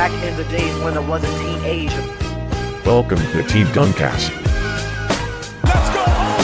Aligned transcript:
Back 0.00 0.24
in 0.24 0.34
the 0.34 0.44
days 0.44 0.74
when 0.82 0.96
I 0.96 1.00
was 1.00 1.22
a 1.22 1.28
teenager. 1.38 2.02
Welcome 2.86 3.18
to 3.18 3.42
Team 3.42 3.66
Duncast. 3.66 4.30
Let's 5.62 5.90
go 5.92 6.00
home! 6.00 6.40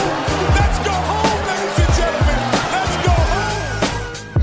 Let's 0.60 0.78
go 0.84 0.92
home, 0.92 1.40
ladies 1.48 1.78
and 1.80 1.92
gentlemen! 1.96 2.36
Let's 2.76 2.96
go 3.00 3.16
home! 3.32 3.56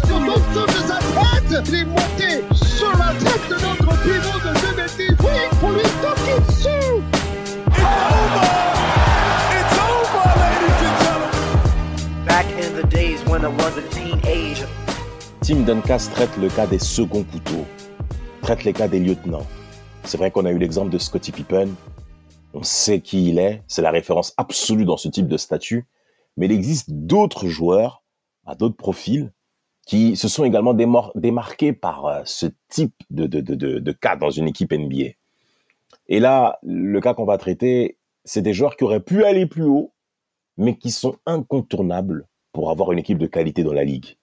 Sur 0.08 0.20
l'ensemble 0.20 0.74
de 0.74 0.82
sa 0.90 0.98
tête, 0.98 1.74
est 1.76 1.86
monté 1.86 2.42
sur 2.66 2.90
la 2.98 3.14
tête 3.22 3.46
de 3.52 3.58
notre 3.62 3.94
pivot 4.02 4.40
de 4.40 4.52
2010. 4.74 5.14
Oui, 5.20 5.38
pour 5.60 5.72
lui 5.74 5.88
toquer 6.02 6.38
dessus. 6.48 6.98
It's 7.68 7.86
over! 8.18 8.50
It's 9.54 9.78
over, 9.78 10.26
ladies 10.42 10.82
and 10.90 10.98
gentlemen! 11.06 12.26
Back 12.26 12.48
in 12.58 12.74
the 12.76 12.88
days 12.88 13.24
when 13.28 13.46
I 13.46 13.50
was 13.50 13.78
a 13.78 13.84
teenager. 13.92 14.68
Tim 15.42 15.66
Duncas 15.66 16.10
traite 16.16 16.36
le 16.42 16.50
cas 16.50 16.66
des 16.66 16.80
seconds 16.80 17.24
couteaux, 17.32 17.68
traite 18.54 18.66
les 18.66 18.74
cas 18.74 18.88
des 18.88 19.00
lieutenants. 19.00 19.48
C'est 20.04 20.20
vrai 20.20 20.30
qu'on 20.30 20.46
a 20.46 20.52
eu 20.52 20.60
l'exemple 20.60 20.92
de 20.92 21.00
Scottie 21.00 21.32
Pippen. 21.32 21.70
On 22.54 22.62
sait 22.62 23.00
qui 23.00 23.30
il 23.30 23.40
est, 23.40 23.64
c'est 23.68 23.82
la 23.82 23.90
référence 23.90 24.36
absolue 24.38 24.86
dans 24.86 24.98
ce 24.98 25.08
type 25.08 25.28
de 25.28 25.38
statut. 25.38 25.88
Mais 26.38 26.46
il 26.46 26.52
existe 26.52 26.92
d'autres 26.92 27.48
joueurs, 27.48 28.04
à 28.46 28.54
d'autres 28.54 28.76
profils, 28.76 29.32
qui 29.88 30.16
se 30.16 30.28
sont 30.28 30.44
également 30.46 30.76
démarqués 31.16 31.74
par 31.74 32.06
euh, 32.06 32.22
ce 32.26 32.46
type 32.70 32.94
de 33.10 33.92
cas 33.92 34.18
dans 34.18 34.30
une 34.30 34.48
équipe 34.48 34.72
NBA. 34.72 35.14
Et 36.08 36.20
là, 36.20 36.60
le 36.62 37.00
cas 37.00 37.16
qu'on 37.16 37.26
va 37.26 37.40
traiter, 37.40 37.98
c'est 38.24 38.44
des 38.44 38.54
joueurs 38.54 38.78
qui 38.78 38.84
auraient 38.84 39.00
pu 39.00 39.24
aller 39.24 39.48
plus 39.48 39.66
haut, 39.66 39.94
mais 40.58 40.78
qui 40.78 40.92
sont 40.92 41.16
incontournables 41.26 42.28
pour 42.52 42.70
avoir 42.70 42.92
une 42.92 43.00
équipe 43.00 43.18
de 43.18 43.26
qualité 43.26 43.64
dans 43.64 43.74
la 43.74 43.84
ligue. 43.84 44.16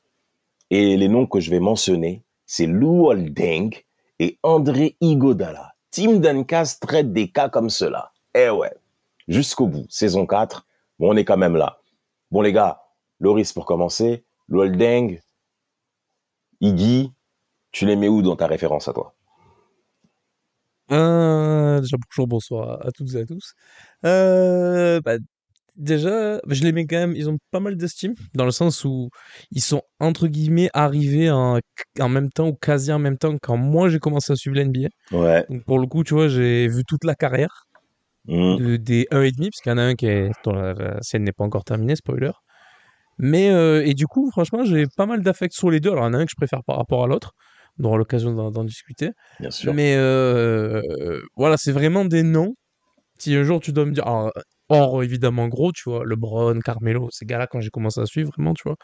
Et 0.70 0.96
les 0.96 1.08
noms 1.08 1.26
que 1.26 1.40
je 1.40 1.50
vais 1.50 1.58
mentionner, 1.58 2.22
c'est 2.46 2.66
Lou 2.66 3.06
Holding 3.06 3.74
et 4.20 4.38
André 4.42 4.96
Igodala. 5.00 5.72
Tim 5.90 6.18
Duncas 6.18 6.76
traite 6.80 7.12
des 7.12 7.32
cas 7.32 7.48
comme 7.48 7.70
cela. 7.70 8.12
Eh 8.34 8.50
ouais, 8.50 8.72
jusqu'au 9.26 9.66
bout, 9.66 9.86
saison 9.88 10.26
4, 10.26 10.66
bon, 11.00 11.14
on 11.14 11.16
est 11.16 11.24
quand 11.24 11.38
même 11.38 11.56
là. 11.56 11.80
Bon 12.30 12.42
les 12.42 12.52
gars, 12.52 12.82
Loris 13.18 13.52
pour 13.52 13.64
commencer, 13.64 14.24
Lou 14.48 14.60
Holding, 14.60 15.18
Iggy, 16.60 17.12
tu 17.72 17.86
les 17.86 17.96
mets 17.96 18.08
où 18.08 18.22
dans 18.22 18.36
ta 18.36 18.46
référence 18.46 18.86
à 18.86 18.92
toi? 18.92 19.14
Euh, 20.92 21.80
déjà, 21.80 21.96
bonjour, 21.96 22.26
bonsoir 22.26 22.86
à 22.86 22.90
toutes 22.92 23.14
et 23.14 23.20
à 23.20 23.26
tous. 23.26 23.54
Euh, 24.04 25.00
bah, 25.00 25.16
déjà, 25.76 26.40
je 26.46 26.62
les 26.64 26.72
mets 26.72 26.86
quand 26.86 26.96
même, 26.96 27.14
ils 27.16 27.28
ont 27.30 27.38
pas 27.50 27.60
mal 27.60 27.76
d'estime, 27.76 28.14
dans 28.34 28.44
le 28.44 28.50
sens 28.50 28.84
où 28.84 29.08
ils 29.50 29.62
sont, 29.62 29.82
entre 29.98 30.26
guillemets, 30.28 30.70
arrivés 30.74 31.30
en, 31.30 31.58
en 31.98 32.08
même 32.08 32.30
temps, 32.30 32.48
ou 32.48 32.54
quasi 32.54 32.92
en 32.92 32.98
même 32.98 33.18
temps, 33.18 33.36
quand 33.40 33.56
moi 33.56 33.88
j'ai 33.88 33.98
commencé 33.98 34.32
à 34.32 34.36
suivre 34.36 34.56
l'NBA. 34.56 34.88
Ouais. 35.12 35.44
Donc, 35.48 35.64
pour 35.64 35.78
le 35.78 35.86
coup, 35.86 36.04
tu 36.04 36.14
vois, 36.14 36.28
j'ai 36.28 36.68
vu 36.68 36.84
toute 36.84 37.04
la 37.04 37.14
carrière 37.14 37.64
Hmm. 38.26 38.56
de- 38.58 38.76
des 38.76 39.06
1,5, 39.10 39.50
parce 39.50 39.60
qu'il 39.62 39.70
y 39.70 39.74
en 39.74 39.78
a 39.78 39.82
un 39.82 39.94
qui 39.94 40.06
est, 40.06 40.30
dont 40.44 40.52
la, 40.52 40.74
la 40.74 40.98
scène 41.00 41.24
n'est 41.24 41.32
pas 41.32 41.42
encore 41.44 41.64
terminée, 41.64 41.96
spoiler. 41.96 42.30
Mais, 43.18 43.50
euh, 43.50 43.82
et 43.84 43.94
du 43.94 44.06
coup, 44.06 44.30
franchement, 44.30 44.62
j'ai 44.64 44.86
pas 44.96 45.06
mal 45.06 45.22
d'affect 45.22 45.54
sur 45.54 45.70
les 45.70 45.80
deux. 45.80 45.90
Alors, 45.90 46.04
il 46.04 46.08
y 46.08 46.10
en 46.10 46.14
a 46.14 46.18
un 46.18 46.24
que 46.26 46.30
je 46.30 46.36
préfère 46.36 46.62
par 46.64 46.76
rapport 46.76 47.02
à 47.02 47.06
l'autre. 47.06 47.32
On 47.78 47.84
aura 47.84 47.96
l'occasion 47.96 48.32
d'en 48.50 48.64
discuter. 48.64 49.10
Bien 49.40 49.50
sûr. 49.50 49.72
Mais 49.74 49.94
euh, 49.96 50.82
voilà, 51.34 51.56
c'est 51.56 51.72
vraiment 51.72 52.04
des 52.04 52.22
noms. 52.22 52.54
Si 53.18 53.34
un 53.34 53.42
jour 53.42 53.60
tu 53.60 53.72
dois 53.72 53.86
me 53.86 53.92
dire, 53.92 54.06
alors, 54.06 54.32
hors 54.70 55.02
évidemment 55.02 55.48
gros, 55.48 55.72
tu 55.72 55.90
vois, 55.90 56.04
LeBron, 56.06 56.58
Carmelo, 56.60 57.08
ces 57.10 57.26
gars-là, 57.26 57.46
quand 57.46 57.60
j'ai 57.60 57.70
commencé 57.70 58.00
à 58.00 58.06
suivre, 58.06 58.30
vraiment, 58.36 58.54
tu 58.54 58.62
vois, 58.64 58.76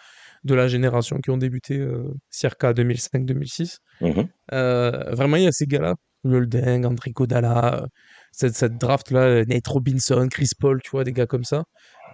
de 0.45 0.55
la 0.55 0.69
génération 0.69 1.19
qui 1.19 1.31
ont 1.31 1.39
débuté 1.39 1.79
euh, 1.79 2.13
circa 2.31 2.73
2005-2006. 2.73 3.79
Mhm. 4.01 4.29
Euh, 4.53 4.91
vraiment, 5.13 5.37
il 5.37 5.45
y 5.45 5.47
a 5.47 5.53
ces 5.53 5.67
gars-là, 5.67 5.95
Holding, 6.25 6.85
André 6.85 7.13
Kodala, 7.13 7.87
cette, 8.33 8.57
cette 8.57 8.77
draft-là, 8.79 9.45
Nate 9.45 9.67
Robinson, 9.67 10.27
Chris 10.31 10.51
Paul, 10.59 10.81
tu 10.83 10.91
vois, 10.91 11.05
des 11.05 11.13
gars 11.13 11.27
comme 11.27 11.45
ça. 11.45 11.65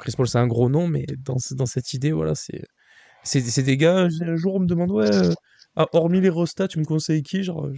Chris 0.00 0.12
Paul, 0.16 0.28
c'est 0.28 0.38
un 0.38 0.46
gros 0.46 0.68
nom, 0.68 0.86
mais 0.86 1.06
dans, 1.18 1.36
dans 1.52 1.66
cette 1.66 1.92
idée, 1.94 2.12
voilà, 2.12 2.34
c'est 2.34 3.62
des 3.62 3.76
gars, 3.76 4.08
un 4.20 4.36
jour 4.36 4.54
on 4.54 4.60
me 4.60 4.66
demande, 4.66 4.90
ouais, 4.90 5.14
euh, 5.14 5.32
ah, 5.76 5.86
hormis 5.92 6.20
les 6.20 6.28
rostats, 6.28 6.68
tu 6.68 6.78
me 6.78 6.84
conseilles 6.84 7.22
qui 7.22 7.42
Genre, 7.42 7.68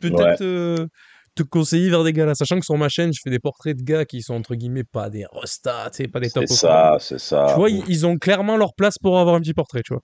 peut-être 0.00 0.42
euh, 0.42 0.86
te 1.34 1.42
conseiller 1.42 1.90
vers 1.90 2.04
des 2.04 2.12
gars 2.12 2.26
là, 2.26 2.34
sachant 2.34 2.58
que 2.58 2.64
sur 2.64 2.76
ma 2.76 2.88
chaîne, 2.88 3.12
je 3.12 3.20
fais 3.22 3.30
des 3.30 3.38
portraits 3.40 3.76
de 3.76 3.82
gars 3.82 4.04
qui 4.04 4.22
sont 4.22 4.34
entre 4.34 4.54
guillemets 4.54 4.84
pas 4.84 5.10
des 5.10 5.26
rostats, 5.26 5.90
tu 5.90 6.04
sais, 6.04 6.08
pas 6.08 6.20
des 6.20 6.30
top 6.30 6.44
C'est 6.46 6.52
of 6.52 6.60
ça, 6.60 6.96
c'est 7.00 7.18
ça. 7.18 7.46
Tu 7.46 7.58
vois, 7.58 7.70
ils, 7.70 7.84
ils 7.88 8.06
ont 8.06 8.16
clairement 8.18 8.56
leur 8.56 8.74
place 8.74 8.98
pour 8.98 9.18
avoir 9.18 9.36
un 9.36 9.40
petit 9.40 9.54
portrait, 9.54 9.82
tu 9.84 9.94
vois. 9.94 10.02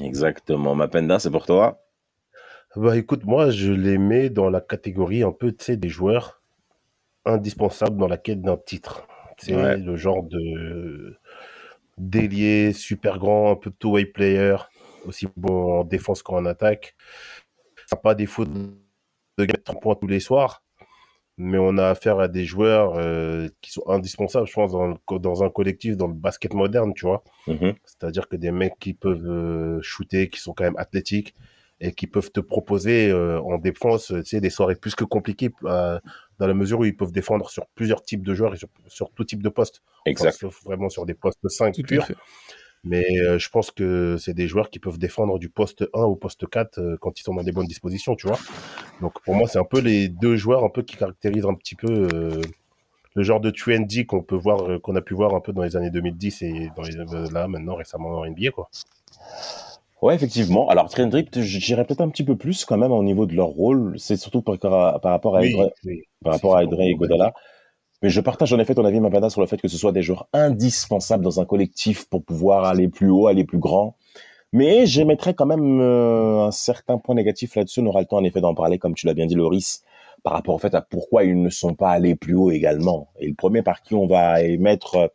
Exactement. 0.00 0.74
Mapenda, 0.74 1.18
c'est 1.18 1.30
pour 1.30 1.46
toi? 1.46 1.80
Bah 2.76 2.96
écoute, 2.96 3.24
moi 3.24 3.50
je 3.50 3.72
les 3.72 3.98
mets 3.98 4.30
dans 4.30 4.50
la 4.50 4.60
catégorie 4.60 5.22
un 5.22 5.32
peu, 5.32 5.52
tu 5.52 5.64
sais, 5.64 5.76
des 5.76 5.88
joueurs 5.88 6.42
indispensables 7.26 7.98
dans 7.98 8.08
la 8.08 8.18
quête 8.18 8.42
d'un 8.42 8.56
titre. 8.58 9.06
C'est 9.38 9.52
Ouais. 9.54 9.76
le 9.76 9.96
genre 9.96 10.22
de 10.24 11.16
délié, 11.98 12.72
super 12.72 13.18
grand, 13.18 13.52
un 13.52 13.56
peu 13.56 13.70
two-way 13.72 14.06
player, 14.06 14.56
aussi 15.06 15.28
bon 15.36 15.80
en 15.80 15.84
défense 15.84 16.22
qu'en 16.22 16.46
attaque. 16.46 16.96
Ça 17.86 17.96
n'a 17.96 18.02
pas 18.02 18.14
défaut 18.14 18.44
de 18.46 18.52
de 19.38 19.44
gagner 19.44 19.62
30 19.62 19.80
points 19.80 19.94
tous 19.96 20.06
les 20.06 20.20
soirs, 20.20 20.62
mais 21.36 21.58
on 21.58 21.76
a 21.78 21.88
affaire 21.88 22.20
à 22.20 22.28
des 22.28 22.44
joueurs 22.44 22.94
euh, 22.96 23.48
qui 23.60 23.72
sont 23.72 23.88
indispensables, 23.88 24.46
je 24.46 24.52
pense, 24.52 24.72
dans, 24.72 24.86
le 24.86 25.18
dans 25.18 25.42
un 25.42 25.50
collectif, 25.50 25.96
dans 25.96 26.06
le 26.06 26.14
basket 26.14 26.54
moderne, 26.54 26.92
tu 26.94 27.06
vois. 27.06 27.24
Mhm. 27.48 27.74
C'est-à-dire 27.84 28.28
que 28.28 28.36
des 28.36 28.52
mecs 28.52 28.78
qui 28.78 28.94
peuvent 28.94 29.26
euh, 29.26 29.80
shooter, 29.82 30.28
qui 30.28 30.40
sont 30.40 30.52
quand 30.52 30.64
même 30.64 30.76
athlétiques 30.76 31.34
et 31.80 31.92
qui 31.92 32.06
peuvent 32.06 32.30
te 32.30 32.38
proposer 32.38 33.10
euh, 33.10 33.40
en 33.40 33.58
défense, 33.58 34.06
tu 34.06 34.24
sais, 34.24 34.40
des 34.40 34.50
soirées 34.50 34.76
plus 34.76 34.94
que 34.94 35.04
compliquées 35.04 35.50
dans 35.62 36.46
la 36.46 36.54
mesure 36.54 36.80
où 36.80 36.84
ils 36.84 36.96
peuvent 36.96 37.12
défendre 37.12 37.50
sur 37.50 37.66
plusieurs 37.74 38.02
types 38.02 38.24
de 38.24 38.32
joueurs 38.32 38.54
et 38.54 38.56
sur, 38.56 38.68
sur 38.86 39.10
tout 39.10 39.24
type 39.24 39.42
de 39.42 39.48
postes. 39.48 39.82
Enfin, 40.00 40.10
Exact. 40.10 40.38
sauf 40.38 40.62
vraiment 40.64 40.88
sur 40.88 41.04
des 41.04 41.14
postes 41.14 41.46
5 41.48 41.74
Tout 41.74 41.82
à 41.82 41.84
purs. 41.84 42.08
Mais 42.84 43.04
euh, 43.20 43.38
je 43.38 43.48
pense 43.48 43.70
que 43.70 44.16
c'est 44.18 44.34
des 44.34 44.46
joueurs 44.46 44.68
qui 44.70 44.78
peuvent 44.78 44.98
défendre 44.98 45.38
du 45.38 45.48
poste 45.48 45.88
1 45.94 46.02
au 46.02 46.16
poste 46.16 46.46
4 46.48 46.78
euh, 46.78 46.96
quand 47.00 47.18
ils 47.18 47.22
sont 47.22 47.34
dans 47.34 47.42
des 47.42 47.52
bonnes 47.52 47.66
dispositions, 47.66 48.14
tu 48.14 48.26
vois. 48.26 48.38
Donc 49.00 49.14
pour 49.24 49.34
moi, 49.34 49.48
c'est 49.48 49.58
un 49.58 49.64
peu 49.64 49.80
les 49.80 50.08
deux 50.08 50.36
joueurs 50.36 50.64
un 50.64 50.68
peu 50.68 50.82
qui 50.82 50.96
caractérisent 50.96 51.46
un 51.46 51.54
petit 51.54 51.74
peu 51.76 52.08
euh, 52.12 52.40
le 53.14 53.22
genre 53.22 53.40
de 53.40 53.50
trendy 53.50 54.04
qu'on 54.06 54.22
peut 54.22 54.36
voir, 54.36 54.80
qu'on 54.82 54.96
a 54.96 55.00
pu 55.00 55.14
voir 55.14 55.34
un 55.34 55.40
peu 55.40 55.52
dans 55.52 55.62
les 55.62 55.76
années 55.76 55.90
2010 55.90 56.42
et 56.42 56.70
dans 56.76 56.82
les, 56.82 57.30
là 57.32 57.48
maintenant 57.48 57.74
récemment 57.76 58.10
en 58.18 58.26
NBA, 58.26 58.50
quoi. 58.50 58.68
Ouais, 60.02 60.14
effectivement. 60.14 60.68
Alors, 60.68 60.90
Trendrip, 60.90 61.30
j'irais 61.40 61.84
peut-être 61.86 62.02
un 62.02 62.10
petit 62.10 62.24
peu 62.24 62.36
plus 62.36 62.66
quand 62.66 62.76
même 62.76 62.92
au 62.92 63.02
niveau 63.02 63.24
de 63.24 63.34
leur 63.34 63.46
rôle. 63.46 63.94
C'est 63.98 64.16
surtout 64.16 64.42
par, 64.42 64.58
par 64.58 65.00
rapport 65.12 65.36
à 65.36 65.40
Oui, 65.40 65.54
Edre- 65.54 65.72
oui. 65.86 66.02
par 66.22 66.34
rapport 66.34 66.56
à 66.56 66.64
Edrey 66.64 66.88
et 66.88 66.94
Godala. 66.94 67.32
Mais 68.02 68.10
je 68.10 68.20
partage 68.20 68.52
en 68.52 68.58
effet 68.58 68.74
ton 68.74 68.84
avis, 68.84 69.00
Mapenda, 69.00 69.30
sur 69.30 69.40
le 69.40 69.46
fait 69.46 69.60
que 69.60 69.68
ce 69.68 69.78
soit 69.78 69.92
des 69.92 70.02
joueurs 70.02 70.28
indispensables 70.32 71.24
dans 71.24 71.40
un 71.40 71.44
collectif 71.44 72.08
pour 72.08 72.22
pouvoir 72.22 72.64
aller 72.64 72.88
plus 72.88 73.10
haut, 73.10 73.26
aller 73.26 73.44
plus 73.44 73.58
grand. 73.58 73.96
Mais 74.52 74.86
j'émettrais 74.86 75.34
quand 75.34 75.46
même 75.46 75.80
euh, 75.80 76.46
un 76.46 76.52
certain 76.52 76.98
point 76.98 77.14
négatif 77.14 77.56
là-dessus. 77.56 77.80
On 77.80 77.86
aura 77.86 78.00
le 78.00 78.06
temps 78.06 78.18
en 78.18 78.24
effet 78.24 78.40
d'en 78.40 78.54
parler, 78.54 78.78
comme 78.78 78.94
tu 78.94 79.06
l'as 79.06 79.14
bien 79.14 79.26
dit, 79.26 79.34
Loris, 79.34 79.82
par 80.22 80.32
rapport 80.32 80.54
au 80.54 80.58
fait 80.58 80.74
à 80.74 80.80
pourquoi 80.80 81.24
ils 81.24 81.40
ne 81.40 81.50
sont 81.50 81.74
pas 81.74 81.90
allés 81.90 82.14
plus 82.14 82.34
haut 82.34 82.50
également. 82.50 83.08
Et 83.18 83.26
le 83.26 83.34
premier 83.34 83.62
par 83.62 83.82
qui 83.82 83.94
on 83.94 84.06
va 84.06 84.42
émettre 84.42 84.94
euh, 84.94 85.08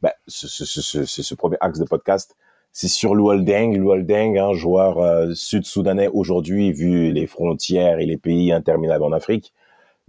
bah, 0.00 0.14
ce, 0.26 0.46
ce, 0.48 0.64
ce, 0.64 1.04
ce, 1.04 1.34
premier 1.34 1.56
axe 1.60 1.78
de 1.78 1.84
podcast, 1.84 2.36
c'est 2.72 2.88
sur. 2.88 3.14
Lou 3.14 3.30
Holding, 3.30 4.38
un 4.38 4.54
joueur 4.54 4.98
euh, 4.98 5.34
sud-soudanais 5.34 6.08
aujourd'hui, 6.08 6.72
vu 6.72 7.12
les 7.12 7.26
frontières 7.26 7.98
et 7.98 8.06
les 8.06 8.16
pays 8.16 8.52
interminables 8.52 9.04
en 9.04 9.12
Afrique. 9.12 9.52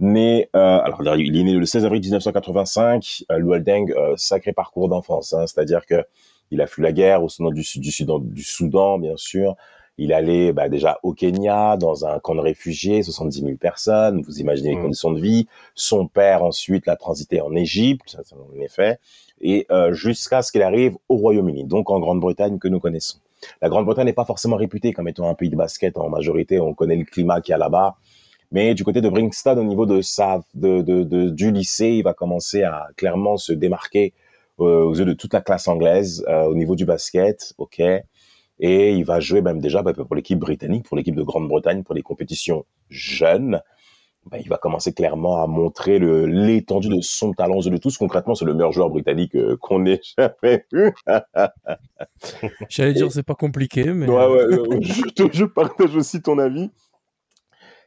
Né, 0.00 0.48
euh, 0.56 0.78
alors 0.80 1.16
il 1.16 1.36
est 1.36 1.42
né 1.44 1.52
le 1.52 1.66
16 1.66 1.84
avril 1.84 2.00
1985. 2.00 3.24
Euh, 3.30 3.38
Lou 3.38 3.52
Holding, 3.52 3.92
euh, 3.92 4.14
sacré 4.16 4.52
parcours 4.52 4.88
d'enfance, 4.88 5.34
hein, 5.34 5.46
c'est-à-dire 5.46 5.84
que 5.86 6.02
il 6.50 6.60
a 6.62 6.66
fui 6.66 6.82
la 6.82 6.90
guerre 6.92 7.22
au 7.22 7.28
Soudan 7.28 7.50
du, 7.50 7.62
Sud- 7.62 7.82
du, 7.82 7.92
Soudan, 7.92 8.18
du 8.18 8.42
Soudan, 8.42 8.98
bien 8.98 9.16
sûr. 9.16 9.54
Il 9.98 10.12
allait 10.14 10.52
bah, 10.54 10.70
déjà 10.70 10.98
au 11.02 11.12
Kenya, 11.12 11.76
dans 11.76 12.06
un 12.06 12.18
camp 12.18 12.34
de 12.34 12.40
réfugiés, 12.40 13.02
70 13.02 13.40
000 13.42 13.56
personnes. 13.58 14.22
Vous 14.22 14.40
imaginez 14.40 14.70
les 14.70 14.76
Mm. 14.76 14.82
conditions 14.82 15.10
de 15.12 15.20
vie. 15.20 15.46
Son 15.74 16.06
père, 16.08 16.42
ensuite, 16.42 16.86
l'a 16.86 16.96
transité 16.96 17.42
en 17.42 17.54
Égypte, 17.54 18.16
en 18.32 18.58
effet, 18.60 18.98
et 19.42 19.66
euh, 19.70 19.92
jusqu'à 19.92 20.40
ce 20.42 20.50
qu'il 20.50 20.62
arrive 20.62 20.96
au 21.10 21.16
Royaume-Uni, 21.16 21.64
donc 21.64 21.90
en 21.90 22.00
Grande-Bretagne 22.00 22.58
que 22.58 22.68
nous 22.68 22.80
connaissons. 22.80 23.18
La 23.62 23.68
Grande-Bretagne 23.68 24.06
n'est 24.06 24.12
pas 24.14 24.24
forcément 24.24 24.56
réputée 24.56 24.92
comme 24.92 25.08
étant 25.08 25.28
un 25.28 25.34
pays 25.34 25.50
de 25.50 25.56
basket 25.56 25.98
en 25.98 26.08
majorité. 26.08 26.58
On 26.60 26.72
connaît 26.74 26.96
le 26.96 27.04
climat 27.04 27.40
qu'il 27.42 27.52
y 27.52 27.54
a 27.54 27.58
là-bas. 27.58 27.96
Mais 28.52 28.74
du 28.74 28.82
côté 28.84 29.00
de 29.00 29.08
Brixton, 29.08 29.56
au 29.58 29.64
niveau 29.64 29.86
de 29.86 30.02
sa, 30.02 30.40
de, 30.54 30.82
de, 30.82 31.04
de- 31.04 31.30
du 31.30 31.52
lycée, 31.52 31.88
il 31.90 32.02
va 32.02 32.14
commencer 32.14 32.62
à 32.64 32.88
clairement 32.96 33.36
se 33.36 33.52
démarquer 33.52 34.12
euh, 34.60 34.82
aux 34.84 34.94
yeux 34.94 35.04
de 35.04 35.12
toute 35.12 35.32
la 35.32 35.40
classe 35.40 35.68
anglaise 35.68 36.24
euh, 36.28 36.44
au 36.44 36.54
niveau 36.54 36.74
du 36.76 36.84
basket, 36.84 37.54
ok. 37.58 37.80
Et 38.62 38.92
il 38.92 39.04
va 39.04 39.20
jouer 39.20 39.40
même 39.40 39.60
déjà 39.60 39.82
bah, 39.82 39.92
pour 39.94 40.14
l'équipe 40.14 40.38
britannique, 40.38 40.84
pour 40.86 40.96
l'équipe 40.96 41.14
de 41.14 41.22
Grande-Bretagne, 41.22 41.82
pour 41.82 41.94
les 41.94 42.02
compétitions 42.02 42.64
jeunes. 42.90 43.60
Bah, 44.30 44.36
il 44.38 44.48
va 44.50 44.58
commencer 44.58 44.92
clairement 44.92 45.42
à 45.42 45.46
montrer 45.46 45.98
l'étendue 45.98 46.88
de 46.90 47.00
son 47.00 47.32
talent 47.32 47.56
aux 47.56 47.62
yeux 47.62 47.70
de 47.70 47.78
tous. 47.78 47.96
Concrètement, 47.96 48.34
c'est 48.34 48.44
le 48.44 48.52
meilleur 48.52 48.72
joueur 48.72 48.90
britannique 48.90 49.34
euh, 49.34 49.56
qu'on 49.58 49.86
ait 49.86 50.00
jamais 50.18 50.66
vu. 50.72 50.92
J'allais 52.68 52.92
dire, 52.92 53.10
c'est 53.12 53.22
pas 53.22 53.34
compliqué, 53.34 53.84
mais. 53.94 54.06
Ouais, 54.08 54.26
ouais, 54.26 54.80
je 55.32 55.44
partage 55.46 55.96
aussi 55.96 56.20
ton 56.20 56.38
avis. 56.38 56.70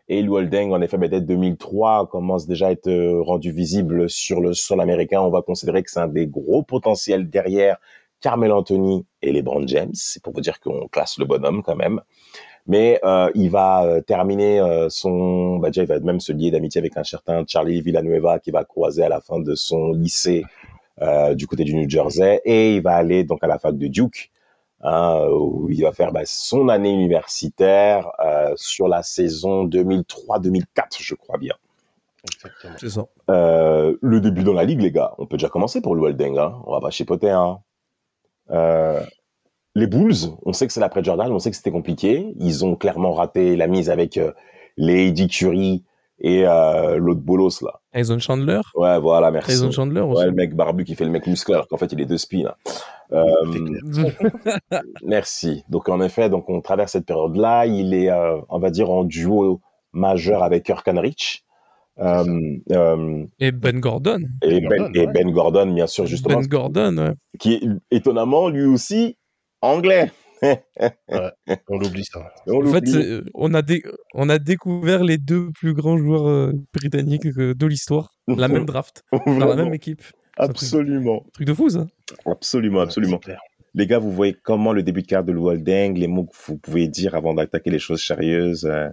Et 0.10 0.22
Luol 0.22 0.50
Deng, 0.50 0.72
en 0.72 0.82
effet, 0.82 0.98
ben, 0.98 1.10
dès 1.10 1.22
2003, 1.22 2.10
commence 2.10 2.46
déjà 2.46 2.68
à 2.68 2.72
être 2.72 2.88
euh, 2.88 3.22
rendu 3.22 3.52
visible 3.52 4.10
sur 4.10 4.42
le 4.42 4.54
sol 4.54 4.82
américain. 4.82 5.22
On 5.22 5.30
va 5.30 5.42
considérer 5.42 5.84
que 5.84 5.90
c'est 5.90 6.00
un 6.00 6.08
des 6.08 6.28
gros 6.28 6.64
potentiels 6.64 7.30
derrière 7.30 7.78
Carmel 8.20 8.52
Anthony 8.52 9.06
et 9.22 9.32
LeBron 9.32 9.68
James. 9.68 9.92
C'est 9.94 10.22
pour 10.22 10.34
vous 10.34 10.42
dire 10.42 10.60
qu'on 10.60 10.88
classe 10.88 11.18
le 11.18 11.26
bonhomme 11.26 11.64
quand 11.64 11.76
même. 11.76 12.02
Mais 12.66 13.00
euh, 13.04 13.30
il 13.36 13.50
va 13.50 13.84
euh, 13.84 14.02
terminer 14.02 14.60
euh, 14.60 14.88
son... 14.90 15.58
Bah, 15.58 15.70
déjà, 15.70 15.84
il 15.84 15.88
va 15.88 16.00
même 16.00 16.20
se 16.22 16.32
lier 16.32 16.52
d'amitié 16.52 16.80
avec 16.80 16.96
un 16.98 17.04
certain 17.04 17.44
Charlie 17.46 17.82
Villanueva 17.82 18.40
qui 18.40 18.52
va 18.52 18.64
croiser 18.64 19.04
à 19.04 19.10
la 19.10 19.20
fin 19.20 19.40
de 19.40 19.56
son 19.56 19.92
lycée 19.92 20.46
euh, 21.02 21.34
du 21.34 21.48
côté 21.48 21.64
du 21.64 21.76
New 21.76 21.90
Jersey. 21.90 22.42
Et 22.46 22.76
il 22.76 22.82
va 22.82 22.96
aller 22.96 23.24
donc 23.24 23.44
à 23.44 23.48
la 23.48 23.60
fac 23.60 23.78
de 23.78 23.88
Duke 23.88 24.32
hein, 24.84 25.26
où 25.32 25.70
il 25.70 25.82
va 25.82 25.92
faire 25.92 26.12
bah, 26.12 26.22
son 26.26 26.70
année 26.70 26.92
universitaire 26.92 28.12
euh, 28.20 28.54
sur 28.56 28.88
la 28.88 29.04
saison 29.04 29.66
2003-2004, 29.66 31.00
je 31.00 31.16
crois 31.16 31.38
bien. 31.38 31.56
Exactement. 32.26 32.76
C'est 32.80 32.90
ça. 32.90 33.06
Euh, 33.30 33.98
le 34.02 34.22
début 34.22 34.44
dans 34.44 34.54
la 34.54 34.64
ligue, 34.64 34.82
les 34.82 34.92
gars, 34.92 35.14
on 35.18 35.26
peut 35.26 35.38
déjà 35.38 35.50
commencer 35.50 35.82
pour 35.82 35.96
le 35.96 36.14
Deng. 36.14 36.38
Hein. 36.38 36.62
On 36.66 36.72
va 36.72 36.80
pas 36.80 36.90
chipoter. 36.90 37.32
Hein. 37.32 37.60
Euh, 38.52 39.02
les 39.76 39.88
Bulls, 39.88 40.16
on 40.46 40.54
sait 40.54 40.68
que 40.68 40.74
c'est 40.74 40.80
l'après 40.80 41.04
Jordan, 41.04 41.32
on 41.32 41.40
sait 41.40 41.50
que 41.50 41.58
c'était 41.58 41.72
compliqué. 41.72 42.34
Ils 42.40 42.64
ont 42.64 42.76
clairement 42.76 43.14
raté 43.14 43.56
la 43.56 43.68
mise 43.68 43.90
avec 43.90 44.18
euh, 44.18 44.32
les 44.78 45.08
Eddie 45.08 45.28
Curry 45.28 45.84
et 46.24 46.48
euh, 46.48 46.98
l'autre 46.98 47.20
bolos 47.20 47.62
là. 47.62 47.82
Tyson 47.94 48.18
Chandler? 48.18 48.62
Ouais, 48.76 48.98
voilà, 49.00 49.30
merci. 49.30 49.52
Tyson 49.52 49.72
Chandler 49.72 50.00
aussi. 50.02 50.22
Ouais, 50.22 50.26
le 50.28 50.32
mec 50.32 50.56
barbu 50.56 50.86
qui 50.86 50.96
fait 50.96 51.04
le 51.04 51.12
mec 51.12 51.28
musclé 51.28 51.54
alors 51.54 51.68
qu'en 51.68 51.78
fait 51.78 51.92
il 51.92 52.02
est 52.02 52.06
deux 52.06 52.18
spies 52.18 52.44
là. 52.44 52.58
Euh, 53.12 53.26
merci. 55.06 55.64
Donc 55.70 55.90
en 55.90 56.02
effet, 56.02 56.30
donc 56.30 56.50
on 56.50 56.62
traverse 56.62 56.94
cette 56.94 57.06
période-là. 57.06 57.66
Il 57.68 57.94
est, 57.94 58.10
euh, 58.10 58.38
on 58.50 58.60
va 58.60 58.72
dire, 58.72 58.90
en 58.90 59.04
duo 59.04 59.62
majeur 59.92 60.44
avec 60.44 60.64
Kirk 60.64 60.88
Henrich. 60.88 61.44
Euh, 62.00 62.58
euh, 62.72 63.26
Et 63.40 63.52
Ben 63.52 63.80
Gordon. 63.80 64.20
et, 64.42 64.62
Ben 64.62 64.70
ben, 64.70 64.78
Gordon, 64.78 64.92
et 64.96 65.06
ouais. 65.06 65.14
Ben 65.14 65.32
Gordon, 65.32 65.74
bien 65.74 65.88
sûr, 65.88 66.08
justement, 66.08 66.40
Ben 66.40 66.48
Gordon, 66.48 66.98
ouais. 66.98 67.14
qui 67.40 67.54
est 67.54 67.62
étonnamment 67.92 68.50
lui 68.50 68.66
aussi 68.66 69.18
anglais. 69.62 70.12
On 71.70 71.78
l'oublie 71.80 72.04
ça. 72.06 72.32
On 72.48 72.66
En 72.68 72.72
fait, 72.72 72.84
on 73.34 73.54
a, 73.54 73.62
dé- 73.62 73.84
on 74.14 74.30
a 74.30 74.40
découvert 74.40 75.04
les 75.04 75.18
deux 75.18 75.52
plus 75.52 75.74
grands 75.74 75.98
joueurs 75.98 76.28
euh, 76.28 76.52
britanniques 76.74 77.26
euh, 77.38 77.54
de 77.54 77.66
l'histoire. 77.66 78.10
La 78.28 78.48
même 78.48 78.66
draft, 78.66 79.04
dans 79.26 79.46
la 79.48 79.56
même 79.56 79.74
équipe. 79.74 80.02
absolument, 80.38 81.26
Truc 81.34 81.48
de 81.48 81.54
fou, 81.54 81.70
ça. 81.70 81.86
absolument, 82.26 82.82
absolument. 82.82 83.20
Les 83.76 83.88
gars, 83.88 84.00
vous 84.00 84.12
voyez 84.12 84.36
comment 84.44 84.72
le 84.72 84.84
début 84.84 85.02
de 85.02 85.08
carrière 85.08 85.26
de 85.26 85.32
Luol 85.34 85.64
Deng, 85.64 85.94
les 85.96 86.08
mots 86.08 86.26
que 86.26 86.36
vous 86.46 86.58
pouvez 86.58 86.88
dire 86.88 87.16
avant 87.16 87.34
d'attaquer 87.34 87.72
les 87.72 87.80
choses 87.80 88.04
sérieuses. 88.04 88.66
euh, 88.66 88.90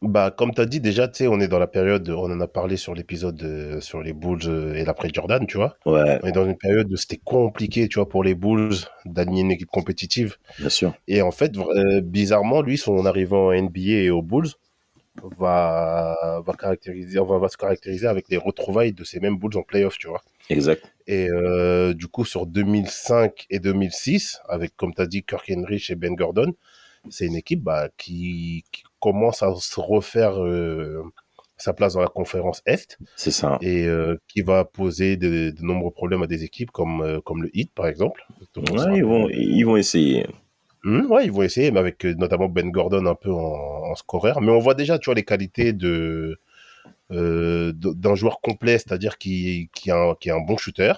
Bah, 0.00 0.30
comme 0.30 0.54
tu 0.54 0.60
as 0.60 0.66
dit, 0.66 0.80
déjà, 0.80 1.08
tu 1.08 1.18
sais, 1.18 1.26
on 1.26 1.40
est 1.40 1.48
dans 1.48 1.58
la 1.58 1.66
période, 1.66 2.08
on 2.08 2.30
en 2.30 2.40
a 2.40 2.46
parlé 2.46 2.76
sur 2.76 2.94
l'épisode 2.94 3.42
euh, 3.42 3.80
sur 3.80 4.00
les 4.00 4.12
Bulls 4.12 4.46
euh, 4.46 4.74
et 4.74 4.84
l'après 4.84 5.10
Jordan, 5.12 5.44
tu 5.44 5.56
vois. 5.56 5.76
Ouais, 5.86 6.20
On 6.22 6.28
est 6.28 6.32
dans 6.32 6.46
une 6.46 6.56
période 6.56 6.92
où 6.92 6.96
c'était 6.96 7.20
compliqué, 7.22 7.88
tu 7.88 7.98
vois, 7.98 8.08
pour 8.08 8.22
les 8.22 8.36
Bulls 8.36 8.76
d'aligner 9.06 9.40
une 9.40 9.50
équipe 9.50 9.70
compétitive. 9.70 10.36
bien 10.60 10.68
sûr. 10.68 10.94
Et 11.08 11.20
en 11.20 11.32
fait, 11.32 11.56
euh, 11.58 12.00
bizarrement, 12.00 12.62
lui, 12.62 12.78
son 12.78 13.06
arrivant 13.06 13.48
en 13.48 13.52
NBA 13.52 14.04
et 14.04 14.10
aux 14.10 14.22
Bulls 14.22 14.50
va, 15.36 16.40
va, 16.46 16.52
caractériser, 16.52 17.18
va, 17.18 17.38
va 17.38 17.48
se 17.48 17.56
caractériser 17.56 18.06
avec 18.06 18.28
les 18.28 18.36
retrouvailles 18.36 18.92
de 18.92 19.02
ces 19.02 19.18
mêmes 19.18 19.36
Bulls 19.36 19.56
en 19.56 19.62
playoff, 19.62 19.98
tu 19.98 20.06
vois. 20.06 20.22
Exact. 20.48 20.84
Et 21.08 21.26
du 21.94 22.06
coup, 22.06 22.24
sur 22.24 22.46
2005 22.46 23.46
et 23.50 23.58
2006, 23.58 24.38
avec, 24.48 24.76
comme 24.76 24.94
tu 24.94 25.02
as 25.02 25.06
dit, 25.06 25.24
Kirk 25.24 25.50
Henrich 25.50 25.90
et 25.90 25.96
Ben 25.96 26.14
Gordon, 26.14 26.54
c'est 27.10 27.26
une 27.26 27.34
équipe 27.34 27.64
bah, 27.64 27.88
qui, 27.96 28.64
qui 28.70 28.84
commence 29.00 29.42
à 29.42 29.54
se 29.56 29.80
refaire 29.80 30.42
euh, 30.42 31.02
sa 31.56 31.72
place 31.72 31.94
dans 31.94 32.00
la 32.00 32.08
conférence 32.08 32.62
Est 32.66 32.98
C'est 33.16 33.30
ça. 33.30 33.58
et 33.60 33.84
euh, 33.86 34.16
qui 34.28 34.42
va 34.42 34.64
poser 34.64 35.16
de, 35.16 35.50
de 35.50 35.62
nombreux 35.62 35.90
problèmes 35.90 36.22
à 36.22 36.26
des 36.26 36.44
équipes 36.44 36.70
comme, 36.70 37.00
euh, 37.02 37.20
comme 37.20 37.42
le 37.42 37.50
Heat, 37.56 37.72
par 37.74 37.86
exemple. 37.88 38.24
Donc, 38.54 38.70
Ouais, 38.70 38.96
ils 38.96 39.04
vont, 39.04 39.28
ils 39.30 39.64
vont 39.64 39.76
essayer. 39.76 40.26
Hmm, 40.84 41.10
ouais, 41.10 41.24
ils 41.26 41.32
vont 41.32 41.42
essayer, 41.42 41.70
mais 41.72 41.80
avec 41.80 42.04
notamment 42.04 42.48
Ben 42.48 42.70
Gordon 42.70 43.06
un 43.06 43.14
peu 43.16 43.32
en, 43.32 43.90
en 43.90 43.94
scoreur. 43.96 44.40
Mais 44.40 44.52
on 44.52 44.58
voit 44.60 44.74
déjà, 44.74 44.98
tu 44.98 45.06
vois, 45.06 45.14
les 45.14 45.24
qualités 45.24 45.72
de 45.72 46.38
d'un 47.10 48.14
joueur 48.14 48.40
complet, 48.42 48.72
c'est-à-dire 48.78 49.16
qui, 49.16 49.70
qui, 49.74 49.90
a 49.90 49.96
un, 49.96 50.14
qui 50.14 50.28
est 50.28 50.32
un 50.32 50.40
bon 50.40 50.58
shooter 50.58 50.92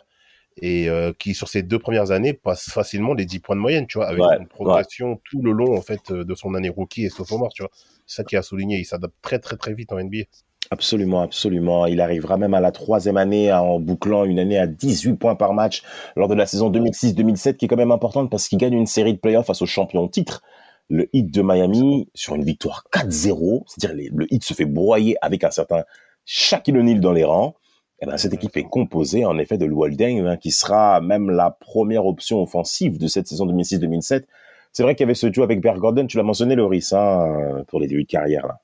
et 0.61 0.89
euh, 0.89 1.13
qui, 1.19 1.35
sur 1.35 1.49
ces 1.49 1.63
deux 1.63 1.79
premières 1.79 2.11
années, 2.11 2.33
passe 2.33 2.71
facilement 2.71 3.15
les 3.15 3.25
10 3.25 3.41
points 3.41 3.57
de 3.57 3.61
moyenne, 3.61 3.87
tu 3.87 3.99
vois, 3.99 4.09
avec 4.09 4.23
Ouais, 4.23 4.37
une 4.39 4.47
progression 4.47 5.21
tout 5.25 5.41
le 5.43 5.53
long, 5.53 5.77
en 5.77 5.81
fait, 5.81 6.11
euh, 6.11 6.25
de 6.25 6.35
son 6.35 6.55
année 6.55 6.69
rookie 6.69 7.05
et 7.05 7.09
sophomore, 7.09 7.53
tu 7.55 7.63
vois. 7.63 7.71
C'est 8.07 8.17
ça 8.17 8.25
qui 8.25 8.37
a 8.37 8.43
souligné. 8.43 8.79
Il 8.79 8.85
s'adapte 8.85 9.15
très, 9.23 9.39
très, 9.39 9.57
très 9.57 9.73
vite 9.73 9.93
en 9.93 10.03
NBA. 10.03 10.25
Absolument, 10.71 11.23
absolument. 11.23 11.87
Il 11.87 12.01
arrivera 12.01 12.37
même 12.37 12.55
à 12.55 12.61
la 12.61 12.71
troisième 12.71 13.17
année 13.17 13.53
en 13.53 13.81
bouclant 13.81 14.25
une 14.25 14.39
année 14.39 14.59
à 14.59 14.67
18 14.67 15.17
points 15.17 15.35
par 15.35 15.53
match 15.53 15.83
lors 16.15 16.29
de 16.29 16.35
la 16.35 16.47
saison 16.47 16.71
2006-2007, 16.71 17.57
qui 17.57 17.65
est 17.65 17.69
quand 17.69 17.77
même 17.77 17.91
importante 17.91 18.31
parce 18.31 18.47
qu'il 18.47 18.59
gagne 18.59 18.75
une 18.75 18.87
série 18.87 19.15
de 19.15 19.19
playoffs 19.19 19.47
face 19.47 19.63
au 19.63 19.67
champion 19.67 20.07
titre, 20.07 20.43
le 20.89 21.09
Heat 21.13 21.33
de 21.33 21.43
Miami, 21.43 22.09
sur 22.15 22.35
une 22.35 22.45
victoire 22.45 22.85
4-0. 22.93 23.63
C'est-à-dire 23.67 24.11
le 24.15 24.33
Heat 24.33 24.45
se 24.45 24.55
fait 24.55 24.65
broyer 24.65 25.17
avec 25.23 25.43
un 25.43 25.51
certain 25.51 25.85
Shaquille 26.25 26.77
O'Neal 26.77 27.01
dans 27.01 27.13
les 27.13 27.25
rangs. 27.25 27.57
Eh 28.03 28.07
ben, 28.07 28.17
cette 28.17 28.33
équipe 28.33 28.57
est 28.57 28.65
composée 28.65 29.25
en 29.27 29.39
effet 29.39 29.59
de 29.59 29.67
Luol 29.67 29.95
Deng, 29.97 30.25
hein, 30.27 30.37
qui 30.39 30.51
sera 30.53 31.01
même 31.01 31.29
la 31.31 31.51
première 31.51 32.07
option 32.07 32.43
offensive 32.43 32.99
de 32.99 33.07
cette 33.07 33.27
saison 33.27 33.47
2006-2007. 33.47 34.25
C'est 34.73 34.83
vrai 34.83 34.95
qu'il 34.95 35.05
y 35.05 35.07
avait 35.09 35.15
ce 35.15 35.27
duo 35.27 35.43
avec 35.43 35.61
Bear 35.61 35.77
Gordon, 35.79 36.07
tu 36.07 36.17
l'as 36.17 36.23
mentionné, 36.23 36.55
Loris, 36.55 36.93
hein, 36.93 37.63
pour 37.69 37.81
les 37.81 37.89
débuts 37.89 38.05
de 38.05 38.09
carrière. 38.09 38.47
Là. 38.47 38.61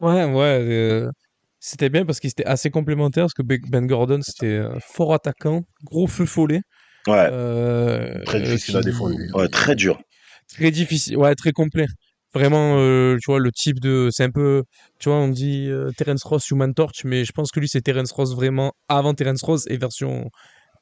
Ouais, 0.00 0.24
ouais. 0.24 0.58
euh, 0.62 1.10
c'était 1.60 1.90
bien 1.90 2.04
parce 2.04 2.18
qu'ils 2.20 2.30
étaient 2.30 2.44
assez 2.46 2.70
complémentaires. 2.70 3.24
Parce 3.24 3.34
que 3.34 3.42
Ben 3.42 3.58
Ben 3.68 3.86
Gordon, 3.86 4.20
c'était 4.22 4.56
un 4.58 4.78
fort 4.80 5.12
attaquant, 5.14 5.62
gros 5.84 6.06
feu 6.06 6.24
follet. 6.26 6.62
Ouais, 7.06 7.28
euh, 7.30 8.22
Très 8.24 8.40
difficile 8.40 8.76
à 8.76 8.80
qui- 8.80 8.86
défendre. 8.86 9.14
ouais, 9.34 9.48
très 9.48 9.74
dur. 9.76 10.00
Très 10.48 10.70
difficile, 10.70 11.16
ouais, 11.18 11.34
très 11.34 11.52
complet. 11.52 11.86
Vraiment, 12.34 12.76
euh, 12.78 13.16
tu 13.22 13.30
vois, 13.30 13.40
le 13.40 13.50
type 13.52 13.80
de. 13.80 14.08
C'est 14.12 14.24
un 14.24 14.30
peu. 14.30 14.64
Tu 14.98 15.08
vois, 15.08 15.18
on 15.18 15.28
dit 15.28 15.66
euh, 15.68 15.90
Terence 15.96 16.22
Ross, 16.24 16.50
Human 16.50 16.74
Torch, 16.74 17.04
mais 17.04 17.24
je 17.24 17.32
pense 17.32 17.50
que 17.50 17.58
lui, 17.60 17.68
c'est 17.68 17.80
Terence 17.80 18.12
Ross 18.12 18.34
vraiment 18.34 18.72
avant 18.88 19.14
Terence 19.14 19.42
Ross 19.42 19.64
et 19.68 19.76
version. 19.78 20.28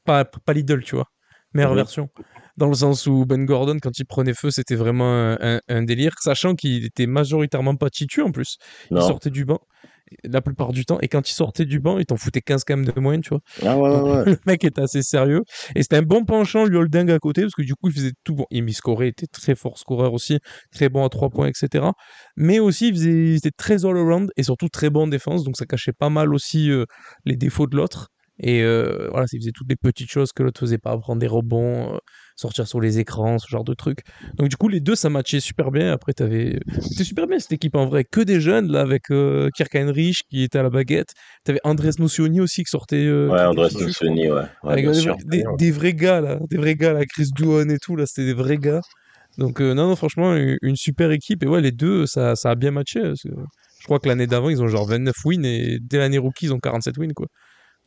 Pas, 0.04 0.24
pas 0.24 0.52
Lidl, 0.52 0.82
tu 0.82 0.96
vois. 0.96 1.06
Meilleure 1.54 1.70
Mhm. 1.72 1.76
version. 1.76 2.08
Dans 2.56 2.68
le 2.68 2.74
sens 2.74 3.06
où 3.06 3.26
Ben 3.26 3.44
Gordon, 3.44 3.76
quand 3.80 3.98
il 3.98 4.06
prenait 4.06 4.34
feu, 4.34 4.50
c'était 4.50 4.76
vraiment 4.76 5.12
un, 5.12 5.36
un- 5.40 5.60
un 5.68 5.82
délire, 5.82 6.14
sachant 6.20 6.54
qu'il 6.54 6.84
était 6.84 7.06
majoritairement 7.06 7.76
pas 7.76 7.90
titu 7.90 8.22
en 8.22 8.32
plus. 8.32 8.56
Il 8.90 8.96
sortait 9.02 9.30
du 9.30 9.44
banc 9.44 9.60
la 10.24 10.40
plupart 10.40 10.72
du 10.72 10.84
temps, 10.84 10.98
et 11.00 11.08
quand 11.08 11.28
il 11.28 11.32
sortait 11.32 11.64
du 11.64 11.80
banc, 11.80 11.98
il 11.98 12.06
t'en 12.06 12.16
foutait 12.16 12.40
15 12.40 12.64
quand 12.64 12.76
même 12.76 12.86
de 12.86 13.00
moyenne, 13.00 13.22
tu 13.22 13.30
vois. 13.30 13.40
Ah 13.64 13.76
ouais, 13.78 13.90
ouais, 13.90 14.00
ouais. 14.00 14.24
Le 14.26 14.38
mec 14.46 14.64
était 14.64 14.82
assez 14.82 15.02
sérieux. 15.02 15.42
Et 15.74 15.82
c'était 15.82 15.96
un 15.96 16.02
bon 16.02 16.24
penchant, 16.24 16.64
lui, 16.64 16.76
Holding 16.76 17.10
à 17.10 17.18
côté, 17.18 17.42
parce 17.42 17.54
que 17.54 17.62
du 17.62 17.74
coup, 17.74 17.88
il 17.88 17.94
faisait 17.94 18.12
tout 18.24 18.34
bon. 18.34 18.46
Il 18.50 18.74
scorait, 18.74 19.06
il 19.06 19.10
était 19.10 19.26
très 19.26 19.54
fort 19.54 19.78
scoreur 19.78 20.12
aussi, 20.12 20.38
très 20.72 20.88
bon 20.88 21.04
à 21.04 21.08
3 21.08 21.30
points, 21.30 21.48
etc. 21.48 21.84
Mais 22.36 22.58
aussi, 22.58 22.88
il, 22.88 22.94
faisait, 22.94 23.10
il 23.10 23.36
était 23.36 23.50
très 23.50 23.84
all-around 23.84 24.30
et 24.36 24.42
surtout 24.42 24.68
très 24.68 24.90
bon 24.90 25.02
en 25.04 25.06
défense, 25.08 25.44
donc 25.44 25.56
ça 25.56 25.66
cachait 25.66 25.92
pas 25.92 26.10
mal 26.10 26.34
aussi 26.34 26.70
euh, 26.70 26.84
les 27.24 27.36
défauts 27.36 27.66
de 27.66 27.76
l'autre. 27.76 28.08
Et 28.38 28.62
euh, 28.62 29.08
voilà, 29.10 29.26
il 29.32 29.40
faisait 29.40 29.52
toutes 29.54 29.68
les 29.70 29.76
petites 29.76 30.10
choses 30.10 30.32
que 30.32 30.42
l'autre 30.42 30.60
faisait 30.60 30.76
pas, 30.78 30.96
prendre 30.98 31.20
des 31.20 31.26
rebonds, 31.26 31.94
euh, 31.94 31.98
sortir 32.36 32.66
sur 32.68 32.80
les 32.82 32.98
écrans, 32.98 33.38
ce 33.38 33.48
genre 33.48 33.64
de 33.64 33.72
trucs. 33.72 34.00
Donc 34.34 34.48
du 34.48 34.56
coup, 34.56 34.68
les 34.68 34.80
deux, 34.80 34.94
ça 34.94 35.08
matchait 35.08 35.40
super 35.40 35.70
bien. 35.70 35.90
Après, 35.90 36.12
t'avais... 36.12 36.58
C'était 36.80 37.04
super 37.04 37.26
bien 37.26 37.38
cette 37.38 37.52
équipe 37.52 37.74
en 37.76 37.86
vrai. 37.86 38.04
Que 38.04 38.20
des 38.20 38.40
jeunes, 38.40 38.70
là, 38.70 38.82
avec 38.82 39.10
euh, 39.10 39.48
Kirk 39.56 39.74
Heinrich 39.74 40.22
qui 40.28 40.42
était 40.42 40.58
à 40.58 40.62
la 40.62 40.68
baguette. 40.70 41.14
T'avais 41.44 41.60
Andrés 41.64 41.92
Nocioni 41.98 42.40
aussi 42.40 42.62
qui 42.62 42.70
sortait... 42.70 42.96
euh, 43.06 43.28
Ouais, 43.30 43.40
Andrés. 43.40 43.70
Nocioni, 43.72 44.30
ouais. 44.30 44.42
ouais 44.64 44.72
Avec 44.72 44.84
bien 44.84 45.44
des, 45.58 45.70
vrais 45.70 45.94
gars 45.94 46.20
là, 46.20 46.38
des 46.50 46.58
vrais 46.58 46.74
gars 46.74 46.92
là, 46.92 47.04
Chris 47.06 47.28
Duhon 47.34 47.68
et 47.70 47.78
tout 47.78 47.96
là, 47.96 48.04
c'était 48.06 48.26
des 48.26 48.34
vrais 48.34 48.58
gars. 48.58 48.82
Donc 49.38 49.60
non 49.60 49.74
non 49.74 49.96
franchement 49.96 50.34
une, 50.34 50.56
une 50.62 50.76
super 50.76 51.10
équipe 51.10 51.42
et 51.42 51.46
ouais 51.46 51.60
les 51.60 51.70
deux 51.70 52.06
ça, 52.06 52.36
ça 52.36 52.50
a 52.52 52.54
bien 52.54 52.70
matché. 52.70 53.02
je 53.22 53.84
crois 53.84 53.98
que 53.98 54.08
l'année 54.08 54.26
d'avant 54.26 54.48
ils 54.48 54.62
ont 54.62 54.68
genre 54.68 54.86
29 54.88 55.14
wins 55.26 55.44
et 55.44 55.76
dès 55.78 55.98
l'année 55.98 56.16
rookie 56.16 56.46
ils 56.46 56.54
ont 56.54 56.58
47 56.58 56.96
wins 56.96 57.12
quoi. 57.12 57.26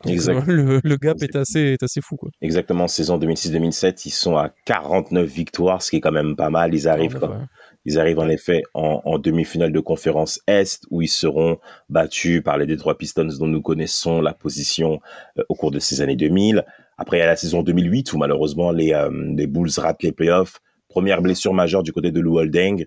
Exact. 0.06 0.38
euh, 0.38 0.44
le, 0.48 0.82
le 0.84 0.96
gap 0.98 1.22
est 1.22 1.36
assez 1.36 1.60
est 1.60 1.84
assez 1.84 2.00
fou 2.02 2.16
quoi. 2.16 2.30
Exactement, 2.42 2.88
saison 2.88 3.18
2006-2007, 3.20 4.04
ils 4.06 4.12
sont 4.12 4.38
à 4.38 4.50
49 4.66 5.28
victoires, 5.28 5.82
ce 5.82 5.90
qui 5.92 5.98
est 5.98 6.02
quand 6.02 6.12
même 6.12 6.36
pas 6.36 6.50
mal. 6.50 6.74
Ils 6.74 6.88
arrivent, 6.88 7.20
ouais. 7.22 7.46
Ils 7.86 8.00
arrivent 8.00 8.20
en 8.20 8.30
effet 8.30 8.64
en, 8.74 9.02
en 9.06 9.20
demi-finale 9.20 9.72
de 9.72 9.80
conférence 9.80 10.42
Est, 10.48 10.84
où 10.90 11.02
ils 11.02 11.08
seront 11.08 11.58
battus 11.90 12.42
par 12.44 12.58
les 12.58 12.66
Detroit 12.66 12.98
Pistons, 12.98 13.30
dont 13.40 13.48
nous 13.48 13.62
connaissons 13.62 14.22
la 14.22 14.34
position 14.34 15.00
euh, 15.38 15.44
au 15.50 15.56
cours 15.56 15.72
de 15.72 15.80
ces 15.80 16.02
années 16.02 16.16
2000. 16.16 16.66
Après, 16.98 17.18
il 17.18 17.20
y 17.22 17.24
a 17.24 17.28
la 17.28 17.38
saison 17.38 17.64
2008, 17.64 18.12
où 18.14 18.18
malheureusement 18.18 18.72
les, 18.72 18.94
euh, 18.94 19.10
les 19.36 19.48
Bulls 19.48 19.72
ratent 19.78 20.04
les 20.04 20.12
playoffs. 20.12 20.60
Première 20.90 21.22
blessure 21.22 21.54
majeure 21.54 21.84
du 21.84 21.94
côté 21.94 22.12
de 22.12 22.20
Lou 22.20 22.38
Holding. 22.40 22.86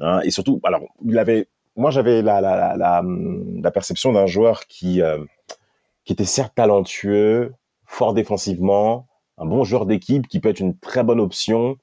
Hein, 0.00 0.20
et 0.24 0.30
surtout, 0.30 0.60
alors, 0.64 0.82
il 1.06 1.18
avait, 1.18 1.48
moi, 1.76 1.90
j'avais 1.90 2.20
la, 2.20 2.40
la, 2.40 2.56
la, 2.56 2.76
la, 2.76 3.02
la 3.62 3.70
perception 3.70 4.12
d'un 4.12 4.26
joueur 4.26 4.66
qui, 4.66 5.00
euh, 5.00 5.18
qui 6.04 6.12
était 6.12 6.24
certes 6.24 6.54
talentueux, 6.54 7.54
fort 7.86 8.14
défensivement, 8.14 9.06
un 9.38 9.46
bon 9.46 9.64
joueur 9.64 9.86
d'équipe 9.86 10.28
qui 10.28 10.40
peut 10.40 10.48
être 10.48 10.60
une 10.60 10.78
très 10.78 11.02
bonne 11.02 11.20
option, 11.20 11.76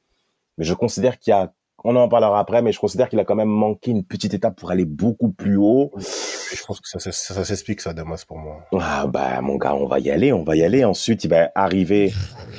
mais 0.58 0.66
je 0.66 0.74
considère 0.74 1.20
qu'il 1.20 1.32
y 1.32 1.34
a 1.34 1.54
On 1.84 1.96
en 1.96 2.08
parlera 2.08 2.40
après, 2.40 2.62
mais 2.62 2.72
je 2.72 2.80
considère 2.80 3.10
qu'il 3.10 3.20
a 3.20 3.25
quand 3.25 3.36
même 3.36 3.50
manqué 3.50 3.90
une 3.90 4.04
petite 4.04 4.36
étape 4.36 4.56
pour 4.56 4.70
aller 4.70 4.86
beaucoup 4.86 5.32
plus 5.32 5.58
haut. 5.58 5.92
Je 5.98 6.63
pense 6.63 6.80
que 6.80 6.88
ça, 6.88 7.00
ça, 7.00 7.12
ça 7.12 7.44
s'explique, 7.44 7.82
ça, 7.82 7.94
Damas, 7.94 8.24
pour 8.24 8.38
moi. 8.38 8.68
Ah 8.80 9.08
bah 9.08 9.42
mon 9.42 9.56
gars, 9.56 9.74
on 9.74 9.88
va 9.88 10.00
y 10.00 10.12
aller, 10.12 10.32
on 10.32 10.44
va 10.44 10.56
y 10.56 10.62
aller. 10.62 10.86
Ensuite, 10.86 11.24
il 11.24 11.30
va 11.32 11.50
arriver 11.56 12.13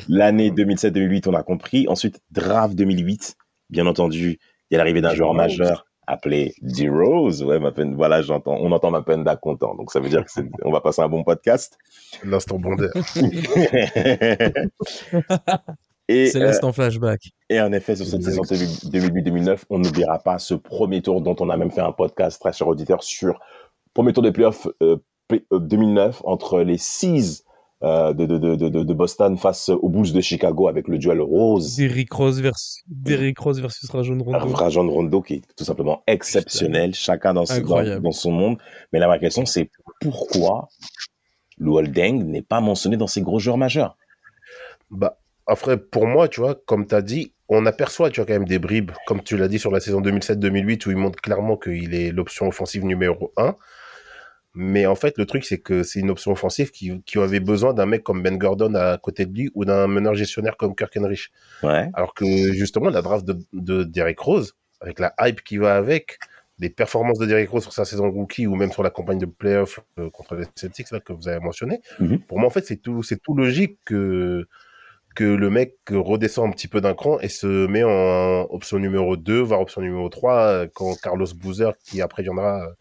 l'année 0.09 0.50
2007-2008, 0.50 1.28
on 1.28 1.35
a 1.35 1.45
compris. 1.45 1.87
Ensuite, 1.87 2.21
draft 2.33 2.75
2008, 2.75 3.37
bien 3.71 3.87
entendu, 3.87 4.40
il 4.71 4.75
y 4.75 4.75
a 4.75 4.78
l'arrivée 4.78 5.02
d'un 5.02 5.14
joueur 5.14 5.35
majeur 5.35 5.87
appelé 6.06 6.54
D-Rose. 6.62 7.42
Ouais, 7.42 7.59
ma 7.59 7.73
peine, 7.73 7.94
voilà, 7.94 8.23
j'entends, 8.23 8.56
on 8.61 8.71
entend 8.73 8.90
ma 8.90 9.02
peine 9.02 9.25
content. 9.40 9.75
Donc 9.75 9.90
ça 9.92 10.00
veut 10.00 10.09
dire 10.09 10.25
que 10.25 10.30
c'est, 10.30 10.44
on 10.64 10.73
va 10.73 10.80
passer 10.80 11.02
un 11.02 11.09
bon 11.09 11.25
podcast. 11.25 11.78
L'instant 12.25 12.59
bondeur. 12.59 12.90
Et, 16.09 16.26
C'est 16.26 16.42
euh, 16.42 16.47
l'instant 16.47 16.73
flashback. 16.73 17.30
et 17.49 17.61
en 17.61 17.73
effet, 17.73 17.94
sur 17.94 18.04
cette 18.06 18.25
saison 18.25 18.42
2008-2009, 18.42 19.61
on 19.71 19.78
n'oubliera 19.78 20.18
pas 20.18 20.38
ce 20.38 20.54
premier 20.54 21.00
tour 21.00 21.21
dont 21.23 21.37
on 21.38 21.49
a 21.49 21.56
même 21.56 21.71
fait 21.71 21.80
un 21.80 21.92
podcast 21.92 22.40
très 22.40 22.52
cher 22.52 22.66
auditeur 22.66 23.02
sur 23.04 23.38
premier 23.94 24.12
tour 24.12 24.23
des 24.25 24.32
playoffs 24.32 24.66
euh, 24.82 24.97
play- 25.28 25.44
euh, 25.52 25.61
2009 25.61 26.21
entre 26.25 26.61
les 26.61 26.76
Seas 26.76 27.44
euh, 27.47 27.51
de, 27.83 28.27
de, 28.27 28.39
de, 28.39 28.55
de, 28.69 28.83
de 28.83 28.95
Boston 28.95 29.37
face 29.37 29.69
aux 29.69 29.89
Bulls 29.89 30.12
de 30.12 30.21
Chicago 30.21 30.69
avec 30.69 30.87
le 30.89 30.99
duel 30.99 31.21
rose. 31.21 31.77
Derrick 31.77 32.12
Rose 32.12 32.41
versus, 32.41 32.83
Derrick 32.87 33.39
Rose 33.39 33.61
versus 33.61 33.91
Rajon 33.91 34.19
Rondo. 34.23 34.55
Rajon 34.55 34.89
Rondo 34.89 35.21
qui 35.21 35.35
est 35.35 35.43
tout 35.57 35.65
simplement 35.65 36.03
exceptionnel, 36.07 36.95
chacun 36.95 37.35
dans, 37.35 37.47
son- 37.47 37.61
dans, 37.61 38.01
dans 38.01 38.12
son 38.12 38.31
monde. 38.31 38.59
Mais 38.93 38.99
la 38.99 39.09
vraie 39.09 39.19
question, 39.19 39.45
c'est 39.47 39.69
pourquoi 40.01 40.69
Deng 41.59 42.25
n'est 42.25 42.43
pas 42.43 42.61
mentionné 42.61 42.97
dans 42.97 43.07
ces 43.07 43.21
gros 43.23 43.39
joueurs 43.39 43.59
majeurs? 43.59 43.97
Bah, 44.91 45.19
après, 45.47 45.77
pour 45.77 46.07
moi, 46.07 46.29
tu 46.29 46.41
vois, 46.41 46.55
comme 46.67 46.87
tu 46.87 46.95
as 46.95 47.03
dit, 47.03 47.33
on 47.49 47.67
aperçoit, 47.67 48.11
tu 48.11 48.21
vois, 48.21 48.27
quand 48.27 48.33
même 48.33 48.47
des 48.47 48.59
bribes, 48.59 48.93
comme 49.07 49.23
tu 49.23 49.37
l'as 49.37 49.49
dit 49.49 49.59
sur 49.59 49.71
la 49.71 49.81
saison 49.81 50.01
2007-2008, 50.01 50.87
où 50.87 50.91
il 50.91 50.97
montre 50.97 51.21
clairement 51.21 51.57
qu'il 51.57 51.95
est 51.95 52.12
l'option 52.12 52.47
offensive 52.49 52.85
numéro 52.85 53.33
1. 53.37 53.57
Mais 54.54 54.85
en 54.87 54.94
fait, 54.94 55.16
le 55.16 55.25
truc, 55.25 55.44
c'est 55.44 55.59
que 55.59 55.82
c'est 55.82 56.00
une 56.00 56.11
option 56.11 56.32
offensive 56.32 56.71
qui, 56.71 57.00
qui 57.04 57.18
avait 57.18 57.40
besoin 57.40 57.73
d'un 57.73 57.87
mec 57.87 58.02
comme 58.02 58.23
Ben 58.23 58.37
Gordon 58.37 58.75
à 58.75 58.99
côté 58.99 59.25
de 59.25 59.32
lui 59.35 59.50
ou 59.54 59.64
d'un 59.64 59.87
meneur 59.87 60.14
gestionnaire 60.14 60.56
comme 60.59 60.75
Kirk 60.75 60.94
Henrich. 60.97 61.30
Ouais. 61.62 61.88
Alors 61.94 62.12
que 62.14 62.26
justement, 62.52 62.90
la 62.90 63.00
draft 63.00 63.25
de, 63.25 63.38
de 63.54 63.82
Derrick 63.85 64.18
Rose, 64.21 64.54
avec 64.80 64.99
la 64.99 65.14
hype 65.21 65.42
qui 65.42 65.56
va 65.56 65.76
avec, 65.76 66.18
les 66.59 66.68
performances 66.68 67.18
de 67.18 67.25
Derrick 67.26 67.49
Rose 67.49 67.62
sur 67.62 67.73
sa 67.73 67.85
saison 67.87 68.11
rookie 68.11 68.47
ou 68.47 68.54
même 68.54 68.71
sur 68.71 68.82
la 68.82 68.90
campagne 68.90 69.18
de 69.18 69.26
playoff 69.26 69.80
euh, 69.99 70.11
contre 70.11 70.37
les 70.37 70.44
Celtics 70.54 70.90
là, 70.90 71.00
que 71.00 71.12
vous 71.14 71.26
avez 71.28 71.40
mentionné, 71.40 71.80
Mhm. 71.99 72.21
pour 72.21 72.38
moi, 72.38 72.47
en 72.47 72.50
fait, 72.50 72.64
c'est 72.66 72.76
tout, 72.76 73.02
c'est 73.02 73.21
tout 73.23 73.35
logique 73.35 73.78
que, 73.87 74.47
que 75.16 75.25
le 75.25 75.50
mec 75.50 75.76
redescend 75.90 76.47
un 76.49 76.52
petit 76.52 76.68
peu 76.68 76.80
d'un 76.80 76.94
cran 76.94 77.18
et 77.21 77.28
se 77.28 77.66
met 77.66 77.82
en 77.85 78.47
option 78.50 78.78
numéro 78.78 79.16
2, 79.16 79.40
voire 79.40 79.61
option 79.61 79.80
numéro 79.80 80.09
3, 80.11 80.35
euh, 80.37 80.66
quand 80.73 80.94
Carlos 81.00 81.26
Boozer, 81.35 81.73
qui 81.85 82.02
après 82.02 82.23
viendra, 82.23 82.62
euh, 82.66 82.73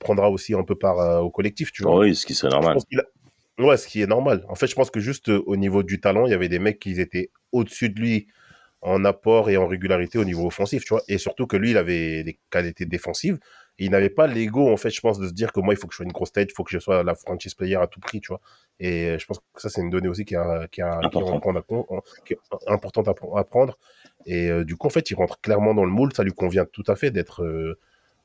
prendra 0.00 0.28
aussi 0.30 0.54
un 0.54 0.64
peu 0.64 0.74
part 0.74 0.98
euh, 0.98 1.20
au 1.20 1.30
collectif, 1.30 1.70
tu 1.70 1.84
vois. 1.84 1.96
Oui, 2.00 2.16
ce 2.16 2.26
qui 2.26 2.34
serait 2.34 2.50
normal. 2.50 2.78
a- 2.98 3.62
Ouais, 3.62 3.76
ce 3.76 3.86
qui 3.86 4.00
est 4.00 4.06
normal. 4.06 4.44
En 4.48 4.54
fait, 4.54 4.66
je 4.66 4.74
pense 4.74 4.90
que 4.90 5.00
juste 5.00 5.28
euh, 5.28 5.42
au 5.46 5.56
niveau 5.56 5.82
du 5.82 6.00
talent, 6.00 6.24
il 6.26 6.30
y 6.30 6.34
avait 6.34 6.48
des 6.48 6.58
mecs 6.58 6.78
qui 6.80 6.98
étaient 6.98 7.30
au-dessus 7.52 7.90
de 7.90 8.00
lui 8.00 8.26
en 8.80 9.04
apport 9.04 9.50
et 9.50 9.58
en 9.58 9.66
régularité 9.66 10.16
au 10.18 10.24
niveau 10.24 10.46
offensif, 10.46 10.82
tu 10.84 10.94
vois. 10.94 11.02
Et 11.08 11.18
surtout 11.18 11.46
que 11.46 11.58
lui, 11.58 11.72
il 11.72 11.76
avait 11.76 12.24
des 12.24 12.38
qualités 12.50 12.86
défensives. 12.86 13.38
Et 13.78 13.84
il 13.84 13.90
n'avait 13.90 14.08
pas 14.08 14.26
l'ego, 14.26 14.72
en 14.72 14.78
fait, 14.78 14.88
je 14.88 15.00
pense, 15.02 15.18
de 15.18 15.28
se 15.28 15.34
dire 15.34 15.52
que 15.52 15.60
moi, 15.60 15.74
il 15.74 15.76
faut 15.76 15.86
que 15.86 15.92
je 15.92 15.96
sois 15.96 16.06
une 16.06 16.12
grosse 16.12 16.32
tête, 16.32 16.48
il 16.50 16.54
faut 16.54 16.64
que 16.64 16.70
je 16.70 16.78
sois 16.78 17.02
la 17.02 17.14
franchise 17.14 17.52
player 17.54 17.76
à 17.76 17.86
tout 17.86 18.00
prix, 18.00 18.20
tu 18.22 18.28
vois. 18.28 18.40
Et 18.78 19.08
euh, 19.10 19.18
je 19.18 19.26
pense 19.26 19.38
que 19.38 19.60
ça, 19.60 19.68
c'est 19.68 19.82
une 19.82 19.90
donnée 19.90 20.08
aussi 20.08 20.24
qui, 20.24 20.34
a, 20.36 20.66
qui, 20.68 20.80
a, 20.80 21.00
qui, 21.00 21.06
Important. 21.06 21.36
à 21.58 22.02
qui 22.24 22.32
est 22.32 22.38
importante 22.66 23.08
à, 23.08 23.12
pr- 23.12 23.38
à 23.38 23.44
prendre. 23.44 23.76
Et 24.24 24.48
euh, 24.50 24.64
du 24.64 24.76
coup, 24.76 24.86
en 24.86 24.90
fait, 24.90 25.10
il 25.10 25.14
rentre 25.14 25.38
clairement 25.42 25.74
dans 25.74 25.84
le 25.84 25.90
moule. 25.90 26.14
Ça 26.14 26.24
lui 26.24 26.32
convient 26.32 26.64
tout 26.64 26.84
à 26.86 26.96
fait 26.96 27.10
d'être 27.10 27.42
euh, 27.42 27.78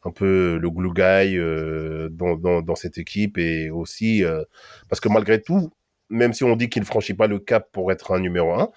un 0.05 0.11
peu 0.11 0.57
le 0.57 0.69
glue 0.69 0.93
guy 0.93 1.37
euh, 1.37 2.09
dans, 2.11 2.35
dans, 2.35 2.61
dans 2.61 2.75
cette 2.75 2.97
équipe. 2.97 3.37
Et 3.37 3.69
aussi, 3.69 4.23
euh, 4.23 4.43
parce 4.89 4.99
que 4.99 5.09
malgré 5.09 5.41
tout, 5.41 5.71
même 6.09 6.33
si 6.33 6.43
on 6.43 6.55
dit 6.55 6.69
qu'il 6.69 6.81
ne 6.81 6.87
franchit 6.87 7.15
pas 7.15 7.27
le 7.27 7.39
cap 7.39 7.69
pour 7.71 7.91
être 7.91 8.13
un 8.13 8.19
numéro 8.19 8.53
1, 8.53 8.69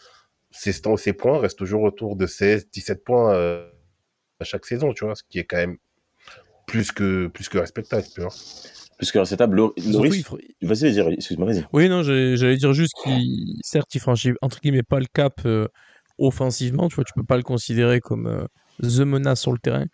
ses, 0.50 1.12
points 1.12 1.38
restent 1.38 1.58
toujours 1.58 1.82
autour 1.82 2.16
de 2.16 2.26
16, 2.26 2.70
17 2.70 3.04
points 3.04 3.34
euh, 3.34 3.70
à 4.40 4.44
chaque 4.44 4.64
saison, 4.64 4.92
tu 4.92 5.04
vois, 5.04 5.14
ce 5.14 5.22
qui 5.28 5.38
est 5.38 5.44
quand 5.44 5.58
même 5.58 5.76
plus 6.66 6.92
que, 6.92 7.26
plus 7.28 7.48
que 7.48 7.58
respectable, 7.58 8.04
tu 8.12 8.20
vois. 8.22 8.32
Puisque 8.98 9.24
cette 9.26 9.38
table, 9.38 9.56
Surtout, 9.56 9.92
Loris, 9.92 10.24
vas-y, 10.60 10.92
vas-y, 10.92 11.14
excuse-moi, 11.14 11.46
vas-y. 11.46 11.64
Oui, 11.72 11.88
non, 11.88 12.02
j'allais 12.02 12.36
j'allais 12.36 12.56
dire 12.56 12.72
juste 12.72 12.94
qu'il, 13.04 13.56
certes, 13.62 13.94
il 13.94 14.00
franchit 14.00 14.32
entre 14.42 14.60
guillemets 14.60 14.82
pas 14.82 14.98
le 14.98 15.06
cap 15.12 15.40
euh, 15.46 15.68
offensivement, 16.18 16.88
tu 16.88 16.96
vois, 16.96 17.04
tu 17.04 17.12
peux 17.14 17.24
pas 17.24 17.36
le 17.36 17.44
considérer 17.44 18.00
comme 18.00 18.26
euh, 18.26 18.44
the 18.82 19.00
menace 19.00 19.40
sur 19.40 19.52
le 19.52 19.58
terrain. 19.58 19.86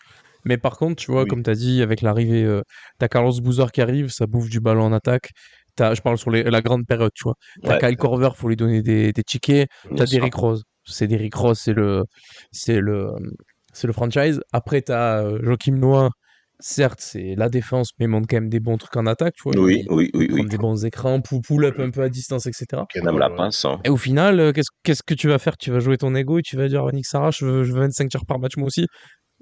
Mais 0.44 0.56
par 0.58 0.76
contre, 0.76 0.96
tu 1.02 1.10
vois, 1.10 1.22
Oui. 1.22 1.28
comme 1.28 1.42
tu 1.42 1.50
as 1.50 1.54
dit, 1.54 1.82
avec 1.82 2.02
l'arrivée, 2.02 2.44
euh, 2.44 2.62
t'as 2.98 3.08
Carlos 3.08 3.32
Boozer 3.40 3.72
qui 3.72 3.80
arrive, 3.80 4.08
ça 4.10 4.26
bouffe 4.26 4.48
du 4.50 4.60
ballon 4.60 4.84
en 4.84 4.92
attaque. 4.92 5.30
Je 5.78 6.00
parle 6.00 6.18
sur 6.18 6.30
les- 6.30 6.44
la 6.44 6.60
grande 6.62 6.86
période, 6.86 7.10
tu 7.14 7.24
vois. 7.24 7.34
T'as 7.62 7.74
Ouais. 7.74 7.78
Kyle 7.80 7.96
Korver, 7.96 8.30
faut 8.36 8.48
lui 8.48 8.56
donner 8.56 8.82
des, 8.82 9.12
des 9.12 9.22
tickets. 9.24 9.68
T'as. 9.96 10.06
Derrick 10.06 10.34
Rose. 10.34 10.62
C'est 10.84 11.06
Derrick 11.08 11.34
Rose, 11.34 11.58
c'est 11.58 11.72
le, 11.72 12.04
c'est 12.52 12.78
le, 12.80 13.10
c'est 13.72 13.86
le 13.86 13.92
franchise. 13.92 14.40
Après, 14.52 14.82
t'as 14.82 15.22
euh, 15.24 15.38
Joachim 15.42 15.76
Noah. 15.78 16.10
Certes, 16.60 17.00
c'est 17.00 17.34
la 17.36 17.48
défense, 17.48 17.90
mais 17.98 18.04
il 18.04 18.08
montre 18.08 18.28
quand 18.30 18.36
même 18.36 18.48
des 18.48 18.60
bons 18.60 18.76
trucs 18.78 18.96
en 18.96 19.06
attaque, 19.06 19.34
tu 19.34 19.42
vois. 19.42 19.60
Oui, 19.60 19.84
oui, 19.90 20.08
oui, 20.14 20.28
oui. 20.30 20.46
des 20.46 20.56
bons 20.56 20.84
écrans, 20.84 21.20
pull-up 21.20 21.74
un 21.80 21.90
peu 21.90 22.02
à 22.02 22.08
distance, 22.08 22.46
etc. 22.46 22.82
Même 23.02 23.18
la 23.18 23.28
ouais. 23.28 23.36
passe. 23.36 23.64
hein. 23.64 23.80
Et 23.84 23.88
au 23.90 23.96
final, 23.96 24.38
euh, 24.38 24.52
qu'est-ce 24.52 24.68
qu'est-ce 24.84 25.02
que 25.02 25.14
tu 25.14 25.26
vas 25.28 25.38
faire? 25.40 25.56
Tu 25.56 25.72
vas 25.72 25.80
jouer 25.80 25.96
ton 25.98 26.14
ego 26.14 26.38
et 26.38 26.42
tu 26.42 26.56
vas 26.56 26.68
dire 26.68 26.86
Nick 26.92 27.06
Sarah, 27.06 27.32
je 27.32 27.44
veux, 27.44 27.64
je 27.64 27.72
veux 27.72 27.80
25 27.80 28.08
tirs 28.08 28.24
par 28.24 28.38
match 28.38 28.56
moi 28.56 28.68
aussi. 28.68 28.86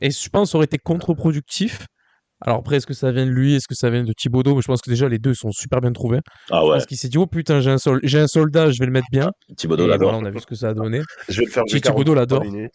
Et 0.01 0.11
je 0.11 0.29
pense 0.29 0.49
que 0.49 0.53
ça 0.53 0.59
aurait 0.59 0.65
été 0.65 0.79
contre-productif. 0.79 1.87
Alors 2.45 2.59
après, 2.59 2.77
est-ce 2.77 2.87
que 2.87 2.95
ça 2.95 3.13
vient 3.13 3.25
de 3.27 3.31
lui? 3.31 3.55
Est-ce 3.55 3.69
que 3.69 3.75
ça 3.77 3.89
vient 3.89 4.03
de 4.03 4.13
Thibodeau 4.13 4.57
Mais 4.57 4.63
Je 4.63 4.67
pense 4.67 4.81
que 4.83 4.91
déjà 4.91 5.09
les 5.09 5.19
deux 5.19 5.33
sont 5.35 5.53
super 5.53 5.81
bien 5.81 5.93
trouvés. 5.93 6.19
Ah 6.51 6.61
Je 6.63 6.67
ouais, 6.67 6.77
pense 6.79 6.87
qu'il 6.87 6.97
s'est 6.97 7.09
dit 7.09 7.19
oh 7.19 7.27
putain, 7.27 7.61
j'ai 7.61 7.71
un, 7.71 7.79
sol- 7.79 8.01
j'ai 8.03 8.19
un 8.19 8.27
soldat, 8.27 8.71
je 8.73 8.79
vais 8.81 8.87
le 8.87 8.93
mettre 8.93 9.07
bien. 9.13 9.31
Thibodeau 9.57 9.85
et 9.85 9.89
l'adore. 9.89 10.11
voilà, 10.11 10.25
on 10.25 10.27
a 10.27 10.31
vu 10.33 10.41
ce 10.41 10.47
que 10.47 10.57
ça 10.57 10.71
a 10.71 10.75
donné. 10.75 11.03
Je 11.29 11.39
vais 11.41 11.45
le 11.47 11.51
faire 11.53 11.63
43 11.65 12.15
l'adore. 12.17 12.43
minutes. 12.45 12.73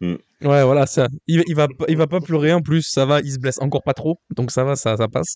Ouais, 0.00 0.62
voilà, 0.64 0.84
ça. 0.86 1.08
Il, 1.26 1.42
il 1.46 1.54
va, 1.54 1.66
pas- 1.68 1.86
il 1.88 1.96
va 1.96 2.06
pas 2.06 2.20
pleurer 2.20 2.52
en 2.52 2.60
plus, 2.60 2.82
ça 2.82 3.06
va, 3.06 3.20
il 3.20 3.32
se 3.32 3.38
blesse 3.38 3.58
encore 3.62 3.82
pas 3.82 3.94
trop, 3.94 4.20
donc 4.36 4.50
ça 4.50 4.62
va, 4.64 4.76
ça, 4.76 4.96
ça 4.98 5.08
passe. 5.08 5.34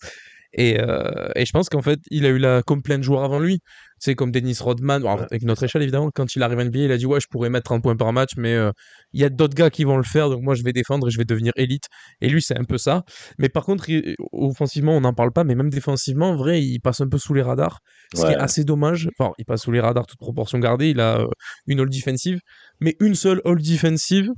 Et, 0.52 0.78
euh, 0.80 1.28
et 1.36 1.46
je 1.46 1.52
pense 1.52 1.68
qu'en 1.70 1.80
fait, 1.80 2.00
il 2.10 2.26
a 2.26 2.28
eu 2.28 2.38
la 2.38 2.62
comme 2.62 2.82
plein 2.82 2.98
de 2.98 3.02
joueurs 3.02 3.24
avant 3.24 3.38
lui. 3.38 3.60
Tu 4.00 4.04
sais, 4.10 4.14
comme 4.14 4.30
Dennis 4.30 4.58
Rodman, 4.60 5.02
bon, 5.02 5.08
avec 5.30 5.42
notre 5.42 5.62
échelle 5.64 5.82
évidemment, 5.82 6.10
quand 6.14 6.34
il 6.36 6.42
arrive 6.42 6.58
à 6.58 6.62
NBA, 6.64 6.78
il 6.80 6.92
a 6.92 6.96
dit 6.96 7.06
Ouais, 7.06 7.20
je 7.20 7.26
pourrais 7.28 7.50
mettre 7.50 7.64
30 7.64 7.82
points 7.82 7.96
par 7.96 8.12
match, 8.12 8.30
mais 8.36 8.54
euh, 8.54 8.70
il 9.12 9.20
y 9.20 9.24
a 9.24 9.28
d'autres 9.28 9.54
gars 9.54 9.70
qui 9.70 9.84
vont 9.84 9.96
le 9.96 10.02
faire, 10.04 10.28
donc 10.30 10.42
moi 10.42 10.54
je 10.54 10.62
vais 10.62 10.72
défendre 10.72 11.08
et 11.08 11.10
je 11.10 11.18
vais 11.18 11.24
devenir 11.24 11.52
élite. 11.56 11.84
Et 12.20 12.28
lui, 12.28 12.40
c'est 12.42 12.56
un 12.58 12.64
peu 12.64 12.78
ça. 12.78 13.02
Mais 13.38 13.48
par 13.48 13.64
contre, 13.64 13.88
il- 13.90 14.14
offensivement, 14.32 14.96
on 14.96 15.00
n'en 15.00 15.14
parle 15.14 15.32
pas, 15.32 15.44
mais 15.44 15.54
même 15.54 15.70
défensivement, 15.70 16.30
en 16.30 16.36
vrai, 16.36 16.62
il 16.62 16.80
passe 16.80 17.00
un 17.00 17.08
peu 17.08 17.18
sous 17.18 17.34
les 17.34 17.42
radars, 17.42 17.80
ce 18.14 18.20
qui 18.26 18.32
est 18.32 18.36
assez 18.42 18.64
dommage. 18.64 19.08
Enfin, 19.18 19.32
il 19.38 19.44
passe 19.44 19.62
sous 19.62 19.72
les 19.72 19.80
radars, 19.80 20.06
toute 20.06 20.18
proportion 20.18 20.58
gardée. 20.58 20.90
Il 20.90 21.00
a 21.00 21.20
euh, 21.20 21.26
une 21.66 21.80
all 21.80 21.88
defensive, 21.90 22.40
mais 22.80 22.94
une 23.00 23.14
seule 23.14 23.40
all 23.44 23.60
defensive, 23.60 24.30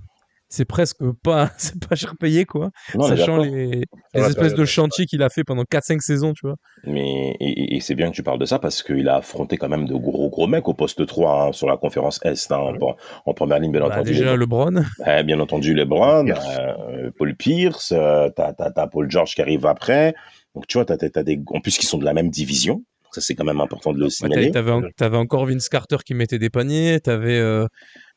c'est 0.51 0.67
presque 0.67 0.99
pas, 1.23 1.51
c'est 1.57 1.79
pas 1.89 1.95
cher 1.97 2.15
payé, 2.21 2.45
quoi. 2.45 2.71
Non, 2.95 3.05
Sachant 3.09 3.39
les, 3.39 3.85
espèces 4.13 4.53
de 4.55 4.61
ouais. 4.61 4.67
chantiers 4.67 5.07
qu'il 5.07 5.23
a 5.23 5.31
fait 5.31 5.45
pendant 5.45 5.63
4-5 5.63 6.01
saisons, 6.01 6.33
tu 6.35 6.47
vois. 6.47 6.57
Mais 6.85 7.37
et, 7.41 7.81
c'est 7.81 7.95
bien 7.95 8.11
que 8.11 8.15
tu 8.17 8.23
parles 8.23 8.39
de 8.39 8.45
ça 8.45 8.59
parce 8.59 8.83
qu'il 8.83 9.09
a 9.09 9.17
affronté 9.17 9.57
quand 9.57 9.69
même 9.69 9.87
de 9.87 9.95
gros 9.95 10.29
gros 10.29 10.47
mecs 10.47 10.69
au 10.69 10.75
poste 10.75 11.07
3 11.07 11.47
hein, 11.49 11.53
sur 11.53 11.67
la 11.69 11.77
conférence 11.79 12.21
Est 12.25 12.51
hein, 12.53 12.57
en, 12.57 12.75
Ouais. 12.75 12.95
en 13.27 13.33
première 13.33 13.59
ligne 13.61 13.73
bien 13.73 13.81
Bah, 13.81 13.87
entendu. 13.95 14.11
déjà, 14.11 14.37
LeBron. 14.37 14.83
Eh, 15.07 15.23
bien 15.23 15.41
entendu 15.41 15.73
LeBron, 15.75 16.25
Pierce. 16.27 16.47
euh, 16.59 17.11
Paul 17.17 17.35
Pierce, 17.37 17.93
euh, 17.97 18.29
t'as, 18.37 18.87
Paul 18.89 19.11
George 19.11 19.35
qui 19.35 19.41
arrive 19.43 19.65
après. 19.67 20.15
Donc 20.55 20.67
tu 20.67 20.79
vois, 20.79 20.85
t'as, 20.85 20.97
t'as, 20.97 21.09
t'as 21.11 21.23
des 21.23 21.41
en 21.47 21.61
plus 21.61 21.79
qui 21.79 21.87
sont 21.87 21.97
de 21.99 22.05
la 22.05 22.13
même 22.13 22.29
division. 22.29 22.83
Ça 23.13 23.21
c'est 23.21 23.35
quand 23.35 23.45
même 23.45 23.61
important 23.61 23.93
de 23.93 23.99
le 23.99 24.05
Bah, 24.07 24.11
signaler. 24.11 24.51
t'avais 24.51 24.71
en- 24.73 24.83
t'avais 24.97 25.17
encore 25.17 25.47
Vince 25.47 25.69
Carter 25.69 25.97
qui 26.05 26.15
mettait 26.15 26.39
des 26.39 26.51
paniers. 26.51 26.99
T'avais, 27.01 27.39
euh, 27.39 27.67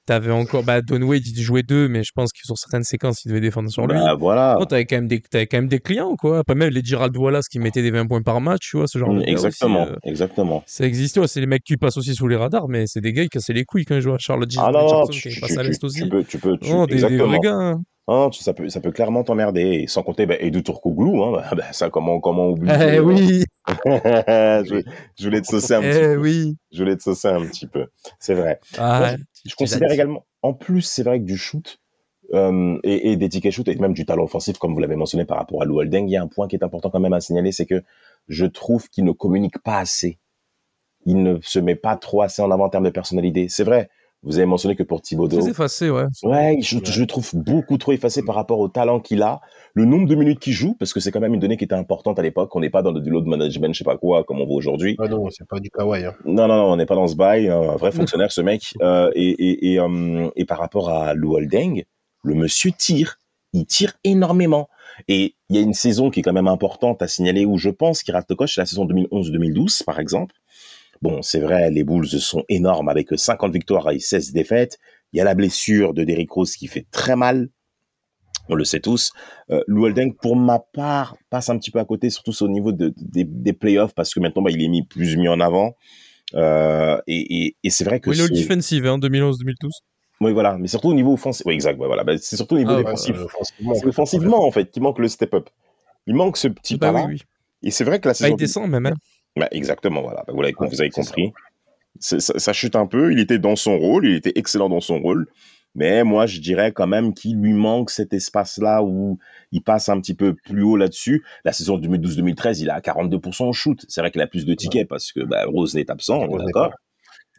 t'avais 0.05 0.31
encore 0.31 0.63
bah, 0.63 0.81
Don 0.81 1.01
Wade, 1.03 1.25
il 1.25 1.41
jouait 1.41 1.63
deux, 1.63 1.87
mais 1.87 2.03
je 2.03 2.11
pense 2.13 2.31
que 2.31 2.39
sur 2.43 2.57
certaines 2.57 2.83
séquences, 2.83 3.23
il 3.25 3.29
devait 3.29 3.41
défendre 3.41 3.69
sur 3.69 3.87
lui. 3.87 3.95
Bah, 3.99 4.15
voilà. 4.15 4.57
T'avais 4.69 4.85
quand 4.85 4.95
même 4.97 5.07
des, 5.07 5.21
t'avais 5.21 5.47
quand 5.47 5.57
même 5.57 5.67
des 5.67 5.79
clients, 5.79 6.15
quoi. 6.15 6.39
Après 6.39 6.55
même 6.55 6.69
les 6.69 6.83
Gerald 6.83 7.15
Wallace 7.17 7.47
qui 7.47 7.59
mettaient 7.59 7.81
des 7.81 7.91
20 7.91 8.07
points 8.07 8.21
par 8.21 8.41
match, 8.41 8.69
tu 8.69 8.77
vois, 8.77 8.87
ce 8.87 8.97
genre 8.99 9.09
de 9.09 9.15
Mm, 9.15 9.19
gars 9.19 9.25
aussi, 9.25 9.31
exactement, 9.31 9.87
euh, 9.87 9.95
exactement. 10.03 10.63
ça 10.67 10.85
existe, 10.85 11.17
ouais, 11.17 11.27
c'est 11.27 11.39
les 11.39 11.45
mecs 11.47 11.63
qui 11.63 11.77
passent 11.77 11.97
aussi 11.97 12.15
sous 12.15 12.27
les 12.27 12.35
radars, 12.35 12.67
mais 12.69 12.85
c'est 12.87 13.01
des 13.01 13.13
gars 13.13 13.23
qui 13.23 13.29
cassaient 13.29 13.53
les 13.53 13.65
couilles 13.65 13.85
quand 13.85 13.95
ils 13.95 14.01
jouaient 14.01 14.13
à 14.15 14.17
Charlotte 14.19 14.49
Ah 14.57 14.71
non, 14.71 14.83
Richardson, 14.85 15.13
tu, 15.13 15.21
qui 15.21 15.29
tu, 15.35 15.41
passe 15.41 15.57
à 15.57 15.61
tu- 15.63 15.67
l'Est 15.69 15.79
tu 15.79 15.85
aussi. 15.85 16.09
peux, 16.09 16.23
tu 16.23 16.37
peux, 16.39 16.57
tu, 16.57 16.69
Non, 16.73 16.85
des, 16.85 16.95
des 16.95 17.17
vrais 17.17 17.39
gars. 17.39 17.55
hein. 17.55 17.81
Hein, 18.07 18.29
tu- 18.31 18.43
ça 18.43 18.53
peut, 18.53 18.67
ça 18.69 18.81
peut 18.81 18.91
clairement 18.91 19.23
t'emmerder. 19.23 19.61
Et 19.83 19.87
sans 19.87 20.03
compter, 20.03 20.25
bah, 20.25 20.35
Edu 20.39 20.61
Turkoglu, 20.63 21.21
hein, 21.21 21.31
bah, 21.31 21.49
bah, 21.55 21.71
ça, 21.71 21.89
comment, 21.89 22.19
comment 22.19 22.49
oublier. 22.49 22.75
Eh 22.95 22.99
oui, 22.99 23.43
je, 23.85 24.81
je 25.17 25.23
voulais 25.23 25.41
te 25.41 25.47
saucer 25.47 25.73
un 25.75 25.81
petit 25.81 25.97
eh 25.99 26.15
peu. 26.15 26.17
oui. 26.17 26.57
Je 26.71 26.79
voulais 26.83 26.97
te 26.97 27.03
saucer 27.03 27.29
un 27.29 27.41
petit 27.45 27.67
peu. 27.67 27.87
C'est 28.19 28.33
vrai. 28.33 28.59
Ah, 28.77 28.99
Moi, 28.99 29.09
Je 29.45 29.55
considère 29.55 29.91
également, 29.91 30.25
en 30.41 30.53
plus, 30.53 30.81
c'est 30.81 31.03
vrai 31.03 31.19
que 31.19 31.25
du 31.25 31.37
shoot 31.37 31.79
euh, 32.33 32.77
et, 32.83 33.11
et 33.11 33.15
des 33.15 33.29
tickets 33.29 33.53
shoot 33.53 33.67
et 33.69 33.75
même 33.75 33.93
du 33.93 34.05
talent 34.05 34.23
offensif, 34.23 34.57
comme 34.57 34.73
vous 34.73 34.79
l'avez 34.79 34.95
mentionné 34.97 35.23
par 35.23 35.37
rapport 35.37 35.61
à 35.61 35.65
Lou 35.65 35.79
Holding, 35.79 36.07
il 36.07 36.11
y 36.11 36.17
a 36.17 36.21
un 36.21 36.27
point 36.27 36.47
qui 36.49 36.55
est 36.57 36.63
important 36.63 36.89
quand 36.89 36.99
même 36.99 37.13
à 37.13 37.21
signaler, 37.21 37.51
c'est 37.53 37.65
que 37.65 37.83
je 38.27 38.45
trouve 38.45 38.89
qu'il 38.89 39.05
ne 39.05 39.11
communique 39.11 39.59
pas 39.59 39.77
assez. 39.77 40.17
Il 41.05 41.21
ne 41.23 41.37
se 41.41 41.59
met 41.59 41.75
pas 41.75 41.95
trop 41.97 42.21
assez 42.21 42.41
en 42.41 42.49
avant 42.51 42.65
en 42.65 42.69
termes 42.69 42.85
de 42.85 42.89
personnalité. 42.89 43.47
C'est 43.49 43.63
vrai, 43.65 43.89
Vous 44.23 44.37
avez 44.37 44.45
mentionné 44.45 44.75
que 44.75 44.83
pour 44.83 45.01
Thibodeau, 45.01 45.39
Très 45.39 45.49
effacé, 45.49 45.89
ouais. 45.89 46.05
ouais, 46.23 46.57
je, 46.61 46.77
je 46.83 47.01
le 47.01 47.07
trouve 47.07 47.29
beaucoup 47.33 47.77
trop 47.77 47.91
effacé 47.91 48.23
par 48.23 48.35
rapport 48.35 48.59
au 48.59 48.69
talent 48.69 49.01
qu'il 49.01 49.21
a, 49.21 49.41
le 49.73 49.85
nombre 49.85 50.07
de 50.07 50.15
minutes 50.15 50.39
qu'il 50.39 50.53
joue, 50.53 50.75
parce 50.75 50.93
que 50.93 50.99
c'est 50.99 51.11
quand 51.11 51.19
même 51.19 51.33
une 51.33 51.39
donnée 51.39 51.57
qui 51.57 51.65
était 51.65 51.75
importante 51.75 52.19
à 52.19 52.21
l'époque. 52.21 52.55
On 52.55 52.61
n'est 52.61 52.69
pas 52.69 52.81
dans 52.81 52.93
du 52.93 53.09
load 53.09 53.25
management, 53.25 53.73
je 53.73 53.79
sais 53.79 53.83
pas 53.83 53.97
quoi, 53.97 54.23
comme 54.23 54.39
on 54.39 54.45
voit 54.45 54.55
aujourd'hui. 54.55 54.95
Ah 54.99 55.07
non, 55.07 55.29
c'est 55.29 55.47
pas 55.47 55.59
du 55.59 55.69
kawaii. 55.69 56.05
Hein. 56.05 56.13
Non, 56.25 56.47
non, 56.47 56.55
non, 56.55 56.71
on 56.71 56.75
n'est 56.77 56.85
pas 56.85 56.95
dans 56.95 57.07
ce 57.07 57.15
bail. 57.15 57.49
Un 57.49 57.75
vrai 57.75 57.91
fonctionnaire, 57.91 58.31
ce 58.31 58.41
mec. 58.41 58.73
Euh, 58.81 59.11
et, 59.13 59.29
et, 59.29 59.73
et, 59.73 59.79
euh, 59.79 60.29
et 60.35 60.45
par 60.45 60.59
rapport 60.59 60.89
à 60.89 61.13
Lou 61.13 61.35
Holding, 61.35 61.83
le 62.23 62.33
monsieur 62.35 62.71
tire. 62.71 63.19
Il 63.51 63.65
tire 63.65 63.93
énormément. 64.03 64.67
Et 65.07 65.35
il 65.49 65.55
y 65.55 65.59
a 65.59 65.61
une 65.61 65.73
saison 65.73 66.09
qui 66.09 66.21
est 66.21 66.23
quand 66.23 66.33
même 66.33 66.47
importante 66.47 67.01
à 67.01 67.07
signaler 67.07 67.45
où 67.45 67.57
je 67.57 67.69
pense 67.69 68.03
qu'il 68.03 68.13
rate 68.13 68.25
le 68.29 68.35
coche, 68.35 68.55
c'est 68.55 68.61
la 68.61 68.65
saison 68.65 68.85
2011-2012, 68.85 69.83
par 69.83 69.99
exemple. 69.99 70.35
Bon, 71.03 71.21
c'est 71.21 71.41
vrai, 71.41 71.69
les 71.69 71.83
Bulls 71.83 72.07
sont 72.07 72.45
énormes 72.47 72.87
avec 72.87 73.09
50 73.13 73.51
victoires 73.51 73.91
et 73.91 73.99
16 73.99 74.31
défaites. 74.31 74.77
Il 75.11 75.17
y 75.17 75.21
a 75.21 75.25
la 75.25 75.35
blessure 75.35 75.93
de 75.93 76.05
Derrick 76.05 76.31
Rose 76.31 76.55
qui 76.55 76.67
fait 76.67 76.85
très 76.91 77.17
mal. 77.17 77.49
On 78.47 78.55
le 78.55 78.63
sait 78.63 78.79
tous. 78.79 79.11
Euh, 79.51 79.61
Lou 79.67 79.85
pour 80.21 80.37
ma 80.37 80.59
part, 80.59 81.17
passe 81.29 81.49
un 81.49 81.57
petit 81.57 81.71
peu 81.71 81.79
à 81.79 81.85
côté, 81.85 82.09
surtout 82.09 82.31
au 82.41 82.47
niveau 82.47 82.71
de, 82.71 82.93
des, 82.95 83.25
des 83.25 83.51
playoffs, 83.51 83.93
parce 83.93 84.13
que 84.13 84.21
maintenant, 84.21 84.41
bah, 84.43 84.51
il 84.51 84.61
est 84.63 84.67
mis 84.69 84.83
plus 84.85 85.17
mis 85.17 85.27
en 85.27 85.41
avant. 85.41 85.75
Euh, 86.35 86.97
et 87.05 87.47
et, 87.47 87.55
et 87.63 87.69
c'est 87.69 87.83
vrai 87.83 87.99
que 87.99 88.09
Oui, 88.09 88.17
le 88.17 88.29
defensive, 88.29 88.85
hein, 88.87 88.97
2011-2012. 88.97 89.69
oui, 90.21 90.31
voilà, 90.31 90.57
mais 90.57 90.69
surtout 90.69 90.87
au 90.87 90.93
niveau 90.93 91.11
offensif. 91.13 91.45
Oui, 91.45 91.53
exact. 91.53 91.75
voilà, 91.75 92.05
Bah, 92.05 92.17
c'est 92.17 92.37
surtout 92.37 92.55
au 92.55 92.59
niveau 92.59 92.71
Ah 92.71 92.77
défensif. 92.83 93.13
Euh, 93.17 93.25
offensivement, 93.25 93.73
c'est 93.75 93.85
offensivement 93.87 94.45
en 94.47 94.51
fait 94.51 94.71
qui 94.71 94.79
manque 94.79 94.99
le 94.99 95.09
step-up. 95.09 95.49
Il 96.07 96.15
manque 96.15 96.37
ce 96.37 96.47
petit 96.47 96.77
Bah 96.77 96.93
pas 96.93 97.03
oui, 97.05 97.15
oui. 97.15 97.21
Et 97.61 97.71
c'est 97.71 97.83
vrai 97.83 97.99
que 97.99 98.07
la 98.07 98.11
Bah, 98.11 98.15
saison. 98.15 98.33
il 98.35 98.37
descend 98.37 98.69
même. 98.69 98.85
Hein. 98.85 98.93
Bah, 99.35 99.47
exactement, 99.51 100.01
voilà. 100.01 100.23
Bah, 100.27 100.33
vous, 100.33 100.39
Ouais, 100.39 100.53
vous 100.59 100.81
avez 100.81 100.89
compris. 100.89 101.33
Ça, 101.99 102.19
ça 102.19 102.53
chute 102.53 102.75
un 102.75 102.87
peu. 102.87 103.11
Il 103.11 103.19
était 103.19 103.39
dans 103.39 103.55
son 103.55 103.77
rôle. 103.77 104.05
Il 104.07 104.15
était 104.15 104.33
excellent 104.35 104.69
dans 104.69 104.81
son 104.81 104.99
rôle. 104.99 105.27
Mais 105.75 106.03
moi, 106.03 106.27
je 106.27 106.39
dirais 106.39 106.71
quand 106.71 106.85
même 106.85 107.13
qu'il 107.15 107.37
lui 107.37 107.53
manque 107.53 107.89
cet 107.89 108.13
espace-là 108.13 108.83
où 108.83 109.17
il 109.51 109.61
passe 109.63 109.89
un 109.89 109.99
petit 109.99 110.13
peu 110.13 110.35
plus 110.35 110.61
haut 110.61 110.77
là-dessus. 110.77 111.23
La 111.45 111.51
saison 111.51 111.77
2012-2013, 111.79 112.61
il 112.61 112.69
a 112.69 112.79
42% 112.79 113.45
au 113.49 113.53
shoot. 113.53 113.83
C'est 113.89 114.01
vrai 114.01 114.11
qu'il 114.11 114.21
a 114.21 114.27
plus 114.27 114.45
de 114.45 114.53
tickets 114.53 114.87
parce 114.87 115.11
que 115.11 115.21
bah, 115.21 115.45
Rose 115.47 115.75
est 115.77 115.89
absent, 115.89 116.27
n'est 116.27 116.37
d'accord. 116.45 116.69
pas 116.69 116.75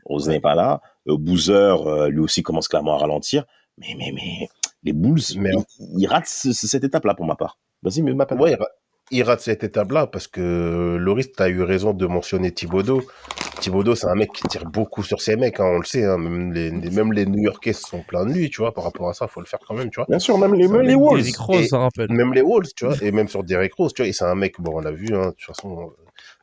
Rose 0.04 0.28
n'est 0.28 0.40
pas 0.40 0.54
là. 0.56 0.80
Euh, 1.08 1.16
Boozer, 1.16 1.86
euh, 1.86 2.08
lui 2.08 2.18
aussi, 2.20 2.42
commence 2.42 2.66
clairement 2.68 2.94
à 2.96 2.98
ralentir. 2.98 3.44
Mais, 3.78 3.94
mais, 3.96 4.12
mais, 4.12 4.48
les 4.82 4.92
Bulls, 4.92 5.20
Mais- 5.36 5.50
ils, 5.78 6.02
ils 6.02 6.06
ratent 6.06 6.26
ce- 6.26 6.52
ce- 6.52 6.66
cette 6.66 6.84
étape-là 6.84 7.14
pour 7.14 7.26
ma 7.26 7.36
part. 7.36 7.58
Vas-y, 7.82 8.02
mais. 8.02 8.12
Ouais, 8.12 8.56
il, 9.11 9.23
ra- 9.23 9.23
il 9.23 9.23
rate 9.25 9.40
cette 9.40 9.64
étape-là 9.64 10.06
parce 10.06 10.26
que 10.26 10.96
Loris, 10.99 11.32
tu 11.32 11.42
as 11.42 11.49
eu 11.49 11.62
raison 11.62 11.92
de 11.92 12.06
mentionner 12.06 12.52
Thibodeau. 12.52 13.02
Thibodeau, 13.61 13.94
c'est 13.94 14.08
un 14.08 14.14
mec 14.14 14.32
qui 14.32 14.42
tire 14.49 14.64
beaucoup 14.66 15.02
sur 15.02 15.20
ses 15.23 15.37
mecs, 15.37 15.61
hein, 15.61 15.64
on 15.66 15.78
le 15.78 15.84
sait. 15.84 16.04
hein, 16.04 16.18
même, 16.18 16.52
les, 16.52 16.70
les- 16.70 16.90
même 16.90 17.12
les 17.12 17.25
New 17.25 17.42
Yorkais 17.42 17.73
sont 17.73 18.02
pleins 18.02 18.26
de 18.26 18.32
lui, 18.32 18.50
tu 18.50 18.61
vois. 18.62 18.73
Par 18.75 18.84
rapport 18.84 19.08
à 19.08 19.14
ça, 19.14 19.26
faut 19.28 19.40
le 19.40 19.46
faire 19.46 19.61
quand 19.66 19.75
même, 19.75 19.90
tu 19.90 19.96
vois. 20.00 20.06
Bien 20.08 20.18
sûr, 20.18 20.37
même 20.38 20.54
les, 20.54 20.68
même 20.68 20.82
les 20.82 20.94
Wolves. 20.94 21.18
Derrick 21.23 21.37
Rose, 21.38 21.61
Et- 21.64 21.68
ça 21.68 21.78
rappelle. 21.78 22.11
Même 22.12 22.34
les 22.34 22.42
Wolves, 22.42 22.68
tu 22.76 22.84
vois. 22.87 22.94
Et 23.02 23.12
même 23.12 23.28
sur 23.28 23.44
Derek 23.44 23.73
Rose, 23.75 23.92
tu 23.94 24.02
vois. 24.02 24.08
Et 24.08 24.12
c'est 24.12 24.25
un 24.25 24.34
mec, 24.34 24.61
bon, 24.61 24.73
on 24.76 24.80
l'a 24.80 24.90
vu, 24.90 25.06
hein, 25.14 25.26
de 25.26 25.30
toute 25.30 25.42
façon. 25.44 25.92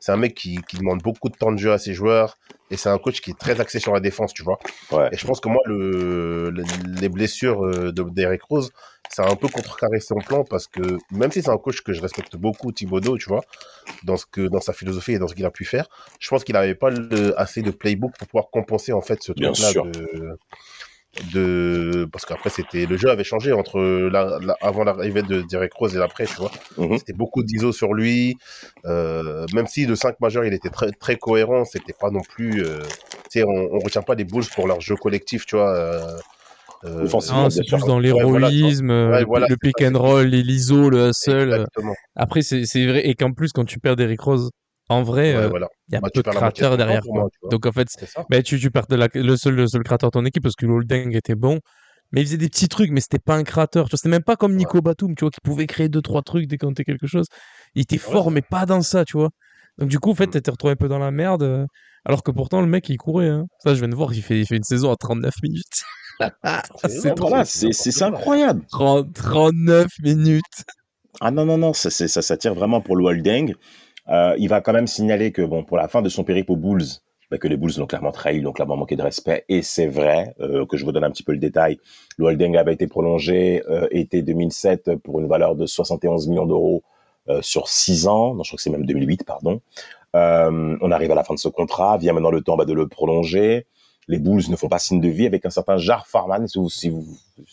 C'est 0.01 0.12
un 0.12 0.17
mec 0.17 0.34
qui, 0.36 0.60
qui 0.67 0.75
demande 0.77 1.01
beaucoup 1.01 1.29
de 1.29 1.36
temps 1.38 1.51
de 1.53 1.58
jeu 1.58 1.72
à 1.72 1.77
ses 1.77 1.93
joueurs. 1.93 2.38
Et 2.72 2.77
c'est 2.77 2.89
un 2.89 2.98
coach 2.98 3.22
qui 3.22 3.31
est 3.31 3.38
très 3.38 3.60
axé 3.62 3.79
sur 3.79 3.93
la 3.93 4.00
défense, 4.00 4.34
tu 4.34 4.43
vois. 4.43 4.58
Ouais. 4.91 5.10
Et 5.12 5.17
je 5.17 5.25
pense 5.27 5.39
que 5.39 5.48
moi, 5.50 5.62
le, 5.65 6.50
le- 6.50 6.63
les 7.00 7.10
blessures 7.10 7.65
euh, 7.65 7.91
de 7.91 8.01
Derek 8.10 8.41
Rose, 8.43 8.72
ça 9.10 9.24
a 9.25 9.29
un 9.29 9.36
peu 9.36 9.48
contrecarré 9.50 10.00
son 10.00 10.15
plan 10.15 10.43
parce 10.46 10.67
que 10.67 10.98
même 11.12 11.31
si 11.34 11.41
c'est 11.41 11.50
un 11.50 11.58
coach 11.58 11.81
que 11.81 11.91
je 11.93 12.01
respecte 12.01 12.38
beaucoup, 12.38 12.72
Thibodeau, 12.72 13.17
tu 13.17 13.27
vois, 13.27 13.41
dans, 14.03 14.15
ce 14.15 14.25
que, 14.25 14.48
dans 14.48 14.62
sa 14.62 14.72
philosophie 14.72 15.12
et 15.12 15.20
dans 15.20 15.27
ce 15.27 15.36
qu'il 15.36 15.46
a 15.46 15.51
pu 15.51 15.65
faire, 15.65 15.88
je 16.20 16.29
pense 16.29 16.46
qu'il 16.46 16.53
n'avait 16.53 16.75
pas 16.75 16.89
le- 16.89 17.38
assez 17.39 17.62
de 17.62 17.72
playbook 17.72 18.13
pour 18.17 18.27
pouvoir 18.27 18.50
compenser 18.50 18.93
en 18.93 19.01
fait 19.01 19.22
ce 19.22 19.34
truc-là 19.51 19.67
de, 19.84 20.38
de 21.34 22.08
parce 22.12 22.25
qu'après 22.25 22.50
c'était 22.50 22.86
le 22.86 22.98
jeu 22.98 23.10
avait 23.10 23.24
changé 23.24 23.51
entre 23.51 23.80
la, 23.82 24.39
la- 24.41 24.56
avant 24.62 24.84
l'arrivée 24.84 25.24
de 25.24 25.41
Derek 25.41 25.74
Rose 25.74 25.96
et 25.96 26.00
l'après 26.00 26.25
tu 26.25 26.36
vois 26.36 26.51
Mhm. 26.77 26.98
c'était 26.98 27.13
beaucoup 27.13 27.44
d'ISO 27.44 27.72
sur 27.72 27.94
lui 27.94 28.38
euh, 28.86 29.46
même 29.53 29.68
si 29.68 29.86
le 29.86 29.96
5 29.96 30.20
majeur 30.22 30.46
il 30.46 30.53
était 30.53 30.70
très 30.70 30.91
très 30.91 31.18
cohérent 31.18 31.65
c'était 31.65 31.94
pas 31.94 32.12
non 32.12 32.21
plus 32.21 32.63
euh, 32.63 32.80
tu 33.30 33.39
sais 33.39 33.43
on, 33.43 33.50
on 33.76 33.80
retient 33.80 34.02
pas 34.04 34.15
les 34.15 34.24
Bulls 34.24 34.45
pour 34.56 34.67
leur 34.67 34.80
jeu 34.82 34.95
collectif 34.95 35.45
tu 35.45 35.56
vois 35.58 35.76
euh, 35.76 36.17
euh, 36.86 37.08
c'est 37.50 37.63
plus 37.65 37.86
dans 37.86 38.00
Ouais, 38.12 38.24
voilà, 38.30 38.50
l'héroïsme, 38.50 38.89
euh, 38.89 39.12
Ouais, 39.12 39.19
le- 39.19 39.26
voilà, 39.26 39.47
le 39.47 39.58
c'est 39.62 39.69
pick 39.69 39.82
ça, 39.82 39.88
and 39.88 39.97
roll, 40.00 40.28
l'ISO, 40.28 40.89
le 40.89 41.10
hustle. 41.10 41.54
exactement 41.54 41.95
Après, 42.15 42.41
c'est 42.41 42.65
c'est 42.65 42.86
vrai. 42.88 43.08
Et 43.08 43.13
qu'en 43.15 43.34
plus, 43.34 43.52
quand 43.52 43.65
tu 43.65 43.80
perds 43.80 43.95
Derrick 43.95 44.21
Rose, 44.21 44.50
en 44.91 45.04
vrai, 45.04 45.36
ouais, 45.36 45.43
euh, 45.43 45.47
voilà 45.49 45.67
il 45.89 45.93
y 45.93 45.97
a 45.97 46.01
Bah, 46.01 46.10
peu 46.13 46.21
de 46.21 46.32
temps 46.32 46.77
derrière. 46.77 47.01
moi, 47.06 47.27
tu. 47.32 47.49
Donc 47.49 47.65
en 47.65 47.71
fait, 47.71 47.88
ça 47.89 48.25
bah, 48.30 48.41
tu, 48.43 48.60
tu 48.60 48.71
perds 48.71 48.88
de 48.88 48.95
la- 48.95 49.08
le, 49.13 49.36
seul, 49.38 49.56
le 49.56 49.67
seul 49.67 49.84
créateur 49.84 50.10
de 50.12 50.19
ton 50.19 50.25
équipe 50.25 50.43
parce 50.43 50.56
que 50.56 50.65
Holding 50.65 51.15
était 51.15 51.36
bon. 51.36 51.60
Mais 52.13 52.21
il 52.21 52.25
faisait 52.25 52.38
des 52.38 52.49
petits 52.49 52.67
trucs, 52.67 52.91
mais 52.91 52.99
c'était 52.99 53.19
pas 53.19 53.36
un 53.36 53.43
vois, 53.43 53.86
C'était 53.93 54.10
même 54.10 54.23
pas 54.23 54.36
comme 54.36 54.56
Nico 54.56 54.82
Batum, 54.82 55.15
tu 55.15 55.23
vois, 55.23 55.32
qui 55.32 55.39
pouvait 55.43 55.65
créer 55.65 55.88
deux, 55.88 56.01
trois 56.01 56.21
trucs 56.21 56.45
dès 56.47 56.58
qu'on 56.58 56.71
était 56.71 56.84
quelque 56.84 57.08
chose. 57.08 57.27
Il 57.73 57.84
était 57.84 57.97
fort, 57.97 58.32
mais 58.32 58.41
pas 58.41 58.65
dans 58.65 58.82
ça, 58.82 59.06
tu 59.06 59.15
vois. 59.17 59.30
Donc 59.77 59.88
du 59.89 59.97
coup, 59.99 60.12
en 60.12 60.15
fait, 60.15 60.27
Mm. 60.27 60.32
t'étais 60.32 60.51
retrouvé 60.51 60.73
un 60.73 60.75
peu 60.75 60.89
dans 60.89 60.99
la 60.99 61.12
merde. 61.12 61.43
euh, 61.43 61.65
Alors 62.04 62.21
que 62.23 62.32
pourtant, 62.32 62.60
le 62.62 62.67
mec, 62.67 62.89
il 62.89 62.97
courait. 62.97 63.30
Hein. 63.30 63.45
Ça, 63.63 63.73
je 63.75 63.80
viens 63.80 63.88
de 63.88 63.95
voir, 63.95 64.13
il 64.13 64.21
fait, 64.21 64.39
il 64.39 64.45
fait 64.45 64.58
une 64.58 64.63
saison 64.63 64.91
à 64.91 64.95
39 64.97 65.34
minutes. 65.41 65.63
c'est 66.84 67.06
Ouais, 67.10 67.13
voilà, 67.17 67.43
incroyable. 68.08 68.62
30 68.69 69.13
39 69.13 69.88
minutes. 70.04 70.43
Ah 71.21 71.32
non, 71.32 71.45
non, 71.45 71.58
non, 71.58 71.73
ça, 72.08 72.21
ça 72.21 72.38
tire 72.38 72.54
vraiment 72.56 72.82
pour 72.82 72.95
le 72.97 73.06
holding. 73.06 73.54
Euh, 74.12 74.36
il 74.38 74.50
va 74.50 74.62
quand 74.62 74.74
même 74.74 74.88
signaler 74.88 75.32
que, 75.32 75.41
bon, 75.41 75.63
pour 75.63 75.78
la 75.78 75.88
fin 75.88 76.02
de 76.02 76.10
son 76.10 76.24
périple 76.24 76.52
aux 76.52 76.58
Bulls, 76.58 76.84
bah, 77.32 77.38
que 77.38 77.47
les 77.47 77.56
Bulls 77.56 77.71
l'ont 77.78 77.88
clairement 77.88 78.12
trahi, 78.12 78.41
l'ont 78.41 78.52
clairement 78.52 78.76
manqué 78.76 78.97
de 78.97 79.02
respect. 79.02 79.45
Et 79.47 79.62
c'est 79.62 79.88
vrai, 79.88 80.36
euh, 80.41 80.65
que 80.65 80.76
je 80.76 80.84
vous 80.84 80.91
donne 80.91 81.06
un 81.06 81.12
petit 81.12 81.24
peu 81.24 81.32
le 81.32 81.38
détail. 81.38 81.80
Le 82.17 82.26
holding 82.26 82.58
avait 82.58 82.74
été 82.74 82.88
prolongé 82.88 83.63
euh, 83.69 83.88
été 83.91 84.21
2007 84.21 84.97
pour 84.97 85.21
une 85.21 85.28
valeur 85.28 85.56
de 85.56 85.65
71 85.65 86.28
millions 86.28 86.45
d'euros 86.45 86.84
euh, 87.30 87.41
sur 87.41 87.69
6 87.69 88.08
ans. 88.08 88.36
Non, 88.36 88.43
je 88.43 88.50
crois 88.50 88.58
que 88.58 88.63
c'est 88.63 88.69
même 88.69 88.86
2008, 88.86 89.24
pardon. 89.26 89.62
Euh, 90.13 90.78
on 90.82 90.91
arrive 90.91 91.12
à 91.12 91.15
la 91.15 91.24
fin 91.24 91.34
de 91.34 91.39
ce 91.39 91.47
contrat. 91.47 91.97
Vient 91.97 92.12
maintenant 92.12 92.32
le 92.32 92.41
temps 92.41 92.58
bah, 92.58 92.65
de 92.65 92.74
le 92.74 92.88
prolonger. 92.88 93.65
Les 94.10 94.19
Bulls 94.19 94.50
ne 94.50 94.56
font 94.58 94.67
pas 94.67 94.80
signe 94.80 95.00
de 95.00 95.08
vie 95.08 95.26
avec 95.26 95.45
un 95.45 95.50
certain 95.50 95.78
Jar 95.78 96.08
Farman. 96.08 96.47
Si 96.47 96.58
vous, 96.58 96.69
si 96.69 96.89
vous, 96.89 97.06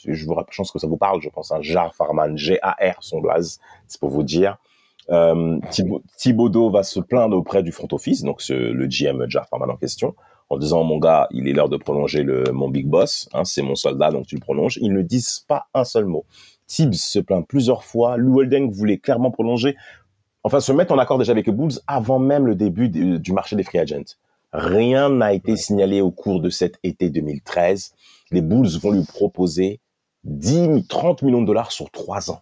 je 0.05 0.27
vous 0.27 0.35
rappelle, 0.35 0.53
je 0.53 0.59
pense 0.59 0.73
que 0.73 0.81
ça 0.81 0.89
vous 0.89 0.97
parle, 0.97 1.21
je 1.21 1.29
pense, 1.29 1.53
un 1.53 1.63
Jar 1.63 1.95
Farman, 1.95 2.37
G-A-R, 2.37 2.97
son 3.01 3.21
blaze, 3.21 3.61
c'est 3.87 4.01
pour 4.01 4.11
vous 4.11 4.25
dire. 4.25 4.59
Euh, 5.11 5.59
Thibaut- 5.71 6.03
Thibodeau 6.17 6.71
va 6.71 6.83
se 6.83 7.01
plaindre 7.01 7.37
auprès 7.37 7.63
du 7.63 7.73
front 7.73 7.89
office, 7.93 8.23
donc 8.23 8.43
ce- 8.43 8.53
le 8.53 8.87
GM 8.87 9.25
Jar 9.29 9.47
Farman 9.49 9.71
en 9.71 9.77
question, 9.77 10.15
en 10.51 10.59
disant 10.59 10.85
mon 10.85 10.99
gars, 10.99 11.27
il 11.31 11.49
est 11.49 11.53
l'heure 11.53 11.69
de 11.69 11.77
prolonger 11.79 12.23
le, 12.23 12.45
mon 12.53 12.69
big 12.69 12.87
boss, 12.87 13.29
hein, 13.33 13.45
c'est 13.45 13.63
mon 13.63 13.75
soldat, 13.75 14.11
donc 14.11 14.27
tu 14.27 14.35
le 14.35 14.41
prolonges. 14.41 14.79
Ils 14.83 14.93
ne 14.93 15.03
disent 15.03 15.45
pas 15.49 15.67
un 15.75 15.85
seul 15.85 16.05
mot. 16.07 16.25
Tibbs 16.67 16.95
se 16.95 17.19
plaint 17.19 17.47
plusieurs 17.47 17.85
fois. 17.85 18.17
Lou 18.19 18.41
Holding 18.41 18.71
voulait 18.71 18.99
clairement 18.99 19.31
prolonger, 19.31 19.77
enfin 20.43 20.61
se 20.61 20.73
mettre 20.73 20.93
en 20.93 20.99
accord 20.99 21.19
déjà 21.19 21.33
avec 21.33 21.47
les 21.47 21.53
Bulls 21.53 21.73
avant 21.87 22.19
même 22.19 22.47
le 22.47 22.55
début 22.55 22.89
du, 22.91 23.19
du 23.19 23.33
marché 23.33 23.57
des 23.57 23.63
free 23.63 23.79
agents. 23.79 24.15
Rien 24.53 25.09
n'a 25.11 25.33
été 25.35 25.57
signalé 25.57 26.01
au 26.01 26.11
cours 26.11 26.41
de 26.41 26.49
cet 26.51 26.79
été 26.83 27.11
2013. 27.11 27.93
Les 28.31 28.41
Bulls 28.43 28.69
vont 28.81 28.91
lui 28.93 29.05
proposer 29.05 29.81
10, 30.25 30.87
30 30.89 31.23
millions 31.23 31.43
de 31.43 31.47
dollars 31.47 31.73
sur 31.73 31.91
trois 31.91 32.31
ans. 32.31 32.41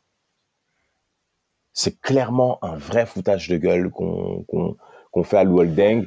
C'est 1.78 2.00
clairement 2.00 2.58
un 2.64 2.74
vrai 2.76 3.04
foutage 3.04 3.48
de 3.48 3.58
gueule 3.58 3.90
qu'on 3.90 4.44
qu'on 4.48 4.76
qu'on 5.12 5.22
fait 5.22 5.36
à 5.36 5.44
Lou 5.44 5.60
Holding. 5.60 6.06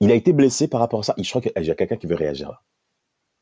Il 0.00 0.10
a 0.10 0.14
été 0.14 0.32
blessé 0.32 0.66
par 0.66 0.80
rapport 0.80 1.00
à 1.00 1.02
ça. 1.02 1.14
Je 1.18 1.28
crois 1.28 1.42
qu'il 1.42 1.52
y 1.62 1.70
a 1.70 1.74
quelqu'un 1.74 1.96
qui 1.96 2.06
veut 2.06 2.14
réagir 2.14 2.48
là. 2.48 2.60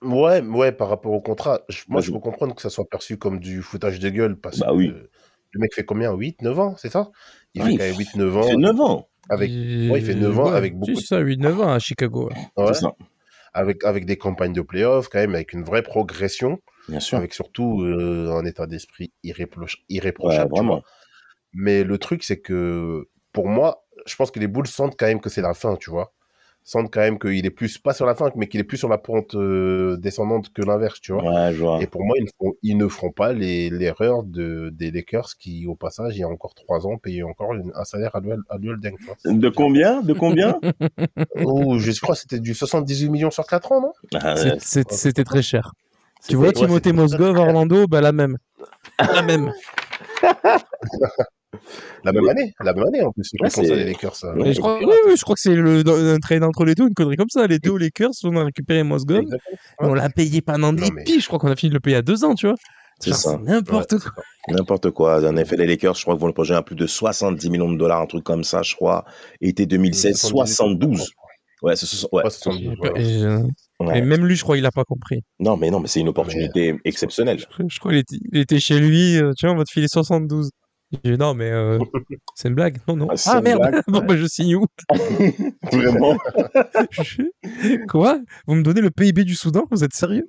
Ouais, 0.05 0.41
ouais, 0.43 0.73
par 0.73 0.89
rapport 0.89 1.13
au 1.13 1.21
contrat, 1.21 1.61
je- 1.69 1.85
moi 1.89 2.01
je 2.01 2.11
peux 2.11 2.19
comprendre 2.19 2.57
que 2.57 2.63
ça 2.63 2.69
soit 2.71 2.89
perçu 2.89 3.17
comme 3.17 3.39
du 3.39 3.63
foutage 3.63 4.01
de 4.01 4.09
gueule 4.11 4.37
parce 4.37 4.59
Bah 4.59 4.67
que 4.71 4.73
oui. 4.75 4.89
le 4.89 5.61
mec 5.61 5.73
fait 5.73 5.85
combien? 5.85 6.13
8, 6.13 6.43
9 6.43 6.59
ans, 6.59 6.75
c'est 6.77 6.91
ça? 6.91 7.13
Il 7.55 7.63
Oui, 7.63 7.73
fait 7.73 7.79
quand 7.79 7.85
même 7.85 7.99
8, 7.99 8.17
9 8.17 8.33
Il 8.35 8.39
ans. 8.39 8.43
fait 8.43 8.57
9 8.57 8.81
ans. 8.81 9.09
Avec, 9.31 9.51
ouais, 9.51 10.01
il 10.01 10.05
fait 10.05 10.17
9 10.17 10.37
ans 10.41 10.47
avec 10.53 10.77
beaucoup 10.77 10.97
C'est 10.97 11.07
ça, 11.07 11.21
8-9 11.21 11.61
ans 11.61 11.71
à 11.73 11.79
Chicago. 11.79 12.29
ouais. 12.57 12.65
ouais, 12.65 12.75
ça. 12.75 12.93
avec, 13.55 13.85
avec 13.85 14.05
des 14.07 14.17
campagnes 14.17 14.53
de 14.55 14.63
playoffs, 14.63 15.09
quand 15.09 15.19
même, 15.21 15.35
avec 15.37 15.53
une 15.53 15.63
vraie 15.63 15.83
progression, 15.83 16.59
Bien 16.89 16.99
sûr. 16.99 17.19
avec 17.19 17.33
surtout 17.35 17.83
euh, 17.83 18.33
un 18.33 18.45
état 18.47 18.67
d'esprit 18.67 19.13
irréproch- 19.23 19.77
Ouais, 19.77 19.85
irréprochable. 19.91 20.51
tu 20.53 20.57
vraiment. 20.59 20.75
vois. 20.77 20.85
Mais 21.55 21.85
le 21.85 21.99
truc, 21.99 22.25
c'est 22.25 22.41
que 22.41 23.09
pour 23.33 23.49
moi, 23.49 23.85
je 24.07 24.17
pense 24.17 24.31
que 24.31 24.41
les 24.41 24.49
Bulls 24.49 24.67
sentent 24.67 24.97
quand 24.99 25.07
même 25.07 25.21
que 25.21 25.31
c'est 25.31 25.43
la 25.43 25.55
fin, 25.55 25.77
tu 25.77 25.91
vois. 25.91 26.13
Sentent 26.65 26.93
quand 26.93 27.01
même 27.01 27.19
qu'il 27.19 27.45
est 27.45 27.51
plus, 27.51 27.79
pas 27.79 27.93
sur 27.93 28.07
la 28.07 28.15
fin, 28.15 28.31
mais 28.37 28.47
qu'il 28.47 28.61
est 28.61 28.65
plus 28.65 28.77
sur 28.79 28.89
la 28.89 28.99
pente 28.99 29.35
euh, 29.35 29.97
descendante 29.97 30.53
que 30.53 30.63
l'inverse, 30.63 31.01
tu 31.01 31.13
vois. 31.13 31.25
Ouais, 31.25 31.53
je 31.53 31.61
vois. 31.61 31.83
Et 31.83 31.87
pour 31.89 32.05
moi, 32.05 32.15
ils 32.19 32.25
ne, 32.25 32.29
feront, 32.29 32.55
ils 32.63 32.77
ne 32.77 32.87
feront 32.89 33.11
pas 33.11 33.33
l'erreur 33.33 34.23
de, 34.23 34.71
des 34.73 34.93
Lakers 34.93 35.37
qui, 35.39 35.67
au 35.67 35.75
passage, 35.75 36.17
il 36.17 36.21
y 36.21 36.23
a 36.23 36.29
encore 36.29 36.55
trois 36.55 36.87
ans, 36.87 36.99
payaient 36.99 37.25
encore 37.25 37.55
une- 37.55 37.73
un 37.75 37.85
salaire 37.85 38.15
annuel, 38.15 38.39
annuel 38.49 38.77
dingue. 38.77 38.97
De 39.25 39.49
combien? 39.49 40.03
De 40.03 40.13
combien? 40.13 40.59
Oh, 41.45 41.79
je 41.79 41.99
crois 42.01 42.15
que 42.15 42.21
c'était 42.21 42.41
du 42.41 42.55
78 42.55 43.09
millions 43.09 43.31
sur 43.31 43.47
4 43.47 43.73
ans, 43.73 43.81
non? 43.81 43.93
Ah, 44.15 44.35
C'était 44.95 45.25
très 45.25 45.43
cher. 45.43 45.73
Tu 46.29 46.37
vois, 46.37 46.53
Timothée 46.53 46.93
Mosgov, 46.93 47.37
Orlando, 47.39 47.87
bah 47.87 48.01
la 48.01 48.13
même. 48.13 48.37
La 48.99 49.23
même. 49.23 49.53
La 52.05 52.13
même 52.13 52.29
année, 52.29 52.53
la 52.61 52.73
même 52.75 52.85
année 52.87 53.03
en 53.03 53.13
plus. 53.13 53.31
Ouais, 53.41 53.49
je 53.51 53.55
pense 53.57 53.67
c'est- 53.67 53.73
à 53.73 53.77
les 53.77 53.85
Lakers. 53.85 54.17
ça. 54.17 54.33
Ouais, 54.35 54.43
Mais 54.45 54.53
je 54.55 54.61
crois, 54.61 54.81
et 54.81 54.85
oui, 54.85 54.95
oui, 55.07 55.15
je 55.17 55.23
crois 55.23 55.35
que 55.35 55.41
c'est 55.41 55.55
le, 55.55 55.83
un 56.15 56.19
trade 56.19 56.43
entre 56.43 56.65
les 56.65 56.75
deux, 56.75 56.87
une 56.89 56.95
connerie 56.95 57.17
comme 57.17 57.29
ça. 57.29 57.47
Les 57.47 57.59
deux 57.59 57.77
Lakers, 57.77 58.11
on 58.25 58.37
a 58.37 58.45
récupéré 58.45 58.83
Mosgov. 58.83 59.25
On 59.79 59.95
l'a 59.95 60.09
payé 60.11 60.41
pendant 60.41 60.73
des 60.73 60.91
mais-. 60.91 61.05
Je 61.07 61.27
crois 61.27 61.39
qu'on 61.39 61.51
a 61.51 61.57
fini 61.57 61.71
de 61.71 61.75
le 61.75 61.81
payer 61.81 61.97
à 61.97 62.03
deux 62.03 62.25
ans, 62.25 62.35
tu 62.35 62.47
vois. 62.47 62.57
C'est 63.01 63.15
ça. 63.15 63.37
n'importe 63.43 63.93
Ouais, 63.93 63.99
quoi. 63.99 64.23
N'importe 64.49 64.91
quoi. 64.91 65.29
En 65.29 65.37
effet, 65.37 65.57
les 65.57 65.67
Lakers, 65.67 65.95
je 65.97 66.03
crois 66.03 66.15
qu'ils 66.15 66.21
vont 66.21 66.29
le 66.29 66.33
projet 66.33 66.55
à 66.55 66.63
plus 66.63 66.77
de 66.77 66.87
70 66.87 67.51
millions 67.51 67.71
de 67.73 67.77
dollars, 67.79 68.01
un 68.01 68.07
truc 68.07 68.23
comme 68.25 68.45
ça, 68.45 68.63
je 68.63 68.75
crois. 68.77 69.05
Été 69.41 69.67
2016, 69.67 70.17
72. 70.21 71.11
Ouais, 71.63 71.77
c'est 71.77 71.87
ce- 71.87 72.07
ouais. 72.13 72.23
Ouais, 72.25 72.31
72, 72.31 72.75
voilà. 72.79 73.01
Et, 73.01 73.23
euh, 73.23 73.39
Ouais. 73.81 73.99
et 73.99 74.03
même 74.03 74.25
lui, 74.27 74.35
je 74.37 74.43
crois, 74.43 74.57
il 74.57 74.67
a 74.67 74.71
pas 74.73 74.85
compris. 74.85 75.21
Non, 75.41 75.57
mais 75.57 75.71
non, 75.71 75.81
mais 75.81 75.89
c'est 75.89 76.01
une 76.01 76.09
opportunité 76.09 76.77
exceptionnelle. 76.85 77.39
Je, 77.39 77.45
je 77.69 77.79
crois 77.81 77.93
qu'il 77.93 77.99
était, 78.01 78.17
il 78.33 78.41
était 78.41 78.59
chez 78.61 78.79
lui. 78.81 79.17
euh, 79.19 79.33
tu 79.37 79.47
vois, 79.47 79.55
on 79.55 79.59
va 79.59 79.65
te 79.65 79.71
filer 79.73 79.89
72. 79.89 80.51
J'ai 81.05 81.17
non, 81.17 81.35
mais 81.35 81.51
euh, 81.51 81.79
c'est 82.35 82.49
une 82.49 82.55
blague. 82.55 82.79
Non, 82.89 82.97
non. 82.97 83.09
Ah, 83.11 83.15
Ah, 83.27 83.41
merde. 83.41 83.61
blague 83.61 83.83
bon, 83.89 84.05
bah, 84.05 84.17
je 84.17 84.27
signe 84.27 84.57
où? 84.57 84.67
Vraiment 85.73 86.17
Je- 86.91 87.23
Quoi? 87.89 88.21
Vous 88.47 88.55
me 88.55 88.63
donnez 88.63 88.81
le 88.81 88.91
PIB 88.91 89.25
du 89.25 89.35
Soudan? 89.35 89.65
Vous 89.71 89.85
êtes 89.85 89.95
sérieux? 89.95 90.27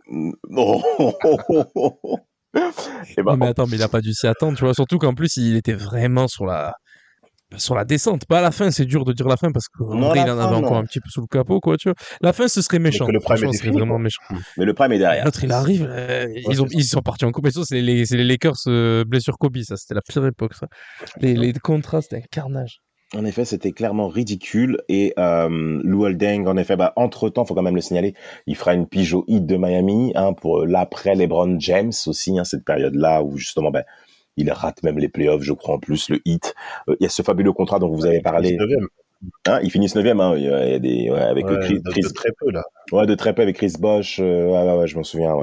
Eh 3.17 3.23
ben, 3.23 3.32
Non, 3.32 3.38
mais 3.38 3.47
attends, 3.47 3.67
mais 3.67 3.78
il 3.78 3.84
a 3.84 3.89
pas 3.89 4.02
dû 4.02 4.13
s'y 4.13 4.28
attendre, 4.28 4.58
tu 4.58 4.63
vois. 4.63 4.73
Surtout 4.73 4.97
qu'en 4.99 5.13
plus, 5.13 5.38
il 5.38 5.56
était 5.56 5.73
vraiment 5.73 6.28
sur 6.28 6.45
la 6.45 6.73
sur 7.57 7.75
la 7.75 7.85
descente. 7.85 8.25
Pas 8.25 8.39
à 8.39 8.41
la 8.41 8.51
fin, 8.51 8.71
c'est 8.71 8.85
dur 8.85 9.05
de 9.05 9.13
dire 9.13 9.27
la 9.27 9.37
fin 9.37 9.51
parce 9.51 9.67
que 9.67 9.83
Non, 9.83 10.13
il 10.15 10.21
en 10.21 10.39
avait 10.39 10.55
encore 10.55 10.77
un 10.77 10.83
petit 10.83 10.99
peu 10.99 11.09
sous 11.09 11.21
le 11.21 11.27
capot, 11.27 11.59
quoi, 11.59 11.77
tu 11.77 11.89
vois. 11.89 11.95
La 12.21 12.33
fin, 12.33 12.47
ce 12.47 12.61
serait 12.61 12.79
méchant. 12.79 13.07
le 13.07 13.19
prime 13.19 13.37
serait 13.37 13.57
fini, 13.57 13.77
vraiment 13.77 13.99
méchant. 13.99 14.21
mais 14.57 14.65
le 14.65 14.73
prime 14.73 14.91
est 14.93 14.99
derrière. 14.99 15.25
L'autre, 15.25 15.43
il 15.43 15.51
arrive, 15.51 15.87
euh, 15.89 16.27
ils, 16.49 16.61
ont, 16.61 16.67
ils 16.71 16.85
sont 16.85 17.01
partis 17.01 17.25
en 17.25 17.31
ça, 17.51 17.61
c'est 17.65 17.81
les, 17.81 18.03
les 18.05 18.23
Lakers 18.23 18.53
euh, 18.67 19.03
blessure 19.05 19.37
Kobe, 19.37 19.57
ça. 19.63 19.75
C'était 19.75 19.93
la 19.93 20.01
pire 20.01 20.25
époque, 20.25 20.53
ça. 20.53 20.67
Les, 21.19 21.35
les 21.35 21.53
contrats, 21.53 22.01
c'était 22.01 22.17
un 22.17 22.27
carnage. 22.31 22.79
En 23.15 23.25
effet, 23.25 23.45
c'était 23.45 23.71
clairement 23.71 24.07
ridicule. 24.07 24.79
Et 24.89 25.13
euh, 25.19 25.79
Lou 25.83 26.05
Holding, 26.05 26.47
en 26.47 26.57
effet, 26.57 26.75
bah, 26.75 26.93
entre-temps, 26.95 27.45
faut 27.45 27.53
quand 27.53 27.61
même 27.61 27.75
le 27.75 27.81
signaler, 27.81 28.15
il 28.47 28.55
fera 28.55 28.73
une 28.73 28.87
pige 28.87 29.13
au 29.13 29.23
Heat 29.27 29.45
de 29.45 29.55
Miami 29.55 30.11
hein, 30.15 30.33
pour 30.33 30.61
euh, 30.61 30.65
l'après 30.65 31.13
LeBron 31.13 31.59
James 31.59 31.91
aussi, 32.07 32.39
hein, 32.39 32.43
cette 32.43 32.65
période-là 32.65 33.21
où 33.21 33.37
justement, 33.37 33.69
ben, 33.69 33.83
il 34.37 34.51
rate 34.51 34.83
même 34.83 34.97
les 34.99 35.09
playoffs, 35.09 35.43
je 35.43 35.53
crois, 35.53 35.75
en 35.75 35.79
plus, 35.79 36.09
le 36.09 36.19
Heat. 36.25 36.53
Euh, 36.89 36.95
Il 36.99 37.03
y 37.03 37.05
a 37.05 37.09
ce 37.09 37.21
fabuleux 37.21 37.53
contrat 37.53 37.79
dont 37.79 37.89
vous 37.89 38.05
avez 38.05 38.21
parlé. 38.21 38.57
19e. 38.57 38.87
Hein, 39.47 39.59
ils 39.63 39.71
finissent 39.71 39.95
9 39.95 40.05
hein, 40.19 40.33
il 40.35 40.43
y 40.43 40.49
a 40.49 40.79
des, 40.79 41.09
ouais, 41.09 41.21
avec 41.21 41.45
Ouais, 41.45 41.57
Chris, 41.61 41.79
de, 41.81 41.89
Chris- 41.91 42.01
de 42.01 42.09
très 42.09 42.31
peu 42.37 42.51
là. 42.51 42.63
ouais, 42.91 43.05
de 43.05 43.15
très 43.15 43.33
peu 43.33 43.41
avec 43.41 43.55
Chris 43.55 43.73
Bosch. 43.79 44.19
euh, 44.19 44.47
ouais, 44.47 44.69
ouais, 44.71 44.77
ouais, 44.79 44.87
je 44.87 44.97
m'en 44.97 45.03
souviens. 45.03 45.33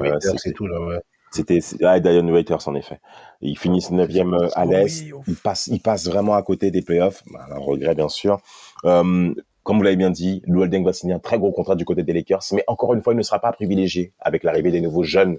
Et 0.45 0.51
tout 0.53 0.67
là, 0.67 0.79
ouais. 0.81 0.99
C'était 1.31 1.61
c'est- 1.61 1.83
ah, 1.83 1.99
Dion 1.99 2.27
Waiters 2.27 2.67
en 2.67 2.75
effet. 2.75 2.99
Ils 3.41 3.57
finissent 3.57 3.89
9e 3.89 4.33
à 4.35 4.49
Ah 4.53 4.65
l'Est. 4.65 5.05
Ils 5.27 5.35
passent, 5.35 5.65
ils 5.67 5.79
passent 5.81 6.07
vraiment 6.07 6.35
à 6.35 6.43
côté 6.43 6.69
des 6.69 6.81
playoffs. 6.83 7.23
Bah, 7.33 7.39
un 7.49 7.57
regret 7.57 7.95
bien 7.95 8.09
sûr. 8.09 8.39
Euh, 8.85 9.33
comme 9.63 9.77
vous 9.77 9.83
l'avez 9.83 9.95
bien 9.95 10.09
dit, 10.11 10.41
Lou 10.45 10.61
Holding 10.61 10.83
va 10.83 10.91
signer 10.93 11.13
un 11.13 11.19
très 11.19 11.39
gros 11.39 11.51
contrat 11.51 11.75
du 11.75 11.85
côté 11.85 12.03
des 12.03 12.13
Lakers, 12.13 12.41
mais 12.53 12.63
encore 12.67 12.93
une 12.93 13.01
fois, 13.01 13.13
il 13.13 13.17
ne 13.17 13.21
sera 13.23 13.39
pas 13.39 13.51
privilégié 13.53 14.13
avec 14.19 14.43
l'arrivée 14.43 14.71
des 14.71 14.81
nouveaux 14.81 15.03
jeunes, 15.03 15.37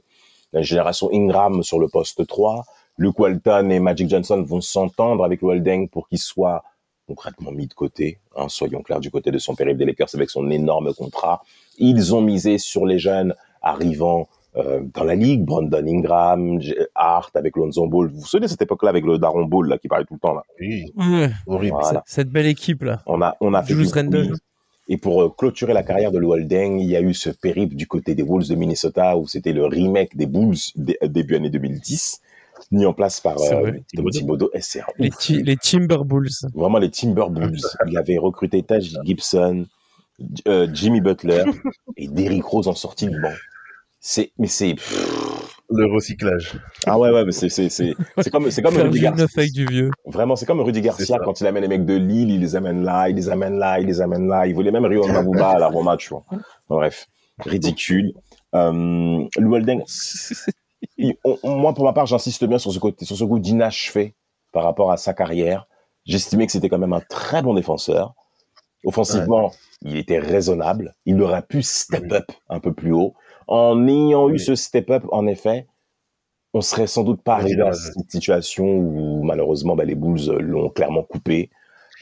la 0.53 0.63
génération 0.63 1.11
Ingram 1.13 1.63
sur 1.63 1.79
le 1.79 1.89
poste 1.89 2.27
3. 2.27 2.65
Luke 2.99 3.19
Walton 3.19 3.71
et 3.71 3.81
Magic 3.81 4.09
Johnson 4.09 4.43
vont 4.47 4.61
s'entendre 4.61 5.25
avec 5.25 5.43
Holding 5.43 5.89
pour 5.89 6.09
qu'il 6.09 6.19
soit 6.19 6.63
concrètement 7.07 7.51
mis 7.51 7.67
de 7.67 7.75
côté. 7.75 8.19
Hein, 8.37 8.47
soyons 8.49 8.83
clairs 8.83 9.01
du 9.01 9.11
côté 9.11 9.31
de 9.31 9.39
son 9.39 9.55
périple 9.55 9.79
des 9.79 9.85
Lakers 9.87 10.09
avec 10.15 10.31
son 10.31 10.51
énorme 10.51 10.93
contrat. 10.95 11.43
Ils 11.79 12.15
ont 12.15 12.21
misé 12.21 12.59
sur 12.59 12.87
les 12.87 12.99
jeunes 12.99 13.35
arrivant 13.61 14.29
euh, 14.57 14.83
dans 14.95 15.05
la 15.05 15.15
ligue, 15.15 15.45
Brandon 15.45 15.85
Ingram, 15.87 16.61
Hart 16.95 17.35
avec 17.37 17.57
Lonzo 17.57 17.87
Ball. 17.87 18.09
Vous 18.09 18.21
vous 18.21 18.27
souvenez 18.27 18.47
de 18.47 18.51
cette 18.51 18.63
époque-là 18.63 18.91
avec 18.91 19.05
le 19.05 19.19
Daron 19.19 19.47
Ball 19.47 19.69
là 19.69 19.79
qui 19.79 19.89
parlait 19.89 20.05
tout 20.05 20.15
le 20.15 20.21
temps 20.21 20.35
là? 20.35 20.45
Oui, 20.61 20.93
horrible. 21.47 21.77
Voilà. 21.81 22.03
Cette 22.07 22.29
belle 22.29 22.47
équipe, 22.47 22.83
là. 22.83 23.03
On 23.07 23.23
a 23.23 23.35
on 23.41 23.55
a 23.55 23.63
fait 23.63 23.75
du 23.75 23.87
Randle. 23.87 24.27
bruit. 24.29 24.39
Et 24.89 24.99
pour 24.99 25.23
euh, 25.23 25.29
clôturer 25.31 25.73
la 25.73 25.83
carrière 25.83 26.13
de 26.13 26.21
Holding, 26.21 26.79
il 26.81 26.89
y 26.91 26.97
a 26.97 27.01
eu 27.01 27.15
ce 27.15 27.31
périple 27.31 27.75
du 27.75 27.87
côté 27.87 28.15
des 28.15 28.23
Wolves 28.23 28.49
de 28.49 28.55
Minnesota 28.55 29.17
où 29.17 29.27
c'était 29.27 29.53
le 29.55 29.65
remake 29.65 30.17
des 30.17 30.27
Bulls 30.27 30.57
dé- 30.77 30.99
début 31.05 31.37
année 31.37 31.51
2010 31.51 32.21
mis 32.71 32.87
en 32.87 32.93
place 32.93 33.21
par 33.21 33.37
euh, 33.41 33.73
Thibodeau. 34.21 34.51
Les, 34.99 35.11
ti- 35.11 35.43
les 35.43 35.57
Timber 35.57 35.99
Bulls. 36.05 36.29
Vraiment 36.55 36.79
les 36.79 36.91
Timber 36.91 37.27
Bulls. 37.31 37.59
Il 37.87 37.97
avait 37.99 38.19
recruté 38.19 38.63
Taj 38.63 38.93
Gibson, 39.05 39.67
euh, 40.49 40.69
Jimmy 40.73 41.01
Butler 41.01 41.45
et 41.97 42.09
Derrick 42.09 42.45
Rose 42.45 42.69
en 42.69 42.75
sortie 42.75 43.07
de 43.07 43.19
banc. 43.21 43.33
C'est 44.05 44.33
mais 44.37 44.49
c'est 44.49 44.75
Le 45.71 45.87
recyclage. 45.87 46.55
ah 46.87 46.99
ouais 46.99 47.11
ouais 47.11 47.25
mais 47.25 47.31
c'est 47.31 47.49
c'est 47.49 47.69
c'est 47.69 47.95
c'est 48.19 48.31
comme 48.31 48.51
c'est 48.51 48.61
comme 48.61 48.77
Rudy 48.77 48.99
du 48.99 49.05
Garcia. 49.05 49.27
du 49.53 49.65
vieux. 49.65 49.91
Vraiment, 50.07 50.35
c'est 50.35 50.45
comme 50.45 50.61
Rudy 50.61 50.81
Garcia 50.81 51.19
quand 51.25 51.41
il 51.41 51.47
amène 51.47 51.63
les 51.63 51.69
mecs 51.69 51.87
de 51.87 51.95
Lille, 51.95 52.31
il 52.31 52.41
les 52.41 52.57
amène 52.57 52.83
là, 52.85 53.09
il 53.09 53.15
les 53.15 53.29
amène 53.29 53.59
là, 53.59 53.79
il 53.79 53.87
les 53.87 54.01
amène 54.01 54.27
là. 54.27 54.47
Il 54.49 54.55
voulait 54.55 54.73
même 54.73 54.85
Rio 54.87 55.07
Mabuba 55.07 55.51
à 55.51 55.59
la 55.61 55.69
Roma, 55.69 55.97
tu 55.97 56.09
vois. 56.09 56.25
Bref, 56.69 57.07
ridicule. 57.39 58.13
Euh, 58.57 59.25
il- 59.39 59.83
on- 61.25 61.39
on- 61.43 61.57
moi 61.57 61.75
pour 61.75 61.85
ma 61.85 61.93
part, 61.93 62.07
j'insiste 62.07 62.45
bien 62.45 62.59
sur 62.59 62.73
ce 62.73 62.79
côté, 62.79 63.05
sur 63.05 63.17
ce 63.17 63.25
goût 63.25 63.39
d'inachevé 63.39 64.15
par 64.53 64.65
rapport 64.65 64.93
à 64.93 64.97
sa 64.97 65.15
carrière. 65.15 65.67
J'estimais 66.05 66.47
que 66.47 66.53
c'était 66.53 66.69
quand 66.69 66.79
même 66.79 66.93
un 66.93 67.01
très 67.01 67.43
bon 67.43 67.55
défenseur. 67.55 68.15
Offensivement, 68.85 69.53
il 69.83 69.97
était 69.97 70.19
raisonnable. 70.19 70.95
Il 71.07 71.21
aurait 71.23 71.43
pu 71.43 71.63
step 71.63 72.03
Oui. 72.11 72.17
up 72.17 72.33
un 72.49 72.59
peu 72.59 72.73
plus 72.73 72.93
haut. 72.93 73.15
En 73.47 73.87
ayant 73.87 74.29
eu 74.29 74.39
ce 74.39 74.55
step 74.57 74.91
up, 74.91 75.05
en 75.13 75.27
effet, 75.29 75.69
on 76.55 76.61
serait 76.61 76.89
sans 76.89 77.05
doute 77.05 77.23
pas 77.23 77.35
arrivé 77.37 77.63
à 77.63 77.67
ouais. 77.67 77.73
cette 77.73 78.11
situation 78.11 78.65
où 78.67 79.23
malheureusement 79.23 79.77
bah, 79.77 79.85
les 79.85 79.95
Bulls 79.95 80.27
l'ont 80.41 80.69
clairement 80.69 81.03
coupé. 81.05 81.51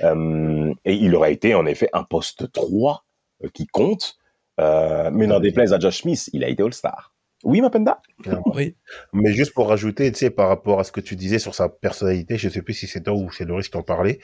Euh, 0.03 0.73
et 0.87 0.95
il 0.95 1.15
aurait 1.15 1.33
été 1.35 1.55
en 1.55 1.67
effet 1.67 1.91
un 1.93 2.03
poste 2.05 2.51
3 2.53 3.05
euh, 3.45 3.49
qui 3.53 3.67
compte. 3.67 4.17
Euh, 4.59 5.11
mais 5.13 5.27
n'en 5.27 5.41
déplaise 5.41 5.73
à 5.75 5.79
Josh 5.79 6.03
Smith, 6.03 6.31
il 6.33 6.43
a 6.45 6.49
été 6.49 6.63
All-Star. 6.63 7.13
Oui, 7.43 7.61
Mapenda 7.61 8.03
clairement. 8.23 8.53
Oui. 8.55 8.77
Mais 9.13 9.33
juste 9.33 9.55
pour 9.55 9.69
rajouter, 9.69 10.11
tu 10.13 10.19
sais, 10.19 10.31
par 10.31 10.49
rapport 10.49 10.79
à 10.81 10.85
ce 10.85 10.93
que 10.93 11.01
tu 11.01 11.17
disais 11.17 11.39
sur 11.39 11.55
sa 11.55 11.69
personnalité, 11.71 12.37
je 12.37 12.49
sais 12.49 12.61
plus 12.63 12.75
si 12.75 12.87
c'est 12.87 13.01
toi 13.03 13.15
ou 13.15 13.31
c'est 13.33 13.45
Loris 13.47 13.69
qui 13.69 13.77
en 13.79 13.83
parlait. 13.83 14.19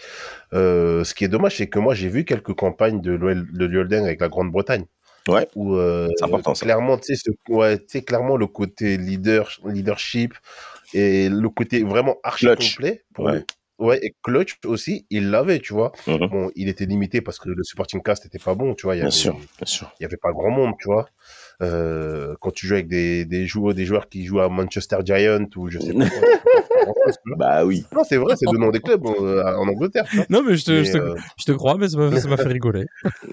Euh, 0.52 1.02
ce 1.04 1.14
qui 1.14 1.24
est 1.24 1.28
dommage, 1.28 1.56
c'est 1.56 1.66
que 1.68 1.78
moi, 1.78 1.94
j'ai 1.94 2.08
vu 2.08 2.24
quelques 2.24 2.52
campagnes 2.54 3.00
de 3.00 3.12
Liolden 3.12 4.04
avec 4.04 4.20
la 4.20 4.28
Grande-Bretagne. 4.28 4.84
Ouais. 5.28 5.48
Où, 5.56 5.74
euh, 5.74 6.08
C'est 6.18 6.24
important, 6.24 6.54
ça. 6.54 6.64
clairement, 6.66 6.98
tu 6.98 7.16
sais, 7.16 7.22
ce- 7.24 7.52
ouais, 7.52 7.78
clairement, 8.06 8.36
le 8.36 8.46
côté 8.46 8.96
leader, 8.96 9.50
leadership 9.64 10.34
et 10.94 11.28
le 11.28 11.48
côté 11.48 11.82
vraiment 11.82 12.16
archi 12.22 12.46
Clutch. 12.46 12.76
complet. 12.76 13.02
pour 13.14 13.24
Ouais. 13.24 13.44
Ouais, 13.78 13.98
et 14.02 14.14
clutch 14.22 14.56
aussi, 14.64 15.04
il 15.10 15.30
l'avait, 15.30 15.58
tu 15.58 15.74
vois. 15.74 15.92
Mhm. 16.06 16.28
Bon, 16.28 16.50
il 16.54 16.68
était 16.70 16.86
limité 16.86 17.20
parce 17.20 17.38
que 17.38 17.50
le 17.50 17.62
supporting 17.62 18.02
cast 18.02 18.24
était 18.24 18.38
pas 18.38 18.54
bon, 18.54 18.74
tu 18.74 18.86
vois. 18.86 18.94
Il 18.94 18.98
y 18.98 19.00
Bien 19.00 19.08
avait- 19.08 19.14
sûr, 19.16 19.34
bien 19.34 19.66
sûr. 19.66 19.92
il 20.00 20.04
y 20.04 20.06
avait 20.06 20.16
pas 20.16 20.32
grand 20.32 20.50
monde, 20.50 20.72
tu 20.80 20.86
vois. 20.88 21.08
Euh, 21.62 22.34
quand 22.40 22.50
tu 22.50 22.66
joues 22.66 22.74
avec 22.74 22.86
des, 22.88 23.24
des 23.24 23.46
joueurs, 23.46 23.72
des 23.74 23.86
joueurs 23.86 24.08
qui 24.10 24.26
jouent 24.26 24.40
à 24.40 24.48
Manchester 24.50 24.98
Giant 25.04 25.46
ou 25.56 25.70
je 25.70 25.78
sais 25.78 25.94
pas 25.94 26.06
quoi. 26.08 26.28
Bah 27.38 27.64
oui. 27.64 27.84
Non, 27.94 28.02
c'est 28.04 28.16
vrai, 28.16 28.34
c'est 28.36 28.50
le 28.52 28.58
nom 28.58 28.70
des 28.70 28.80
clubs 28.80 29.04
euh, 29.06 29.42
en 29.56 29.66
Angleterre. 29.68 30.04
Non, 30.28 30.42
mais 30.42 30.56
je 30.56 30.64
te, 30.64 30.70
Mais, 30.72 30.84
je 30.84 30.92
te, 30.92 30.98
euh, 30.98 31.14
je 31.38 31.44
te 31.44 31.52
crois, 31.52 31.76
mais 31.78 31.88
ça 31.88 31.96
m'a 31.98 32.20
ça 32.20 32.28
m'a 32.28 32.36
fait 32.36 32.48
rigoler. 32.48 32.84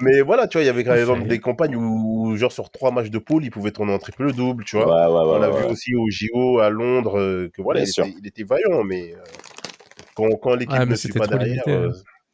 mais 0.00 0.20
voilà, 0.22 0.46
tu 0.48 0.56
vois, 0.58 0.62
il 0.64 0.66
y 0.66 0.70
avait 0.70 0.84
par 0.84 0.96
exemple 0.96 1.22
Ouais. 1.22 1.28
des 1.28 1.38
campagnes 1.38 1.76
où, 1.76 2.34
genre, 2.36 2.50
sur 2.52 2.70
trois 2.70 2.90
matchs 2.90 3.10
de 3.10 3.18
poule, 3.18 3.44
il 3.44 3.50
pouvait 3.50 3.70
tourner 3.70 3.92
en 3.92 3.98
triple 3.98 4.32
double, 4.32 4.64
tu 4.64 4.76
Ouais, 4.76 4.84
vois. 4.84 5.08
ouais, 5.08 5.30
ouais. 5.30 5.38
On 5.38 5.42
a 5.42 5.50
ouais, 5.50 5.58
vu 5.60 5.64
ouais. 5.66 5.70
aussi 5.70 5.94
au 5.94 6.06
JO 6.10 6.58
à 6.58 6.70
Londres 6.70 7.18
euh, 7.18 7.50
que 7.54 7.62
voilà, 7.62 7.80
il 7.80 7.88
était, 7.88 8.14
il 8.20 8.26
était 8.26 8.44
vaillant, 8.44 8.82
mais 8.84 9.12
euh, 9.12 9.18
quand, 10.14 10.28
quand 10.42 10.54
l'équipe 10.54 10.72
Ouais, 10.72 10.80
mais 10.86 10.92
ne 10.92 10.96
suit 10.96 11.12
pas 11.12 11.26
derrière, 11.26 11.46
limité, 11.64 11.70
euh, 11.70 11.90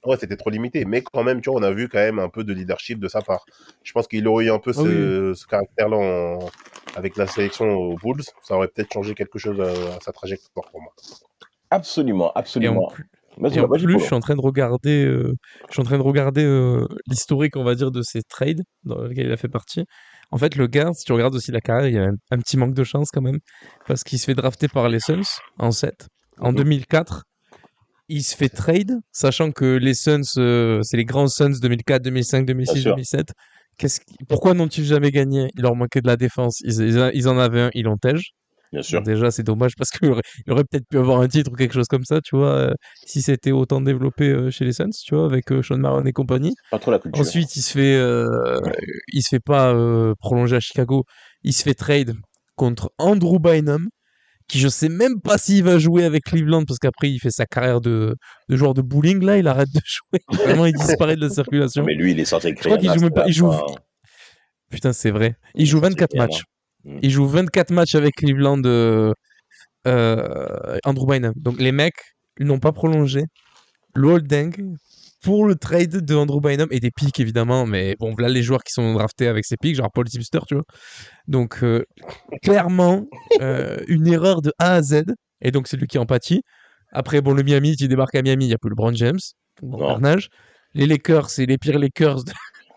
ouais, 0.07 0.17
c'était 0.19 0.37
trop 0.37 0.51
limité. 0.51 0.85
Mais 0.85 1.03
quand 1.03 1.25
même, 1.25 1.41
tu 1.41 1.51
vois, 1.51 1.59
on 1.61 1.63
a 1.63 1.71
vu 1.73 1.89
quand 1.89 1.99
même 1.99 2.19
un 2.19 2.29
peu 2.29 2.45
de 2.45 2.53
leadership 2.53 2.99
de 3.01 3.09
sa 3.09 3.23
part. 3.23 3.45
Je 3.83 3.93
pense 3.93 4.07
qu'il 4.09 4.27
aurait 4.29 4.47
eu 4.47 4.51
un 4.51 4.59
peu 4.59 4.73
Ah 4.73 4.83
ce, 4.83 5.33
ce 5.35 5.47
caractère-là 5.47 5.97
en- 5.97 6.51
avec 6.95 7.17
la 7.17 7.27
sélection 7.27 7.67
aux 7.67 7.97
Bulls. 7.99 8.23
Ça 8.43 8.57
aurait 8.57 8.69
peut-être 8.69 8.93
changé 8.93 9.15
quelque 9.15 9.39
chose 9.39 9.61
à, 9.61 9.97
à 9.97 10.01
sa 10.01 10.13
trajectoire 10.13 10.67
pour 10.71 10.81
moi. 10.83 10.93
Absolument, 11.71 12.29
Et 12.29 12.33
en, 12.33 12.41
absolument. 12.41 12.89
plus- 12.89 13.05
et 13.53 13.61
en 13.61 13.69
plus, 13.69 13.87
Polo. 13.87 13.99
je 13.99 14.05
suis 14.07 14.15
en 14.15 14.21
train 14.21 14.35
de 14.37 14.41
regarder, 14.41 15.05
euh, 15.05 15.33
je 15.69 15.75
suis 15.75 15.81
en 15.81 15.85
train 15.85 15.99
de 15.99 16.03
regarder 16.03 16.45
euh, 16.45 16.87
l'historique, 17.07 17.57
on 17.57 17.65
va 17.65 17.75
dire, 17.75 17.91
de 17.91 18.03
ces 18.03 18.23
trades 18.23 18.63
dans 18.85 19.03
lesquels 19.03 19.27
il 19.27 19.33
a 19.33 19.37
fait 19.37 19.49
partie. 19.49 19.85
En 20.31 20.39
fait, 20.39 20.57
le 20.57 20.67
gars, 20.67 20.91
si 20.95 21.05
tu 21.05 21.13
regardes 21.13 21.35
aussi 21.35 21.53
la 21.53 21.61
carrière, 21.61 21.89
il 21.89 21.95
y 21.95 21.99
a 21.99 22.05
un, 22.05 22.15
un 22.31 22.39
petit 22.39 22.57
manque 22.57 22.75
de 22.75 22.85
chance 22.85 23.09
quand 23.13 23.23
même, 23.23 23.39
parce 23.87 24.03
qu'il 24.03 24.19
se 24.19 24.25
fait 24.27 24.35
drafter 24.35 24.69
par 24.69 24.89
les 24.89 25.01
Suns 25.01 25.21
en 25.59 25.71
7. 25.73 26.09
En 26.41 26.53
Mhm. 26.53 26.57
2004, 26.57 27.23
il 28.09 28.23
se 28.23 28.35
fait 28.37 28.49
trade, 28.49 28.93
sachant 29.13 29.51
que 29.53 29.77
les 29.77 29.95
Suns, 29.95 30.23
euh, 30.39 30.81
c'est 30.83 30.97
les 30.97 31.05
grands 31.05 31.29
Suns 31.29 31.59
2004, 31.61 32.03
2005, 32.03 32.47
2006, 32.47 32.81
sûr. 32.83 32.93
2007. 32.93 33.33
Qu'est-ce 33.77 34.01
qui- 34.01 34.17
Pourquoi 34.29 34.55
n'ont-ils 34.55 34.85
jamais 34.85 35.11
gagné? 35.11 35.49
Il 35.57 35.63
leur 35.63 35.77
manquait 35.77 36.01
de 36.01 36.07
la 36.09 36.17
défense. 36.17 36.61
Ils, 36.65 36.81
ils- 36.81 37.11
ils 37.15 37.29
en 37.29 37.39
avaient 37.39 37.61
un, 37.63 37.71
ils 37.75 37.85
l'ont 37.85 37.97
tège. 37.99 38.33
Bien 38.73 38.83
sûr. 38.83 39.03
Déjà, 39.03 39.31
c'est 39.31 39.45
dommage 39.45 39.73
parce 39.79 39.91
qu'il 39.91 40.11
aurait, 40.11 40.21
il 40.47 40.53
aurait 40.53 40.65
peut-être 40.65 40.87
pu 40.89 40.99
avoir 40.99 41.21
un 41.21 41.29
titre 41.29 41.51
ou 41.53 41.55
quelque 41.55 41.73
chose 41.73 41.87
comme 41.87 42.05
ça, 42.05 42.21
tu 42.21 42.37
vois, 42.37 42.51
euh, 42.55 42.75
si 43.07 43.23
c'était 43.23 43.51
autant 43.53 43.81
développé 43.81 44.29
euh, 44.29 44.51
chez 44.51 44.65
les 44.67 44.73
Suns, 44.75 44.91
tu 45.05 45.15
vois, 45.15 45.25
avec 45.25 45.51
euh, 45.53 45.63
Sean 45.63 45.79
Maron 45.79 46.05
et 46.05 46.13
compagnie. 46.13 46.55
Pas 46.71 46.79
trop 46.79 46.91
la 46.91 46.99
culture. 46.99 47.21
Ensuite, 47.21 47.57
il 47.57 47.63
se 47.63 47.73
fait, 47.73 47.99
il 49.13 49.23
se 49.23 49.29
fait 49.31 49.41
pas 49.41 49.75
prolonger 50.21 50.57
à 50.57 50.61
Chicago, 50.61 51.05
il 51.45 51.53
se 51.53 51.63
fait 51.63 51.75
trade 51.75 52.15
contre 52.57 52.91
Andrew 52.99 53.39
Bynum, 53.39 53.89
qui 54.49 54.59
je 54.59 54.69
sais 54.69 54.89
même 54.89 55.21
pas 55.21 55.37
s'il 55.39 55.63
va 55.63 55.79
jouer 55.79 56.05
avec 56.05 56.25
Cleveland 56.25 56.65
parce 56.65 56.79
qu'après 56.79 57.11
il 57.11 57.19
fait 57.19 57.31
sa 57.31 57.45
carrière 57.47 57.81
de, 57.81 58.17
de 58.49 58.57
joueur 58.57 58.75
de 58.75 58.83
bowling 58.83 59.23
là, 59.25 59.37
il 59.39 59.47
arrête 59.47 59.69
de 59.73 59.81
jouer. 59.85 60.21
Vraiment, 60.45 60.67
il 60.67 60.73
disparaît 60.75 61.17
de 61.17 61.21
la 61.21 61.31
circulation. 61.31 61.85
Mais 61.85 61.95
lui, 61.95 62.13
il 62.13 62.21
est 62.21 62.25
sorti 62.25 62.49
Je 62.49 62.55
crois 62.65 62.79
qu'il 62.79 62.93
joue 62.93 63.01
même 63.01 63.11
pas- 63.13 63.27
il 63.27 63.33
joue- 63.35 63.53
Putain, 64.71 64.93
c'est 64.93 65.11
vrai. 65.11 65.37
Il 65.55 65.67
joue 65.67 65.81
24 65.81 66.13
bien, 66.13 66.23
matchs. 66.27 66.43
Il 67.03 67.11
joue 67.11 67.27
24 67.27 67.71
matchs 67.71 67.95
avec 67.95 68.15
Cleveland 68.17 68.63
euh, 68.65 69.13
euh, 69.87 70.79
Andrew 70.85 71.07
Bynum. 71.07 71.33
Donc 71.37 71.59
les 71.61 71.73
mecs 71.73 71.97
ils 72.41 72.47
n'ont 72.47 72.59
pas 72.61 72.73
prolongé 72.73 73.25
le 73.95 74.09
holding 74.09 74.77
pour 75.23 75.47
le 75.47 75.55
trade 75.55 76.05
de 76.05 76.15
Andrew 76.15 76.41
Bynum 76.41 76.69
et 76.71 76.81
des 76.81 76.91
pics 76.91 77.19
évidemment. 77.21 77.67
Mais 77.67 77.97
bon, 77.99 78.13
voilà 78.13 78.29
les 78.29 78.43
joueurs 78.43 78.63
qui 78.63 78.73
sont 78.73 78.95
draftés 78.95 79.29
avec 79.29 79.45
ces 79.45 79.57
pics, 79.57 79.77
genre 79.77 79.91
Paul 79.93 80.07
Tipster, 80.07 80.41
tu 80.47 80.55
vois. 80.55 80.65
Donc 81.27 81.63
euh, 81.63 81.85
clairement, 82.43 83.07
euh, 83.41 83.79
une 83.89 84.07
erreur 84.07 84.43
de 84.43 84.53
A 84.59 84.75
à 84.75 84.83
Z. 84.83 85.05
Et 85.41 85.51
donc 85.51 85.69
c'est 85.69 85.77
lui 85.77 85.87
qui 85.87 85.99
en 85.99 86.07
pâtit. 86.07 86.43
Après, 86.93 87.21
bon, 87.21 87.35
le 87.35 87.43
Miami, 87.43 87.77
qui 87.77 87.87
débarque 87.87 88.15
à 88.15 88.23
Miami, 88.23 88.47
il 88.47 88.49
n'y 88.49 88.55
a 88.55 88.59
plus 88.59 88.71
LeBron 88.71 88.95
James. 88.95 89.19
Bon, 89.63 89.79
carnage. 89.79 90.29
Les 90.75 90.87
Lakers, 90.87 91.31
c'est 91.31 91.47
les 91.47 91.59
pires 91.59 91.79
Lakers 91.79 92.25
de, 92.25 92.33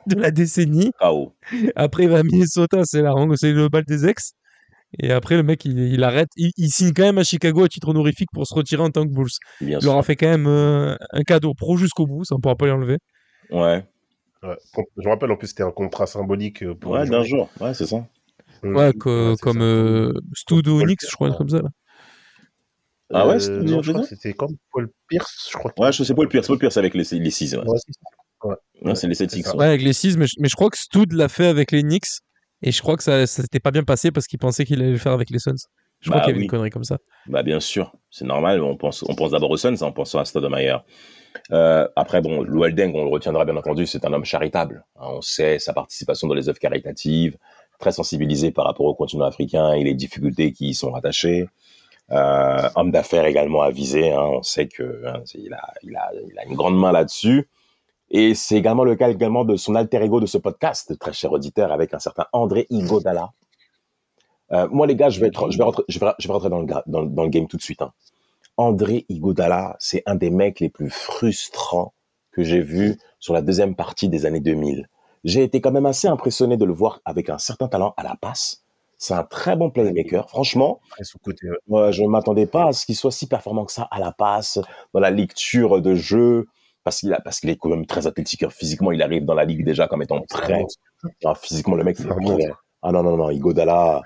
de 0.16 0.22
la 0.22 0.32
décennie. 0.32 0.92
KO. 1.00 1.36
Après, 1.76 2.04
il 2.04 2.10
va 2.10 2.20
à 2.20 2.24
Minnesota, 2.24 2.82
c'est 2.84 3.02
la 3.02 3.14
c'est 3.36 3.54
le 3.54 3.70
bal 3.70 3.84
des 3.86 4.06
ex. 4.06 4.34
Et 5.00 5.12
après, 5.12 5.36
le 5.36 5.44
mec, 5.44 5.64
il, 5.66 5.78
il 5.80 6.04
arrête. 6.04 6.30
Il, 6.36 6.52
il 6.58 6.70
signe 6.70 6.92
quand 6.94 7.04
même 7.04 7.18
à 7.18 7.24
Chicago 7.24 7.64
à 7.64 7.68
titre 7.70 7.88
honorifique 7.90 8.30
pour 8.34 8.46
se 8.46 8.54
retirer 8.54 8.82
en 8.84 8.90
tant 8.90 9.06
que 9.08 9.14
Bulls. 9.14 9.30
Bien 9.62 9.80
Il 9.80 9.86
leur 9.86 9.98
a 9.98 10.04
fait 10.04 10.16
quand 10.16 10.28
même 10.30 10.48
euh, 10.48 10.96
un 11.12 11.22
cadeau 11.24 11.54
pro 11.54 11.78
jusqu'au 11.78 12.06
bout, 12.08 12.26
ça 12.26 12.36
on 12.36 12.40
pourra 12.40 12.56
pas 12.56 12.66
lui 12.66 12.74
enlever. 12.74 12.98
Ouais, 13.52 13.86
Ouais. 14.44 14.58
Je 14.74 15.04
me 15.06 15.10
rappelle 15.10 15.32
en 15.32 15.38
plus 15.38 15.48
c'était 15.50 15.62
un 15.64 15.72
contrat 15.72 16.08
symbolique 16.08 16.64
euh, 16.64 16.74
pour 16.74 16.94
ouais 16.94 17.08
d'un 17.08 17.24
jour. 17.24 17.50
Ouais, 17.60 17.74
c'est 17.76 17.86
ça. 17.86 17.98
Mm. 18.64 18.76
Ouais, 18.76 18.88
Ouais, 18.88 19.36
comme 19.40 19.62
euh, 19.62 20.12
Stu 20.34 20.62
de 20.64 20.72
Paul 20.72 20.82
Onyx, 20.84 21.02
Pierce, 21.04 21.12
je 21.12 21.16
crois, 21.16 21.28
un 21.28 21.32
truc 21.32 21.50
comme 21.50 21.58
ça. 21.58 21.64
Là. 21.64 21.70
Ah 23.14 23.28
ouais, 23.28 23.48
Euh, 23.50 23.62
non, 23.64 23.82
je 23.82 23.92
crois 23.92 24.04
que 24.04 24.10
c'était 24.10 24.34
comme 24.34 24.56
Paul 24.72 24.90
Pierce, 25.08 25.50
je 25.52 25.58
crois. 25.58 25.72
Ouais, 25.78 25.92
je 25.92 26.04
sais 26.04 26.14
Paul 26.14 26.28
Pierce. 26.30 26.48
Paul 26.48 26.58
Pierce 26.60 26.78
avec 26.78 26.94
les, 26.96 27.04
les 27.12 27.30
6. 27.32 27.56
Ouais. 27.56 27.60
Ouais, 27.68 27.78
c'est. 27.78 28.48
Ouais, 28.48 28.56
les 29.10 29.16
c'est 29.16 29.26
7X. 29.28 29.44
ça. 29.44 29.56
Ouais, 29.56 29.66
avec 29.68 29.82
les 29.82 29.94
6, 29.94 30.18
mais, 30.18 30.26
je- 30.28 30.36
mais 30.40 30.48
je 30.50 30.56
crois 30.56 30.70
que 30.70 30.78
Stud 30.78 31.12
l'a 31.14 31.28
fait 31.30 31.46
avec 31.46 31.72
les 31.72 31.84
Knicks. 31.84 32.08
Et 32.62 32.72
je 32.72 32.82
crois 32.82 32.98
que 32.98 33.04
ça, 33.04 33.26
ça 33.28 33.42
s'était 33.42 33.60
pas 33.60 33.72
bien 33.72 33.84
passé 33.84 34.12
parce 34.12 34.28
qu'il 34.28 34.40
pensait 34.40 34.66
qu'il 34.66 34.82
allait 34.82 34.92
le 34.92 34.98
faire 34.98 35.14
avec 35.14 35.30
les 35.30 35.40
Suns. 35.40 35.56
Je 36.00 36.10
crois 36.10 36.22
Bah 36.22 36.26
qu'il 36.26 36.30
y 36.30 36.32
avait 36.32 36.40
oui. 36.40 36.46
une 36.46 36.50
connerie 36.50 36.70
comme 36.70 36.84
ça. 36.84 36.98
Bah 37.28 37.44
bien 37.44 37.60
sûr, 37.60 37.94
c'est 38.10 38.26
normal. 38.26 38.62
On 38.62 38.76
pense, 38.78 39.04
on 39.08 39.16
pense 39.16 39.32
d'abord 39.32 39.52
aux 39.52 39.58
Suns, 39.58 39.76
on 39.82 39.92
pense 39.92 40.16
à 40.16 40.26
Stoudemire. 40.26 40.84
Euh, 41.52 41.88
après, 41.96 42.22
bon, 42.22 42.42
Lueldeng, 42.44 42.94
on 42.96 43.04
le 43.06 43.10
retiendra 43.10 43.46
bien 43.46 43.56
entendu, 43.56 43.86
c'est 43.86 44.06
un 44.06 44.14
homme 44.14 44.26
charitable. 44.26 44.84
Hein, 44.98 45.08
on 45.14 45.22
sait 45.22 45.60
sa 45.60 45.74
participation 45.74 46.28
dans 46.28 46.34
les 46.34 46.50
œuvres 46.50 46.60
caritatives, 46.60 47.38
très 47.80 47.92
sensibilisé 47.92 48.52
par 48.52 48.66
rapport 48.66 48.86
au 48.86 48.96
continent 48.96 49.26
africain 49.26 49.74
et 49.74 49.84
les 49.84 49.94
difficultés 49.94 50.52
qui 50.54 50.70
y 50.70 50.74
sont 50.74 50.92
rattachées. 50.92 51.48
Euh, 52.12 52.70
homme 52.76 52.92
d'affaires 52.92 53.26
également 53.26 53.62
avisé. 53.62 54.12
Hein, 54.12 54.22
on 54.24 54.42
sait 54.44 54.68
que 54.68 55.06
hein, 55.08 55.24
il, 55.36 55.54
a, 55.54 55.74
il, 55.84 55.96
a, 55.96 56.12
il 56.30 56.38
a 56.40 56.46
une 56.46 56.56
grande 56.56 56.78
main 56.78 56.92
là-dessus. 56.92 57.48
Et 58.14 58.36
c'est 58.36 58.58
également 58.58 58.84
le 58.84 58.96
cas 58.96 59.10
également 59.10 59.46
de 59.46 59.56
son 59.56 59.74
alter 59.74 60.04
ego 60.04 60.20
de 60.20 60.26
ce 60.26 60.38
podcast, 60.38 60.98
très 61.00 61.14
cher 61.14 61.32
auditeur, 61.32 61.72
avec 61.72 61.94
un 61.94 62.00
certain 62.00 62.26
André 62.34 62.68
Igodala. 62.70 63.32
Euh, 64.52 64.68
moi, 64.70 64.86
les 64.86 64.98
gars, 64.98 65.10
je 65.10 65.22
vais, 65.22 65.28
être, 65.28 65.50
je 65.50 65.58
vais, 65.58 65.64
rentrer, 65.64 65.84
je 65.88 65.98
vais, 65.98 66.08
je 66.20 66.28
vais 66.28 66.34
rentrer 66.34 66.50
dans 66.50 66.60
le, 66.60 66.68
dans, 66.88 67.04
dans 67.04 67.24
le 67.24 67.30
game 67.30 67.48
tout 67.48 67.56
de 67.56 67.62
suite. 67.62 67.82
Hein. 67.82 67.94
André 68.58 69.06
Igodala, 69.08 69.78
c'est 69.80 70.04
un 70.06 70.16
des 70.16 70.30
mecs 70.30 70.60
les 70.60 70.68
plus 70.68 70.90
frustrants 70.90 71.94
que 72.34 72.44
j'ai 72.44 72.60
vu 72.60 72.98
sur 73.20 73.34
la 73.34 73.42
deuxième 73.42 73.76
partie 73.76 74.10
des 74.10 74.26
années 74.26 74.42
2000. 74.42 74.90
J'ai 75.24 75.44
été 75.44 75.62
quand 75.62 75.72
même 75.72 75.86
assez 75.86 76.10
impressionné 76.10 76.58
de 76.58 76.66
le 76.66 76.74
voir 76.74 77.00
avec 77.06 77.30
un 77.30 77.38
certain 77.38 77.70
talent 77.70 77.94
à 77.96 78.04
la 78.04 78.16
passe. 78.20 78.66
C'est 78.98 79.14
un 79.14 79.24
très 79.24 79.56
bon 79.56 79.70
playmaker. 79.70 80.30
Franchement, 80.30 80.82
côté. 81.24 81.50
ouais. 81.50 81.58
moi, 81.68 81.92
je 81.92 82.04
ne 82.04 82.10
m'attendais 82.10 82.46
pas 82.46 82.68
à 82.68 82.74
ce 82.74 82.86
qu'il 82.86 82.96
soit 82.96 83.12
si 83.12 83.28
performant 83.28 83.66
que 83.66 83.72
ça 83.72 83.88
à 83.90 84.00
la 84.00 84.12
passe, 84.12 84.60
dans 84.94 85.00
la 85.00 85.12
lecture 85.12 85.82
de 85.82 85.96
jeu, 85.96 86.48
parce 86.84 87.00
qu'il 87.00 87.14
a, 87.14 87.20
parce 87.22 87.40
qu'il 87.40 87.50
est 87.50 87.58
quand 87.58 87.70
même 87.70 87.86
très 87.86 88.08
athlétique. 88.08 88.48
Physiquement, 88.50 88.92
il 88.92 89.02
arrive 89.02 89.26
dans 89.26 89.34
la 89.34 89.46
ligue 89.46 89.64
déjà 89.66 89.88
comme 89.88 90.02
étant 90.02 90.22
prêt. 90.30 90.66
Ah, 91.26 91.36
physiquement, 91.36 91.76
le 91.76 91.84
mec, 91.84 91.98
c'est 91.98 92.06
monstre. 92.08 92.64
Ah 92.82 92.92
non, 92.92 93.04
non, 93.04 93.18
non, 93.18 93.30
Igodala, 93.30 94.02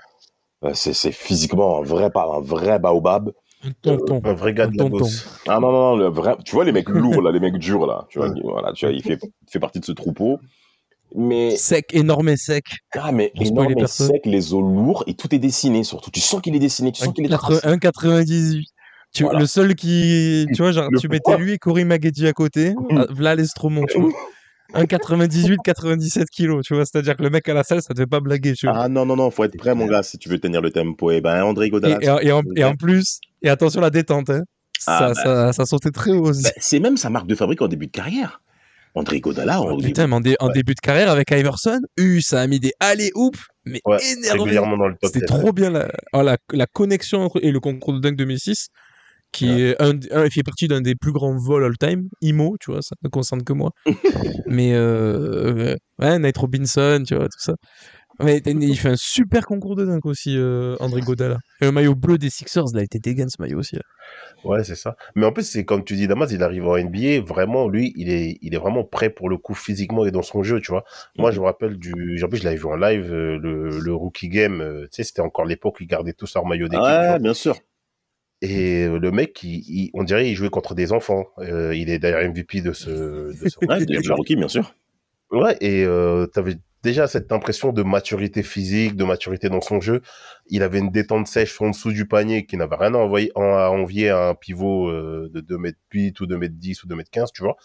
euh, 0.64 0.70
c'est, 0.74 0.92
c'est 0.92 1.12
physiquement 1.12 1.78
un 1.78 1.82
vrai, 1.82 2.10
un 2.14 2.40
vrai 2.40 2.78
baobab. 2.78 3.32
Un 3.64 3.70
tonton. 3.80 4.20
Un 4.24 4.34
vrai 4.34 4.52
gars 4.52 4.66
de 4.66 4.76
la 4.76 4.88
bosse. 4.88 5.26
Ah 5.48 5.58
non, 5.60 5.72
non, 5.72 5.90
non, 5.90 5.96
le 5.96 6.08
vrai, 6.08 6.36
tu 6.44 6.54
vois 6.54 6.64
les 6.64 6.72
mecs 6.72 6.88
lourds, 6.90 7.22
là, 7.22 7.32
les 7.32 7.40
mecs 7.40 7.56
durs, 7.58 7.86
là, 7.86 8.06
tu 8.10 8.18
vois, 8.18 8.28
Ouais. 8.28 8.40
voilà, 8.42 8.72
tu 8.74 8.84
vois, 8.84 8.94
il 8.94 9.02
fait, 9.02 9.18
il 9.22 9.50
fait 9.50 9.58
partie 9.60 9.80
de 9.80 9.84
ce 9.86 9.92
troupeau. 9.92 10.38
Mais, 11.14 11.56
Sec, 11.56 11.94
énorme 11.94 12.28
et 12.28 12.36
sec. 12.36 12.64
ah, 12.98 13.12
mais 13.12 13.32
Pour 13.34 13.46
énorme 13.46 13.78
et 13.78 13.86
sec, 13.86 14.26
les 14.26 14.52
os 14.52 14.60
lourds, 14.60 15.04
et 15.06 15.14
tout 15.14 15.34
est 15.34 15.38
dessiné, 15.38 15.84
surtout. 15.84 16.10
Tu 16.10 16.20
sens 16.20 16.42
qu'il 16.42 16.54
est 16.54 16.58
dessiné, 16.58 16.92
tu 16.92 17.02
sens 17.02 17.14
qu'il 17.14 17.24
est 17.24 17.28
tracé. 17.28 17.66
1,98. 17.66 18.64
Tu, 19.16 19.22
Voilà. 19.22 19.38
Le 19.40 19.46
seul 19.46 19.74
qui. 19.74 20.46
Tu 20.54 20.60
vois, 20.62 20.72
genre, 20.72 20.90
Le 20.90 20.98
tu 20.98 21.08
mettais 21.08 21.20
poids. 21.24 21.36
lui 21.38 21.52
et 21.52 21.58
Cory 21.58 21.84
Maggedi 21.86 22.26
à 22.26 22.32
côté. 22.32 22.74
Mhm. 22.90 22.98
ah, 22.98 23.06
V'là 23.10 23.34
l'estromont, 23.34 23.84
tu 23.86 23.98
vois. 23.98 24.10
1,98, 24.74 25.58
97 25.64 26.28
kilos, 26.28 26.62
tu 26.66 26.74
vois. 26.74 26.84
C'est-à-dire 26.84 27.16
que 27.16 27.22
le 27.22 27.30
mec 27.30 27.48
à 27.48 27.54
la 27.54 27.62
salle, 27.62 27.80
ça 27.82 27.94
te 27.94 28.00
fait 28.00 28.06
pas 28.06 28.20
blaguer, 28.20 28.52
tu 28.52 28.66
vois. 28.66 28.76
Ah 28.76 28.88
non, 28.88 29.06
non, 29.06 29.16
non, 29.16 29.30
faut 29.30 29.44
être 29.44 29.56
prêt, 29.56 29.74
mon 29.74 29.86
gars, 29.86 30.02
si 30.02 30.18
tu 30.18 30.28
veux 30.28 30.38
tenir 30.38 30.60
le 30.60 30.70
tempo. 30.70 31.10
Et 31.12 31.20
ben, 31.20 31.42
André 31.44 31.66
et, 31.66 31.70
Godala, 31.70 31.98
et- 32.02 32.26
et 32.26 32.32
en, 32.32 32.42
et 32.56 32.64
en 32.64 32.74
plus, 32.74 33.20
et 33.42 33.48
attention 33.48 33.80
la 33.80 33.90
détente, 33.90 34.28
hein. 34.28 34.42
Ah, 34.86 35.12
ça, 35.14 35.24
bah. 35.24 35.46
ça, 35.46 35.52
ça 35.52 35.64
sautait 35.66 35.90
très 35.92 36.10
haut 36.10 36.28
aussi. 36.28 36.42
ben, 36.42 36.50
c'est 36.58 36.80
même 36.80 36.96
sa 36.98 37.08
marque 37.08 37.26
de 37.26 37.34
fabrique 37.34 37.62
en 37.62 37.68
début 37.68 37.86
de 37.86 37.92
carrière. 37.92 38.42
André 38.94 39.20
Godala, 39.20 39.60
on 39.62 39.76
Putain, 39.78 40.06
mais 40.06 40.14
en, 40.16 40.20
dé- 40.20 40.36
en 40.40 40.48
début 40.48 40.74
de 40.74 40.80
carrière 40.80 41.10
avec 41.10 41.30
Iverson, 41.30 41.80
uh, 41.98 42.20
ça 42.22 42.40
a 42.40 42.46
mis 42.46 42.60
des 42.60 42.72
allez 42.80 43.10
oups, 43.14 43.38
mais 43.66 43.80
Ouais, 43.84 43.98
top 43.98 44.96
C'était 45.04 45.20
10. 45.20 45.26
trop 45.26 45.52
bien 45.52 45.70
la, 45.70 45.88
oh, 46.14 46.22
la, 46.22 46.38
la 46.52 46.66
connexion 46.66 47.30
et 47.40 47.50
le 47.52 47.60
concours 47.60 47.92
de 47.94 48.00
dunk 48.00 48.16
2006, 48.16 48.68
qui 49.36 49.60
est 49.60 49.80
un, 49.82 49.92
un- 50.12 50.24
il 50.24 50.30
fait 50.32 50.42
partie 50.42 50.68
d'un 50.68 50.80
des 50.80 50.94
plus 50.94 51.12
grands 51.12 51.36
vols 51.36 51.64
all-time, 51.64 52.08
IMO, 52.22 52.56
tu 52.60 52.70
vois, 52.72 52.82
ça 52.82 52.94
ne 53.02 53.08
concerne 53.08 53.42
que 53.44 53.52
moi. 53.52 53.70
mais 54.48 54.74
euh, 54.74 55.74
euh, 55.74 55.76
ouais, 56.00 56.18
Nate 56.18 56.36
Robinson, 56.38 57.02
tu 57.06 57.14
vois, 57.14 57.26
tout 57.26 57.38
ça. 57.40 57.54
Mais 58.22 58.40
il 58.46 58.76
fait 58.78 58.90
un 58.90 58.96
super 58.96 59.46
concours 59.46 59.76
de 59.76 59.84
dunk 59.84 60.06
aussi, 60.06 60.36
euh, 60.38 60.76
André 60.80 61.02
Godala. 61.02 61.38
Et 61.60 61.66
le 61.66 61.72
maillot 61.72 61.94
bleu 61.94 62.18
des 62.18 62.30
Sixers, 62.30 62.64
là, 62.74 62.80
il 62.80 62.84
était 62.84 62.98
dégaine 62.98 63.28
ce 63.28 63.36
maillot 63.40 63.58
aussi. 63.58 63.76
là. 63.76 63.82
Ouais, 64.44 64.64
c'est 64.64 64.74
ça. 64.76 64.96
Mais 65.16 65.26
en 65.26 65.32
plus, 65.32 65.42
c'est 65.44 65.64
comme 65.64 65.84
tu 65.84 65.96
dis, 65.96 66.06
Damas, 66.06 66.28
il 66.30 66.42
arrive 66.42 66.66
en 66.66 66.76
NBA, 66.76 67.20
vraiment, 67.20 67.68
lui, 67.68 67.92
il 67.96 68.10
est, 68.10 68.38
il 68.42 68.54
est 68.54 68.58
vraiment 68.58 68.84
prêt 68.84 69.10
pour 69.10 69.28
le 69.28 69.36
coup 69.36 69.54
physiquement 69.54 70.06
et 70.06 70.10
dans 70.10 70.22
son 70.22 70.42
jeu, 70.42 70.60
tu 70.60 70.70
vois. 70.70 70.84
Moi, 71.18 71.30
je 71.30 71.40
me 71.40 71.44
rappelle 71.44 71.76
du, 71.78 72.22
en 72.24 72.28
plus, 72.28 72.38
je 72.38 72.44
l'avais 72.44 72.56
vu 72.56 72.66
en 72.66 72.76
live, 72.76 73.12
euh, 73.12 73.38
le, 73.38 73.80
le 73.80 73.94
rookie 73.94 74.28
game, 74.28 74.60
euh, 74.60 74.82
tu 74.84 74.88
sais, 74.92 75.04
c'était 75.04 75.20
encore 75.22 75.44
l'époque 75.44 75.80
où 75.80 75.82
ils 75.82 75.86
gardaient 75.88 76.12
tous 76.12 76.32
leur 76.34 76.46
maillot 76.46 76.68
d'équipe. 76.68 76.84
Ouais, 76.84 77.18
bien 77.18 77.34
sûr. 77.34 77.56
Et 78.48 78.84
euh, 78.84 78.98
le 78.98 79.10
mec, 79.10 79.42
il, 79.42 79.58
il- 79.68 79.90
on 79.94 80.04
dirait, 80.04 80.28
il 80.30 80.34
jouait 80.34 80.50
contre 80.50 80.74
des 80.74 80.92
enfants. 80.92 81.26
Euh, 81.38 81.74
il 81.74 81.90
est 81.90 81.98
d'ailleurs 81.98 82.22
MVP 82.28 82.60
de 82.60 82.72
ce, 82.72 82.90
de 82.90 83.48
ce 83.48 83.58
Ouais, 83.66 83.84
de 83.84 84.12
rookie, 84.12 84.36
bien 84.36 84.48
sûr. 84.48 84.74
Ouais, 85.30 85.56
et 85.60 85.84
euh, 85.84 86.26
t'avais 86.26 86.56
déjà 86.82 87.08
cette 87.08 87.32
impression 87.32 87.72
de 87.72 87.82
maturité 87.82 88.44
physique, 88.44 88.94
de 88.94 89.04
maturité 89.04 89.48
dans 89.48 89.60
son 89.60 89.80
jeu. 89.80 90.02
Il 90.48 90.62
avait 90.62 90.78
une 90.78 90.90
détente 90.92 91.26
sèche 91.26 91.60
en 91.60 91.70
dessous 91.70 91.90
du 91.90 92.06
panier 92.06 92.46
qui 92.46 92.56
n'avait 92.56 92.76
rien 92.76 92.94
à, 92.94 92.98
envoyer, 92.98 93.32
à 93.34 93.70
envier 93.72 94.10
à 94.10 94.28
un 94.28 94.34
pivot 94.34 94.88
euh, 94.88 95.28
de 95.32 95.40
2 95.40 95.58
mètres 95.58 95.78
8 95.92 96.20
ou 96.20 96.26
2 96.26 96.36
mètres 96.38 96.54
10 96.56 96.84
ou 96.84 96.86
2 96.86 96.94
mètres 96.94 97.10
15, 97.10 97.32
tu 97.32 97.42
vois. 97.42 97.56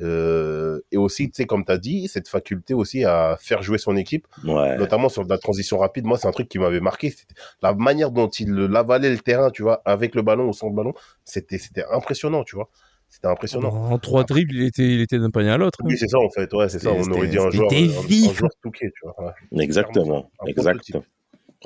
Euh, 0.00 0.80
et 0.92 0.96
aussi, 0.96 1.30
tu 1.30 1.36
sais, 1.36 1.46
comme 1.46 1.64
tu 1.64 1.72
as 1.72 1.78
dit, 1.78 2.08
cette 2.08 2.28
faculté 2.28 2.74
aussi 2.74 3.04
à 3.04 3.36
faire 3.40 3.62
jouer 3.62 3.78
son 3.78 3.96
équipe, 3.96 4.26
Ouais. 4.44 4.76
notamment 4.78 5.08
sur 5.08 5.24
de 5.24 5.28
la 5.30 5.38
transition 5.38 5.78
rapide. 5.78 6.04
Moi, 6.04 6.16
c'est 6.16 6.28
un 6.28 6.32
truc 6.32 6.48
qui 6.48 6.58
m'avait 6.58 6.80
marqué. 6.80 7.14
La 7.62 7.74
manière 7.74 8.10
dont 8.10 8.28
il 8.28 8.52
l'avalait 8.54 9.10
le 9.10 9.18
terrain, 9.18 9.50
tu 9.50 9.62
vois, 9.62 9.82
avec 9.84 10.14
le 10.14 10.22
ballon 10.22 10.48
ou 10.48 10.52
sans 10.52 10.68
le 10.68 10.74
ballon. 10.74 10.94
C'était, 11.24 11.58
impressionnant, 11.90 12.44
tu 12.44 12.56
vois. 12.56 12.68
C'était 13.08 13.26
impressionnant. 13.26 13.70
En 13.70 13.98
trois 13.98 14.22
dribbles, 14.22 14.54
il 14.54 14.62
était, 14.66 14.86
il 14.86 15.00
était 15.00 15.18
d'un 15.18 15.30
panier 15.30 15.50
à 15.50 15.56
l'autre. 15.56 15.80
hein. 15.82 15.86
Oui, 15.88 15.98
c'est 15.98 16.06
ça, 16.08 16.18
en 16.18 16.30
fait. 16.30 16.52
Ouais, 16.54 16.68
c'est 16.68 16.78
ça. 16.78 16.92
On 16.92 17.02
aurait 17.10 17.26
dit 17.26 17.38
un 17.38 17.50
joueur, 17.50 17.68
des 17.68 17.92
un, 17.92 18.30
un 18.30 18.32
joueur 18.32 18.50
touqué, 18.62 18.90
tu 18.94 19.00
vois. 19.04 19.26
Ouais. 19.52 19.62
Exactement, 19.64 20.30
exactement. 20.46 21.02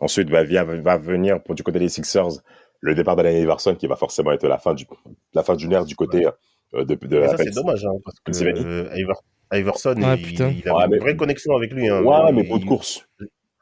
Ensuite, 0.01 0.31
va, 0.31 0.43
via- 0.43 0.65
va 0.65 0.97
venir 0.97 1.43
pour 1.43 1.55
du 1.55 1.63
côté 1.63 1.79
des 1.79 1.89
Sixers 1.91 2.41
le 2.81 2.95
départ 2.95 3.15
d'Allen 3.17 3.37
Iverson 3.41 3.75
qui 3.77 3.87
va 3.87 3.97
forcément 3.97 4.33
être 4.33 4.47
la 4.49 4.59
fin 4.59 4.75
du, 4.75 4.87
la 5.35 5.43
fin 5.43 5.55
d'une 5.55 5.73
ère 5.73 5.85
du 5.85 5.95
côté 5.95 6.27
euh, 6.27 6.31
de, 6.79 6.95
de 6.95 6.99
Mais 7.11 7.21
la 7.21 7.29
ça, 7.29 7.37
c'est 7.39 7.51
dommage, 7.55 7.85
hein, 7.85 7.93
parce 8.05 8.19
que 8.21 8.45
euh, 8.45 8.89
Iver- 8.97 9.15
Iverson, 9.53 9.95
Ah, 10.03 10.17
il, 10.19 10.25
putain. 10.27 10.49
il 10.51 10.69
avait 10.69 10.71
Ouais, 10.77 10.85
une 10.87 10.91
mais- 10.91 10.99
vraie 10.99 11.17
connexion 11.17 11.55
avec 11.57 11.73
lui. 11.73 11.89
Hein, 11.89 12.03
Ouais, 12.03 12.33
mais 12.33 12.43
beau 12.43 12.59
de 12.59 12.65
course. 12.65 13.07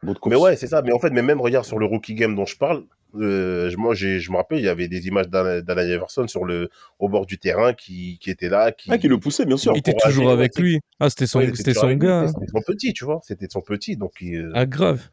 Beau 0.02 0.14
de 0.14 0.18
course. 0.18 0.34
Mais 0.34 0.40
ouais, 0.40 0.56
c'est 0.56 0.66
ça. 0.68 0.80
Mais 0.82 0.92
en 0.92 0.98
fait, 0.98 1.10
mais 1.10 1.22
même 1.22 1.40
regarde 1.40 1.64
sur 1.66 1.78
le 1.78 1.86
rookie 1.86 2.14
game 2.14 2.34
dont 2.34 2.46
je 2.46 2.56
parle. 2.56 2.84
Euh, 3.14 3.68
je- 3.68 3.76
moi, 3.76 3.94
j'ai, 3.94 4.20
je 4.20 4.30
me 4.32 4.36
rappelle, 4.38 4.58
il 4.58 4.64
y 4.64 4.68
avait 4.68 4.88
des 4.88 5.06
images 5.06 5.28
d'Allen 5.28 5.62
Iverson 5.88 6.26
sur 6.28 6.44
le, 6.46 6.70
au 6.98 7.10
bord 7.10 7.26
du 7.26 7.36
terrain 7.38 7.74
qui, 7.74 8.18
qui 8.22 8.30
était 8.30 8.48
là, 8.48 8.72
qui, 8.72 8.88
Ah, 8.90 8.96
qui 8.96 9.06
le 9.08 9.18
poussait, 9.18 9.44
bien 9.44 9.58
sûr. 9.58 9.72
Il 9.74 9.80
était 9.80 9.92
toujours 10.02 10.30
avec 10.30 10.58
lui. 10.58 10.80
Ah, 10.98 11.10
c'était 11.10 11.26
son, 11.26 11.40
Ouais, 11.40 11.50
c'était 11.54 11.74
son 11.74 11.92
gars. 11.92 12.28
C'était 12.28 12.46
son 12.52 12.62
petit, 12.66 12.92
tu 12.94 13.04
vois. 13.04 13.20
C'était 13.22 13.48
son 13.50 13.60
petit. 13.60 13.96
Donc, 13.98 14.12
il, 14.22 14.36
euh, 14.36 14.52
Ah, 14.54 14.64
grave. 14.64 15.10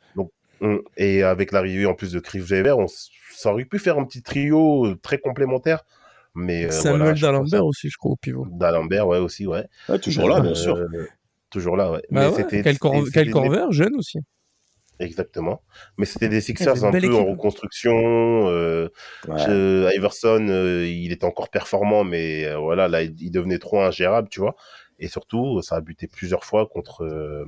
et 0.98 1.24
avec 1.24 1.52
l'arrivée 1.52 1.86
en 1.86 1.94
plus 1.94 2.12
de 2.12 2.20
Chris 2.20 2.40
Weber, 2.40 2.78
on, 2.78 2.86
ça 3.34 3.52
aurait 3.52 3.66
pu 3.66 3.80
faire 3.80 3.98
un 3.98 4.06
petit 4.06 4.22
trio 4.22 4.86
euh, 4.88 4.96
très 5.02 5.18
complémentaire. 5.18 5.84
Mais 6.40 6.66
euh, 6.66 6.72
Samuel 6.72 7.00
voilà, 7.00 7.14
D'Alembert 7.14 7.66
aussi, 7.66 7.90
je 7.90 7.98
crois, 7.98 8.12
au 8.12 8.16
pivot. 8.16 8.48
D'Alembert, 8.50 9.08
ouais, 9.08 9.18
aussi, 9.20 9.46
ouais. 9.46 9.66
Ouais, 9.88 10.00
toujours 10.00 10.30
là, 10.30 10.40
bien 10.40 10.52
Euh, 10.52 10.56
sûr. 10.56 10.80
Toujours 11.50 11.76
là, 11.76 11.92
ouais. 11.92 12.02
Bah 12.12 12.30
Mais 12.32 12.44
ouais, 12.44 12.62
quel, 12.64 12.78
cor- 12.80 13.04
quel 13.14 13.32
corveur, 13.32 13.72
jeune 13.72 13.96
aussi. 13.96 14.20
Exactement. 15.00 15.62
Mais 15.98 16.06
c'était 16.06 16.28
des 16.28 16.42
Sixers 16.42 16.84
un 16.84 16.92
peu 16.92 17.16
en 17.16 17.26
reconstruction. 17.26 18.50
euh, 18.50 18.90
Ouais. 19.28 19.38
je- 19.40 19.96
Iverson, 19.96 20.46
euh, 20.50 20.86
il 20.86 21.12
était 21.12 21.26
encore 21.26 21.50
performant, 21.50 22.04
mais 22.04 22.46
euh, 22.46 22.58
voilà, 22.58 22.88
là, 22.90 23.02
il, 23.04 23.16
il 23.22 23.32
devenait 23.32 23.60
trop 23.60 23.82
ingérable, 23.82 24.28
tu 24.30 24.42
vois. 24.42 24.56
Et 25.00 25.08
surtout, 25.08 25.62
ça 25.62 25.78
a 25.78 25.82
buté 25.82 26.08
plusieurs 26.08 26.44
fois 26.44 26.68
contre 26.68 27.04
euh, 27.06 27.46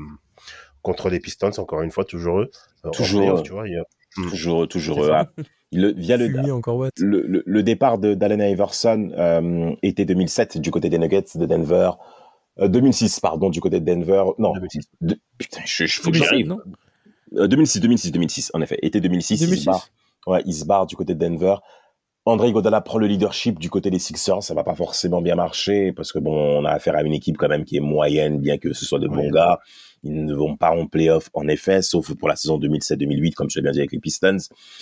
contre 0.82 1.10
les 1.10 1.20
Pistons, 1.20 1.52
encore 1.60 1.82
une 1.82 1.92
fois, 1.92 2.06
toujours 2.06 2.40
eux. 2.40 2.50
Euh, 2.86 2.88
en 2.88 2.92
Toujours 2.92 3.22
playoff, 3.22 3.44
tu 3.44 3.52
vois. 3.52 3.68
il 3.68 3.84
a- 4.18 4.30
Toujours, 4.30 4.68
toujours. 4.68 5.04
Euh, 5.04 5.12
ah, 5.14 5.28
le, 5.72 5.94
via 5.94 6.18
le, 6.18 6.28
le, 6.98 7.22
le, 7.28 7.44
le 7.46 7.64
départ 7.64 7.98
de 7.98 8.14
d'Allen 8.14 8.42
Iverson, 8.42 9.12
euh, 9.18 9.72
était 9.84 10.06
2007 10.06 10.58
du 10.58 10.72
côté 10.72 10.90
des 10.90 10.98
Nuggets 11.00 11.24
de 11.36 11.46
Denver. 11.46 11.92
Euh, 12.60 12.68
2006, 12.68 13.20
pardon, 13.22 13.50
du 13.50 13.62
côté 13.62 13.80
de 13.80 13.86
Denver. 13.86 14.24
Non, 14.38 14.54
2006. 14.54 14.80
de- 15.02 15.18
putain, 15.38 15.62
je, 15.66 15.86
je, 15.86 16.02
faut 16.02 16.10
que 16.12 16.18
j'y 16.18 16.24
2007, 16.24 16.34
arrive. 16.34 16.48
non? 16.48 16.60
Euh, 17.38 17.48
2006, 17.48 17.80
2006, 17.80 18.12
2006, 18.12 18.52
en 18.54 18.62
effet. 18.62 18.78
Été 18.82 19.00
2006, 19.00 19.36
il 19.36 19.38
se 19.38 19.46
2006. 19.46 19.66
barre. 19.66 19.88
Ouais, 20.28 20.44
il 20.46 20.54
se 20.54 20.66
barre 20.66 20.86
du 20.86 20.96
côté 20.96 21.16
de 21.16 21.20
Denver. 21.20 21.56
André 22.26 22.50
Iguodala 22.50 22.82
prend 22.82 23.00
le 23.00 23.08
leadership 23.08 23.58
du 23.58 23.70
côté 23.72 23.90
des 23.90 23.98
Sixers. 23.98 24.44
Ça 24.44 24.54
va 24.54 24.64
pas 24.64 24.76
forcément 24.76 25.22
bien 25.22 25.34
marcher 25.36 25.92
parce 25.94 26.12
que 26.12 26.20
bon, 26.20 26.60
on 26.60 26.66
a 26.66 26.70
affaire 26.72 26.96
à 26.96 27.02
une 27.02 27.14
équipe 27.14 27.38
quand 27.38 27.48
même 27.48 27.64
qui 27.66 27.78
est 27.78 27.80
moyenne, 27.80 28.38
bien 28.40 28.58
que 28.60 28.74
ce 28.74 28.86
soit 28.86 29.00
de 29.00 29.08
bons 29.08 29.30
gars. 29.32 29.60
Ils 30.04 30.26
ne 30.26 30.34
vont 30.34 30.58
pas 30.58 30.72
en 30.72 30.88
playoff, 30.88 31.30
en 31.34 31.48
effet, 31.48 31.82
sauf 31.82 32.14
pour 32.16 32.28
la 32.28 32.36
saison 32.36 32.58
2007-2008, 32.60 33.34
comme 33.34 33.50
je 33.50 33.60
l'ai 33.60 33.64
bien 33.64 33.72
dit 33.72 33.80
avec 33.80 33.92
les 33.92 34.00
Pistons. 34.00 34.38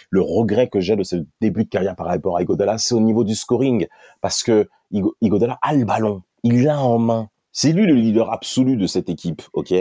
Le 0.09 0.21
regret 0.21 0.69
que 0.69 0.79
j'ai 0.79 0.95
de 0.95 1.03
ce 1.03 1.17
début 1.41 1.65
de 1.65 1.69
carrière 1.69 1.95
par 1.95 2.07
rapport 2.07 2.37
à 2.37 2.41
Iguodala, 2.41 2.77
c'est 2.77 2.95
au 2.95 3.01
niveau 3.01 3.23
du 3.23 3.35
scoring. 3.35 3.87
Parce 4.21 4.43
que 4.43 4.69
Igo- 4.91 5.15
Iguodala 5.21 5.59
a 5.61 5.73
le 5.75 5.83
ballon. 5.85 6.23
Il 6.43 6.63
l'a 6.63 6.81
en 6.81 6.97
main. 6.99 7.29
C'est 7.51 7.73
lui 7.73 7.85
le 7.85 7.95
leader 7.95 8.31
absolu 8.31 8.77
de 8.77 8.87
cette 8.87 9.09
équipe, 9.09 9.41
ok? 9.53 9.73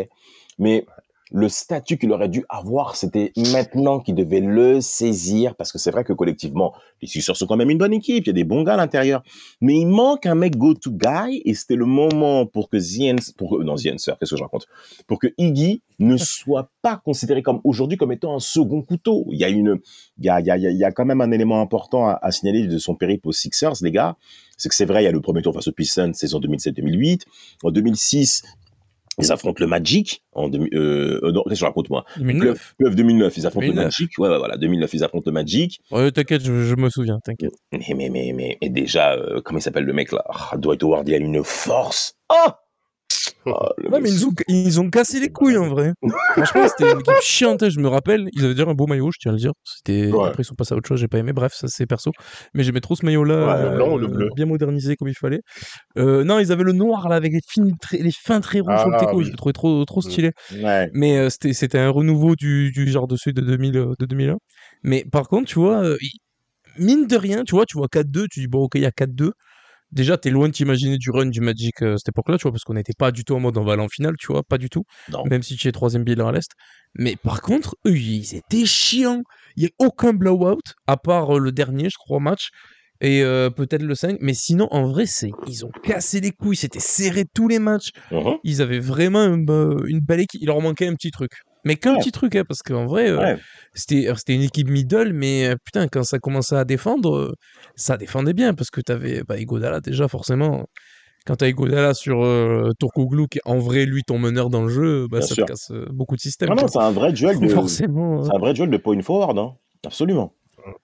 Mais 0.59 0.85
le 1.31 1.49
statut 1.49 1.99
qu'il 1.99 2.11
aurait 2.13 2.29
dû 2.29 2.45
avoir, 2.49 2.97
c'était 2.97 3.33
maintenant 3.53 4.01
qu'il 4.01 4.15
devait 4.15 4.41
le 4.41 4.81
saisir, 4.81 5.55
parce 5.57 5.73
que 5.73 5.79
c'est 5.79 5.91
vrai 5.91 6.05
que 6.05 6.13
collectivement, 6.13 6.75
les 7.03 7.09
Sixers 7.09 7.37
sont 7.37 7.47
quand 7.47 7.57
même 7.57 7.71
une 7.71 7.79
bonne 7.79 7.93
équipe, 7.93 8.25
il 8.25 8.29
y 8.29 8.31
a 8.31 8.35
des 8.35 8.45
bons 8.45 8.63
gars 8.63 8.75
à 8.75 8.77
l'intérieur, 8.77 9.23
mais 9.61 9.75
il 9.75 9.87
manque 9.87 10.27
un 10.27 10.35
mec 10.35 10.57
go-to 10.57 10.91
guy, 10.91 11.43
et 11.45 11.55
c'était 11.55 11.77
le 11.77 11.85
moment 11.85 12.47
pour 12.47 12.69
que 12.69 12.79
Zien, 12.79 13.17
pour, 13.37 13.59
que 13.59 13.65
je 13.65 14.43
raconte, 14.43 14.67
pour 15.07 15.19
que 15.19 15.29
Iggy 15.37 15.83
ne 15.99 16.17
soit 16.17 16.71
pas 16.83 16.97
considéré 16.97 17.43
comme 17.43 17.61
aujourd'hui 17.65 17.99
comme 17.99 18.13
étant 18.13 18.35
un 18.35 18.41
second 18.41 18.83
couteau. 18.83 19.27
Il 19.31 19.39
y 19.39 19.45
a 19.45 19.49
une, 19.49 19.81
il 20.19 20.25
y 20.25 20.31
a, 20.31 20.41
il 20.41 20.77
y 20.77 20.85
a 20.85 20.93
quand 20.93 21.05
même 21.05 21.21
un 21.21 21.33
élément 21.33 21.61
important 21.61 22.09
à, 22.09 22.19
à 22.23 22.31
signaler 22.31 22.67
de 22.67 22.79
son 22.79 22.95
périple 22.95 23.29
aux 23.29 23.33
Sixers, 23.33 23.75
les 23.83 23.91
gars, 23.91 24.17
c'est 24.57 24.69
que 24.69 24.75
c'est 24.75 24.85
vrai, 24.85 25.03
il 25.03 25.05
y 25.05 25.09
a 25.09 25.13
le 25.13 25.21
premier 25.21 25.43
tour 25.43 25.55
face 25.55 25.69
aux 25.69 25.73
Pistons, 25.73 26.13
saison 26.15 26.41
2007-2008, 26.41 27.23
en 27.63 27.71
2006, 27.71 28.43
ils 29.19 29.33
affrontent 29.33 29.61
le 29.61 29.67
Magic 29.67 30.23
en 30.33 30.49
demi, 30.49 30.69
euh, 30.75 31.21
euh, 31.23 31.33
non, 31.33 31.43
qu'est-ce 31.45 31.55
que 31.55 31.61
je 31.61 31.65
raconte 31.65 31.91
moi? 31.91 32.05
2009. 32.19 32.75
Playoff 32.79 32.95
2009, 32.95 33.37
ils 33.37 33.47
affrontent 33.47 33.67
2009. 33.67 33.83
le 33.83 33.87
Magic. 33.87 34.19
Ouais, 34.19 34.29
ouais, 34.29 34.39
voilà, 34.39 34.57
2009, 34.57 34.95
ils 34.95 35.05
affrontent 35.05 35.25
le 35.27 35.33
Magic. 35.33 35.81
Ouais, 35.91 36.11
t'inquiète, 36.11 36.45
je, 36.45 36.63
je 36.63 36.75
me 36.77 36.89
souviens, 36.91 37.19
t'inquiète. 37.23 37.55
Mais, 37.73 37.81
mais, 37.95 38.09
mais, 38.09 38.33
mais, 38.35 38.59
et 38.61 38.69
déjà, 38.69 39.15
euh, 39.15 39.41
comment 39.45 39.59
il 39.59 39.63
s'appelle 39.63 39.85
le 39.85 39.93
mec 39.93 40.13
là? 40.13 40.25
Ah, 40.29 40.57
Dwight 40.57 40.83
Howard, 40.83 41.09
il 41.09 41.15
a 41.15 41.19
une 41.19 41.43
force. 41.45 42.15
Ah 42.29 42.61
Ah, 43.47 43.69
Ouais, 43.91 44.01
mais 44.01 44.11
ils 44.11 44.27
ont, 44.27 44.31
ils 44.49 44.81
ont 44.81 44.91
cassé 44.91 45.21
les 45.21 45.31
couilles 45.31 45.57
en 45.57 45.69
vrai. 45.69 45.93
Franchement, 46.35 46.69
c'était 46.69 46.93
une 46.93 47.01
équipe 47.01 47.15
chiante, 47.23 47.69
je 47.71 47.81
me 47.81 47.89
rappelle. 47.89 48.29
Ils 48.33 48.45
avaient 48.45 48.55
déjà 48.55 48.69
un 48.69 48.75
beau 48.75 48.87
maillot, 48.87 49.11
je 49.13 49.19
tiens 49.21 49.31
à 49.31 49.35
le 49.35 49.39
dire. 49.39 49.53
C'était... 49.65 50.11
Ouais. 50.13 50.27
Après, 50.29 50.43
ils 50.43 50.47
sont 50.47 50.55
passés 50.55 50.75
à 50.75 50.77
autre 50.77 50.87
chose, 50.89 51.01
j'ai 51.01 51.09
pas 51.09 51.19
aimé. 51.19 51.33
Bref, 51.33 51.53
ça 51.55 51.67
c'est 51.69 51.87
perso. 51.87 52.11
Mais 52.55 52.63
j'aimais 52.63 52.81
trop 52.81 52.95
ce 52.95 53.05
maillot-là. 53.07 53.47
Ouais, 53.57 53.63
le 53.71 53.77
blanc 53.77 53.95
ou 53.95 53.99
le 53.99 54.07
bleu 54.09 54.29
Bien 54.37 54.47
modernisé 54.47 54.97
comme 54.97 55.09
il 55.09 55.15
fallait. 55.15 55.41
Euh, 55.99 56.25
non, 56.25 56.39
ils 56.41 56.53
avaient 56.53 56.65
le 56.65 56.73
noir 56.73 57.09
là 57.09 57.17
avec 57.17 57.33
les, 57.33 57.41
fines 57.49 57.73
traits- 57.81 58.03
les 58.03 58.13
fins 58.13 58.41
traits 58.41 58.63
rouges 58.63 58.81
sur 58.81 58.89
le 58.91 58.97
Ah, 58.97 59.01
teco. 59.01 59.19
oui. 59.19 59.25
Je 59.25 59.31
le 59.31 59.37
trouvais 59.37 59.53
trop, 59.55 59.85
trop 59.87 60.01
Mm. 60.01 60.03
stylé. 60.03 60.31
Ouais. 60.63 60.91
Mais 60.93 61.17
euh, 61.19 61.31
c'était, 61.31 61.53
c'était 61.55 61.79
un 61.79 61.91
renouveau 61.91 62.37
du, 62.37 62.71
du 62.73 62.87
genre 62.91 63.09
de 63.09 63.17
celui 63.17 63.35
de, 63.35 63.41
2000, 63.41 63.77
euh, 63.79 63.95
de 63.99 64.07
2001. 64.07 64.37
Mais 64.83 65.05
par 65.11 65.29
contre, 65.29 65.49
tu 65.49 65.59
vois, 65.59 65.83
euh, 65.85 65.97
mine 66.79 67.07
de 67.07 67.17
rien, 67.17 67.45
tu 67.45 67.55
vois, 67.55 67.67
tu 67.67 67.77
vois 67.79 67.89
4-2, 67.89 68.27
tu 68.31 68.41
dis 68.41 68.47
bon, 68.49 68.65
ok, 68.65 68.73
il 68.77 68.83
y 68.83 68.87
a 68.87 68.93
4-2. 68.93 69.33
Déjà, 69.91 70.19
t'es 70.19 70.31
loin 70.31 70.49
de 70.49 70.53
t'imaginer 70.53 70.99
du 70.99 71.11
run 71.11 71.27
du 71.27 71.41
Magic 71.41 71.83
euh, 71.83 71.97
cette 71.97 72.11
époque-là, 72.11 72.37
tu 72.37 72.43
vois, 72.43 72.53
parce 72.53 72.65
qu'on 72.65 72.75
n'était 72.75 72.93
pas 72.97 73.11
du 73.11 73.25
tout 73.25 73.35
en 73.35 73.41
mode 73.41 73.57
on 73.57 73.65
va 73.65 73.73
aller 73.73 73.83
en 73.83 73.89
finale, 73.89 74.15
tu 74.19 74.27
vois, 74.29 74.43
pas 74.43 74.59
du 74.59 74.69
tout. 74.69 74.85
Non. 75.11 75.25
Même 75.25 75.43
si 75.43 75.57
tu 75.57 75.67
es 75.69 75.73
troisième 75.73 76.05
bilan 76.05 76.29
à 76.29 76.33
l'Est. 76.33 76.51
Mais 76.95 77.17
par 77.17 77.41
contre, 77.41 77.77
eux, 77.87 77.97
ils 77.97 78.35
étaient 78.35 78.67
chiants. 78.67 79.23
Il 79.57 79.63
n'y 79.63 79.69
a 79.69 79.87
aucun 79.87 80.13
blowout, 80.13 80.61
à 80.87 80.97
part 80.97 81.37
euh, 81.37 81.39
le 81.39 81.53
dernier, 81.53 81.89
je 81.91 81.97
crois, 81.97 82.21
match. 82.21 82.49
Et 83.01 83.23
euh, 83.23 83.49
peut-être 83.51 83.83
le 83.83 83.95
5. 83.95 84.19
Mais 84.21 84.35
sinon, 84.35 84.67
en 84.71 84.89
vrai, 84.89 85.07
c'est 85.07 85.31
ils 85.47 85.65
ont 85.65 85.71
cassé 85.83 86.21
les 86.21 86.33
couilles. 86.33 86.57
C'était 86.57 86.81
serré 86.81 87.25
tous 87.33 87.49
les 87.49 87.59
matchs. 87.59 87.91
Mhm. 88.11 88.39
Ils 88.43 88.61
avaient 88.61 88.81
vraiment 88.81 89.25
une, 89.25 89.49
euh, 89.51 89.85
une 89.87 90.01
belle 90.01 90.21
équipe. 90.21 90.41
Il 90.43 90.47
leur 90.47 90.61
manquait 90.61 90.89
un 90.89 90.95
petit 90.95 91.11
truc. 91.11 91.31
Mais 91.65 91.77
qu'un 91.77 91.95
Ouais. 91.95 91.99
petit 91.99 92.13
truc, 92.13 92.37
hein, 92.37 92.45
parce 92.47 92.63
qu'en 92.63 92.87
vrai, 92.87 93.11
euh, 93.11 93.19
Ouais. 93.19 93.37
c'était 93.75 94.09
c'était 94.17 94.35
une 94.35 94.43
équipe 94.43 94.69
middle, 94.71 95.13
mais 95.13 95.49
euh, 95.49 95.55
putain, 95.65 95.89
quand 95.89 96.05
ça 96.05 96.19
commençait 96.19 96.57
à 96.57 96.65
défendre, 96.65 97.17
euh, 97.17 97.33
ça 97.77 97.97
défendait 97.97 98.33
bien, 98.33 98.55
parce 98.55 98.71
que 98.71 98.81
t'avais 98.81 99.23
bah, 99.27 99.39
Igodala 99.39 99.81
déjà, 99.81 100.09
forcément. 100.09 100.67
Quand 101.27 101.37
t'as 101.37 101.49
Igodala 101.49 101.93
sur 101.95 102.25
euh, 102.25 102.71
Turkoglu, 102.81 103.27
qui 103.29 103.39
est 103.39 103.43
en 103.45 103.59
vrai, 103.59 103.85
lui, 103.87 104.03
ton 104.03 104.19
meneur 104.19 104.49
dans 104.51 104.63
le 104.63 104.69
jeu, 104.71 105.07
bah, 105.11 105.21
ça 105.21 105.35
sûr. 105.35 105.45
te 105.47 105.51
casse 105.53 105.71
euh, 105.73 105.87
beaucoup 105.91 106.17
de 106.17 106.21
systèmes. 106.21 106.49
Non, 106.51 106.55
non, 106.57 106.69
c'est 106.69 106.79
un 106.79 106.93
vrai 106.93 107.13
duel 107.13 107.39
de, 107.41 107.49
Forcément. 107.49 108.21
euh. 108.21 108.23
c'est 108.25 108.35
un 108.35 108.39
vrai 108.39 108.55
duel 108.55 108.71
de 108.71 108.77
point 108.79 109.01
forward, 109.03 109.37
hein. 109.39 109.55
Absolument. 109.85 110.33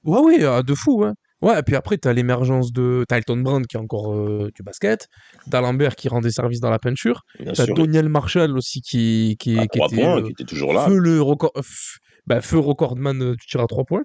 Ouais, 0.04 0.20
ouais, 0.20 0.44
ah, 0.44 0.62
de 0.62 0.74
fou, 0.74 1.02
ouais. 1.02 1.12
Ouais, 1.44 1.58
et 1.58 1.62
puis 1.62 1.76
après, 1.76 1.98
t'as 1.98 2.14
l'émergence 2.14 2.72
de. 2.72 3.04
T'as 3.06 3.18
Elton 3.18 3.36
Brand 3.36 3.66
qui 3.66 3.76
est 3.76 3.78
encore 3.80 4.14
euh, 4.14 4.50
du 4.54 4.62
basket, 4.62 5.08
D'Alembert 5.46 5.94
qui 5.94 6.08
rend 6.08 6.22
des 6.22 6.30
services 6.30 6.60
dans 6.60 6.70
la 6.70 6.78
peinture, 6.78 7.20
t'as 7.44 7.66
sûr. 7.66 7.74
Doniel 7.74 8.08
Marshall 8.08 8.56
aussi 8.56 8.80
qui, 8.80 9.36
qui, 9.38 9.54
trois 9.68 9.88
était 9.88 10.00
points, 10.00 10.18
euh, 10.18 10.22
qui 10.22 10.30
était 10.30 10.44
toujours 10.44 10.72
là. 10.72 10.86
feu 10.86 10.98
le 10.98 11.20
record, 11.20 11.52
euh, 11.58 11.62
bah, 12.26 12.40
feu 12.40 12.58
recordman 12.58 13.34
du 13.34 13.46
tir 13.46 13.60
à 13.60 13.66
trois 13.66 13.84
points. 13.84 14.04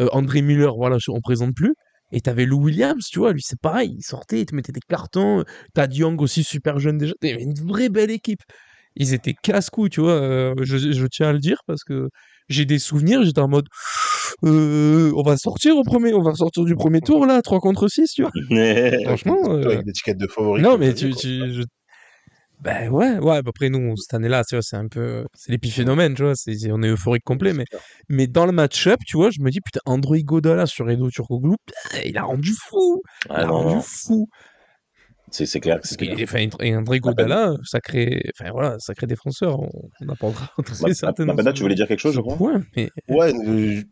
Euh, 0.00 0.08
André 0.10 0.42
Miller, 0.42 0.74
voilà, 0.74 0.96
on 1.08 1.20
présente 1.20 1.54
plus. 1.54 1.74
Et 2.10 2.20
t'avais 2.20 2.44
Lou 2.44 2.64
Williams, 2.64 3.06
tu 3.08 3.20
vois, 3.20 3.32
lui 3.32 3.42
c'est 3.42 3.60
pareil, 3.60 3.94
il 3.96 4.02
sortait, 4.02 4.40
il 4.40 4.46
te 4.46 4.54
mettait 4.56 4.72
des 4.72 4.80
cartons. 4.88 5.44
T'as 5.74 5.86
Young 5.86 6.20
aussi 6.20 6.42
super 6.42 6.80
jeune 6.80 6.98
déjà. 6.98 7.14
T'avais 7.20 7.40
une 7.40 7.54
vraie 7.54 7.88
belle 7.88 8.10
équipe. 8.10 8.42
Ils 8.96 9.14
étaient 9.14 9.34
casse-couilles, 9.40 9.90
tu 9.90 10.00
vois. 10.00 10.54
je, 10.60 10.76
je 10.92 11.06
tiens 11.06 11.28
à 11.28 11.32
le 11.32 11.38
dire 11.38 11.58
parce 11.68 11.84
que 11.84 12.08
j'ai 12.48 12.64
des 12.64 12.78
souvenirs, 12.78 13.22
j'étais 13.24 13.40
en 13.40 13.48
mode 13.48 13.66
euh, 14.44 15.12
on 15.16 15.22
va 15.22 15.36
sortir 15.36 15.76
au 15.76 15.82
premier, 15.84 16.12
on 16.14 16.22
va 16.22 16.34
sortir 16.34 16.64
du 16.64 16.74
premier 16.74 17.00
tour 17.00 17.24
là, 17.26 17.40
3 17.42 17.60
contre 17.60 17.88
6, 17.88 18.12
tu 18.12 18.22
vois. 18.22 18.32
Franchement, 19.04 19.38
euh, 19.46 19.64
Avec 19.66 19.86
l'étiquette 19.86 20.18
de 20.18 20.26
favori. 20.26 20.60
non, 20.62 20.76
mais 20.78 20.92
tu. 20.94 21.14
tu 21.14 21.52
je- 21.52 21.62
Ben 22.60 22.88
ouais, 22.90 23.18
ouais, 23.18 23.40
après 23.46 23.68
nous, 23.68 23.96
cette 23.96 24.14
année-là, 24.14 24.42
c'est 24.48 24.76
un 24.76 24.88
peu. 24.88 25.24
C'est 25.34 25.52
l'épiphénomène, 25.52 26.14
tu 26.14 26.22
vois, 26.22 26.34
c'est, 26.34 26.56
on 26.72 26.82
est 26.82 26.88
euphorique 26.88 27.24
complet, 27.24 27.52
mais, 27.52 27.64
mais 28.08 28.26
dans 28.26 28.46
le 28.46 28.52
match-up, 28.52 29.00
tu 29.06 29.16
vois, 29.16 29.30
je 29.30 29.40
me 29.40 29.50
dis, 29.50 29.60
putain, 29.60 29.80
André 29.86 30.22
Godala 30.22 30.66
sur 30.66 30.88
Edo 30.90 31.10
Turkoglu, 31.10 31.56
putain, 31.66 32.00
il 32.08 32.16
a 32.18 32.22
rendu 32.24 32.52
fou! 32.52 33.02
Il 33.26 33.32
Ah 33.32 33.40
a 33.42 33.46
non, 33.46 33.54
rendu 33.62 33.84
fou! 33.86 34.28
C'est 35.34 35.60
clair. 35.60 35.76
Parce 35.76 35.90
C'est 35.90 35.96
qu'il 35.96 36.08
clair. 36.14 36.20
est, 36.20 36.46
enfin, 36.48 36.64
et 36.64 36.76
André 36.76 37.00
Godala, 37.00 37.54
sacré, 37.64 38.22
enfin 38.38 38.50
voilà, 38.52 38.78
sacré 38.78 39.06
défenseur, 39.06 39.60
on, 39.60 39.70
on 40.00 40.08
apprendra 40.08 40.48
très 40.64 40.94
certainement. 40.94 41.32
Mapenda, 41.32 41.52
tu 41.52 41.62
voulais 41.62 41.74
dire 41.74 41.88
quelque 41.88 42.00
chose, 42.00 42.14
je 42.14 42.20
crois? 42.20 42.36
point, 42.36 42.62
mais 42.76 42.90
Ouais, 43.08 43.32
euh, 43.34 43.82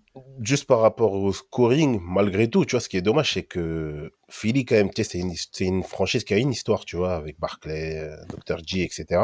juste 0.41 0.67
par 0.67 0.81
rapport 0.81 1.15
au 1.15 1.33
scoring, 1.33 2.01
malgré 2.03 2.49
tout, 2.49 2.65
tu 2.65 2.73
vois, 2.73 2.81
ce 2.81 2.89
qui 2.89 2.97
est 2.97 3.03
dommage, 3.03 3.33
c'est 3.35 3.43
que 3.43 4.13
Philly, 4.29 4.65
quand 4.65 4.77
même, 4.77 4.91
tu 4.91 5.03
sais, 5.03 5.21
c'est 5.53 5.65
une, 5.65 5.83
franchise 5.83 6.23
qui 6.25 6.35
a 6.35 6.39
une 6.39 6.53
histoire, 6.53 6.85
tu 6.85 6.97
vois, 6.97 7.15
avec 7.17 7.41
Barclay, 7.41 8.09
Dr. 8.29 8.59
G, 8.65 8.83
etc. 8.83 9.23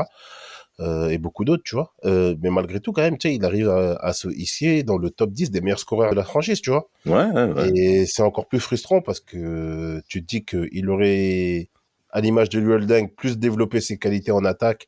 euh, 0.81 1.09
et 1.09 1.19
beaucoup 1.19 1.45
d'autres, 1.45 1.63
tu 1.65 1.75
vois. 1.75 1.93
Euh, 2.05 2.35
mais 2.41 2.51
malgré 2.51 2.81
tout, 2.81 2.93
quand 2.93 3.03
même, 3.03 3.19
tu 3.19 3.29
sais, 3.29 3.35
il 3.35 3.45
arrive 3.45 3.69
à, 3.69 3.95
à 3.97 4.13
se 4.13 4.29
hisser 4.29 4.83
dans 4.83 4.99
le 4.99 5.11
top 5.11 5.31
10 5.33 5.51
des 5.51 5.61
meilleurs 5.61 5.79
scoreurs 5.81 6.11
de 6.11 6.17
la 6.17 6.25
franchise, 6.25 6.61
tu 6.61 6.71
vois. 6.71 6.89
Ouais, 7.07 7.27
ouais, 7.33 7.53
ouais. 7.53 7.71
Et 7.77 8.07
c'est 8.07 8.23
encore 8.23 8.47
plus 8.47 8.61
frustrant 8.61 9.01
parce 9.01 9.21
que 9.21 10.01
tu 10.09 10.23
te 10.23 10.27
dis 10.27 10.45
qu'il 10.45 10.89
aurait, 10.91 11.69
à 12.11 12.21
l'image 12.21 12.49
de 12.49 12.59
Luol 12.61 12.87
Deng, 12.87 13.09
plus 13.09 13.39
développé 13.39 13.81
ses 13.81 13.99
qualités 13.99 14.31
en 14.33 14.45
attaque 14.45 14.87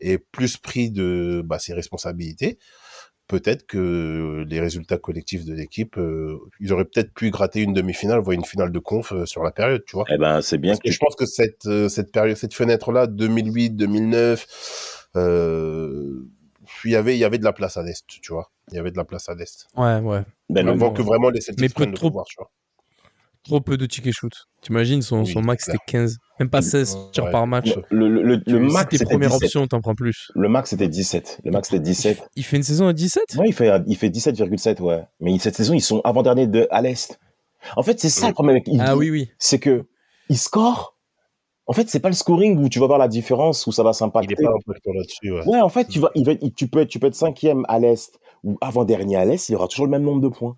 et 0.00 0.18
plus 0.18 0.56
pris 0.56 0.90
de 0.90 1.42
bah, 1.44 1.58
ses 1.58 1.72
responsabilités. 1.74 2.58
Peut-être 3.26 3.66
que 3.66 4.44
les 4.48 4.58
résultats 4.58 4.96
collectifs 4.96 5.44
de 5.44 5.52
l'équipe, 5.52 5.98
euh, 5.98 6.38
ils 6.60 6.72
auraient 6.72 6.86
peut-être 6.86 7.12
pu 7.12 7.30
gratter 7.30 7.60
une 7.60 7.74
demi-finale, 7.74 8.20
voire 8.20 8.32
une 8.32 8.44
finale 8.44 8.72
de 8.72 8.78
conf 8.78 9.12
euh, 9.12 9.26
sur 9.26 9.42
la 9.42 9.50
période, 9.50 9.84
tu 9.86 9.96
vois. 9.96 10.06
Eh 10.08 10.16
ben, 10.16 10.40
c'est 10.40 10.56
bien 10.56 10.72
Parce 10.72 10.80
que 10.80 10.88
que 10.88 10.94
je 10.94 10.98
pense 10.98 11.14
que 11.14 11.26
cette, 11.26 11.66
euh, 11.66 11.90
cette 11.90 12.10
période, 12.10 12.36
cette 12.38 12.54
fenêtre-là, 12.54 13.06
2008, 13.06 13.70
2009, 13.76 15.08
euh, 15.16 16.22
il 16.84 16.90
y 16.90 16.96
avait, 16.96 17.16
il 17.16 17.18
y 17.18 17.24
avait 17.24 17.36
de 17.38 17.44
la 17.44 17.52
place 17.52 17.76
à 17.76 17.82
l'Est, 17.82 18.06
tu 18.06 18.32
vois. 18.32 18.50
Il 18.70 18.76
y 18.76 18.78
avait 18.78 18.90
de 18.92 18.96
la 18.96 19.04
place 19.04 19.28
à 19.28 19.34
l'Est. 19.34 19.66
ouais, 19.76 19.98
ouais. 20.00 20.22
Ben, 20.48 20.66
Avant 20.68 20.86
non. 20.86 20.92
que 20.94 21.02
vraiment 21.02 21.28
les 21.30 21.40
Celtics 21.42 21.60
Mais 21.60 21.68
peu 21.68 21.74
prennent 21.74 21.90
le 21.90 21.96
trop- 21.96 22.08
pouvoir, 22.08 22.24
tu 22.26 22.36
vois. 22.38 22.50
Trop 23.48 23.60
peu 23.60 23.76
de 23.76 23.86
tickets 23.86 24.12
shoot. 24.14 24.32
T'imagines, 24.60 25.02
son, 25.02 25.20
Oui, 25.24 25.26
son 25.32 25.40
max 25.40 25.64
c'était 25.64 25.78
15, 25.86 26.18
même 26.38 26.50
pas 26.50 26.62
16 26.62 26.96
tirs 27.12 27.24
Ouais. 27.24 27.30
par 27.32 27.46
match. 27.46 27.74
le, 27.90 28.08
le, 28.08 28.42
le, 28.46 28.58
max, 28.60 28.90
tes 28.90 28.98
c'était 28.98 29.10
premières 29.10 29.30
17. 29.30 29.42
options, 29.44 29.66
t'en 29.66 29.80
prends 29.80 29.94
plus. 29.94 30.30
Le 30.34 30.48
max, 30.48 30.70
c'était 30.70 30.88
17. 30.88 31.40
Le 31.44 31.50
max, 31.50 31.68
c'était 31.68 31.82
17. 31.82 32.22
Il 32.36 32.44
fait 32.44 32.56
une 32.58 32.62
saison 32.62 32.88
à 32.88 32.92
17 32.92 33.22
Ouais, 33.36 33.48
il 33.48 33.52
fait, 33.54 33.70
il 33.86 33.96
fait 33.96 34.10
17,7, 34.10 34.80
ouais. 34.82 35.04
Mais 35.20 35.38
cette 35.38 35.56
saison, 35.56 35.74
ils 35.74 35.80
sont 35.80 36.00
avant-derniers 36.04 36.46
de, 36.46 36.66
à 36.70 36.82
l'Est. 36.82 37.18
En 37.76 37.82
fait, 37.82 37.98
c'est 37.98 38.08
ça 38.10 38.28
le 38.28 38.34
problème 38.34 38.56
avec. 38.56 38.68
Ah 38.80 38.96
oui, 38.96 39.10
oui. 39.10 39.30
C'est 39.38 39.58
que, 39.58 39.86
il 40.28 40.38
score. 40.38 40.94
En 41.66 41.72
fait, 41.72 41.88
c'est 41.88 42.00
pas 42.00 42.08
le 42.08 42.14
scoring 42.14 42.56
où 42.62 42.68
tu 42.68 42.78
vas 42.80 42.86
voir 42.86 42.98
la 42.98 43.08
différence, 43.08 43.66
où 43.66 43.72
ça 43.72 43.82
va 43.82 43.90
Il 43.90 43.94
s'impacter. 43.94 44.34
est 44.38 44.42
pas 44.44 44.50
impactant 44.50 44.92
là-dessus, 44.92 45.32
ouais. 45.32 45.46
Ouais, 45.46 45.60
en 45.60 45.68
fait, 45.68 45.86
tu 45.86 45.98
vas, 46.00 46.10
il 46.14 46.24
va, 46.24 46.32
il- 46.40 46.52
tu 46.54 46.66
peux 46.68 46.80
être, 46.80 46.88
tu 46.88 46.98
peux 46.98 47.06
être 47.08 47.14
cinquième 47.14 47.64
à 47.68 47.78
l'Est 47.78 48.18
ou 48.44 48.56
avant-dernier 48.60 49.16
à 49.16 49.24
l'Est, 49.24 49.48
il 49.48 49.54
aura 49.56 49.68
toujours 49.68 49.86
le 49.86 49.90
même 49.90 50.02
nombre 50.02 50.20
de 50.22 50.28
points. 50.28 50.56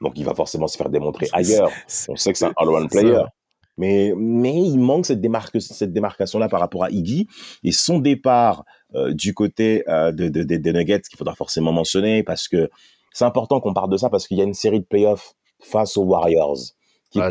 Donc, 0.00 0.14
il 0.16 0.24
va 0.24 0.34
forcément 0.34 0.66
se 0.66 0.76
faire 0.76 0.88
démontrer 0.88 1.26
ailleurs. 1.32 1.70
On 2.08 2.16
sait 2.16 2.32
que 2.32 2.38
c'est 2.38 2.46
un 2.46 2.52
all-round 2.56 2.90
Ça, 2.90 3.00
player. 3.00 3.22
Mais, 3.76 4.12
mais 4.16 4.54
il 4.54 4.78
manque 4.78 5.06
cette, 5.06 5.20
démarque, 5.20 5.60
cette 5.60 5.92
démarcation-là 5.92 6.48
par 6.48 6.60
rapport 6.60 6.84
à 6.84 6.90
Iggy. 6.90 7.26
Et 7.64 7.72
son 7.72 7.98
départ 7.98 8.64
euh, 8.94 9.12
du 9.14 9.32
côté 9.34 9.84
euh, 9.88 10.12
de, 10.12 10.28
de- 10.28 10.42
de- 10.42 10.56
des 10.56 10.72
Nuggets, 10.72 11.00
qu'il 11.02 11.16
faudra 11.18 11.34
forcément 11.34 11.72
mentionner, 11.72 12.22
parce 12.22 12.48
que 12.48 12.68
c'est 13.12 13.24
important 13.24 13.60
qu'on 13.60 13.72
parle 13.74 13.90
de 13.90 13.96
ça, 13.96 14.10
parce 14.10 14.26
qu'il 14.26 14.36
y 14.38 14.40
a 14.40 14.44
une 14.44 14.54
série 14.54 14.80
de 14.80 14.84
playoffs 14.86 15.34
face 15.62 15.96
aux 15.96 16.04
Warriors. 16.04 16.58
Qui 17.10 17.20
Ah, 17.20 17.30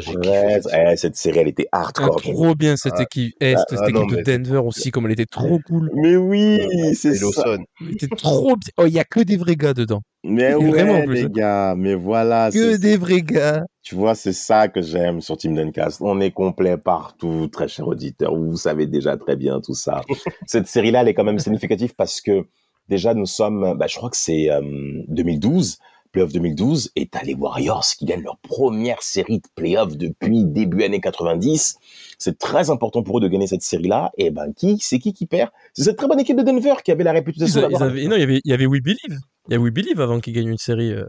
eh, 0.91 0.97
cette 0.97 1.15
série, 1.15 1.39
elle 1.39 1.47
était 1.47 1.67
Ah, 1.71 1.83
hardcore. 1.83 2.21
trop 2.21 2.53
bien 2.53 2.75
cette 2.75 2.95
Ah, 2.97 3.03
équipe. 3.03 3.33
Eh, 3.39 3.55
ah, 3.55 3.63
cette 3.69 3.79
ah, 3.81 3.89
non, 3.89 4.03
équipe 4.03 4.17
de 4.17 4.23
Denver 4.23 4.57
aussi, 4.57 4.91
comme 4.91 5.05
elle 5.05 5.13
était 5.13 5.25
trop 5.25 5.59
cool. 5.65 5.89
Mais 5.93 6.17
oui, 6.17 6.59
c'est 6.95 7.15
ça. 7.15 7.25
Lawson. 7.25 7.63
Elle 7.81 7.93
était 7.93 8.07
trop 8.07 8.55
bien. 8.57 8.71
Oh, 8.77 8.85
il 8.85 8.93
y 8.93 8.99
a 8.99 9.05
que 9.05 9.21
des 9.21 9.37
vrais 9.37 9.55
gars 9.55 9.73
dedans. 9.73 10.01
Mais 10.25 10.53
ouais, 10.53 10.69
vraiment, 10.69 10.95
en 10.95 11.05
plus, 11.05 11.15
les 11.15 11.23
hein. 11.23 11.29
gars, 11.29 11.75
mais 11.77 11.95
voilà. 11.95 12.49
Que 12.51 12.75
des 12.75 12.97
vrais 12.97 13.21
gars. 13.21 13.63
Tu 13.81 13.95
vois, 13.95 14.15
c'est 14.15 14.33
ça 14.33 14.67
que 14.67 14.81
j'aime 14.81 15.21
sur 15.21 15.37
Team 15.37 15.55
Duncast. 15.55 16.01
On 16.01 16.19
est 16.19 16.31
complet 16.31 16.77
partout, 16.77 17.47
très 17.47 17.69
cher 17.69 17.87
auditeur. 17.87 18.35
Vous 18.35 18.57
savez 18.57 18.85
déjà 18.85 19.15
très 19.15 19.37
bien 19.37 19.61
tout 19.61 19.75
ça. 19.75 20.01
Cette 20.45 20.67
série-là, 20.67 21.01
elle 21.01 21.07
est 21.07 21.13
quand 21.13 21.23
même 21.23 21.39
significative 21.39 21.95
parce 21.95 22.19
que 22.19 22.45
déjà, 22.89 23.13
nous 23.13 23.25
sommes, 23.25 23.77
bah, 23.77 23.87
je 23.87 23.95
crois 23.95 24.09
que 24.09 24.17
c'est 24.17 24.51
euh, 24.51 24.61
2012, 25.07 25.77
playoff 26.11 26.31
2012, 26.33 26.91
et 26.95 27.07
t'as 27.07 27.21
les 27.23 27.33
Warriors 27.35 27.85
qui 27.97 28.05
gagnent 28.05 28.23
leur 28.23 28.37
première 28.37 29.01
série 29.03 29.39
de 29.39 29.47
playoffs 29.55 29.95
depuis 29.97 30.43
début 30.45 30.83
années 30.83 30.99
90. 31.01 31.77
C'est 32.17 32.37
très 32.37 32.69
important 32.69 33.03
pour 33.03 33.17
eux 33.19 33.21
de 33.21 33.27
gagner 33.27 33.47
cette 33.47 33.61
série-là. 33.61 34.11
Et 34.17 34.31
ben, 34.31 34.51
qui, 34.53 34.77
c'est 34.79 34.99
qui 34.99 35.13
qui 35.13 35.25
perd? 35.25 35.51
C'est 35.73 35.83
cette 35.83 35.97
très 35.97 36.07
bonne 36.07 36.19
équipe 36.19 36.37
de 36.37 36.43
Denver 36.43 36.73
qui 36.83 36.91
avait 36.91 37.03
la 37.03 37.11
Ils, 37.11 37.15
réputation 37.15 37.69
ils 37.69 37.75
un- 37.75 37.81
avaient- 37.87 38.07
non, 38.07 38.15
il 38.15 38.19
y 38.19 38.23
avait, 38.23 38.41
il 38.43 38.49
y 38.51 38.53
avait 38.53 38.65
We 38.65 38.81
Believe. 38.81 39.19
Il 39.47 39.53
y 39.53 39.55
a 39.55 39.59
We 39.59 39.71
Believe 39.71 39.99
avant 40.01 40.19
qu'ils 40.19 40.33
gagnent 40.33 40.49
une 40.49 40.57
série. 40.57 40.91
euh, 40.93 41.05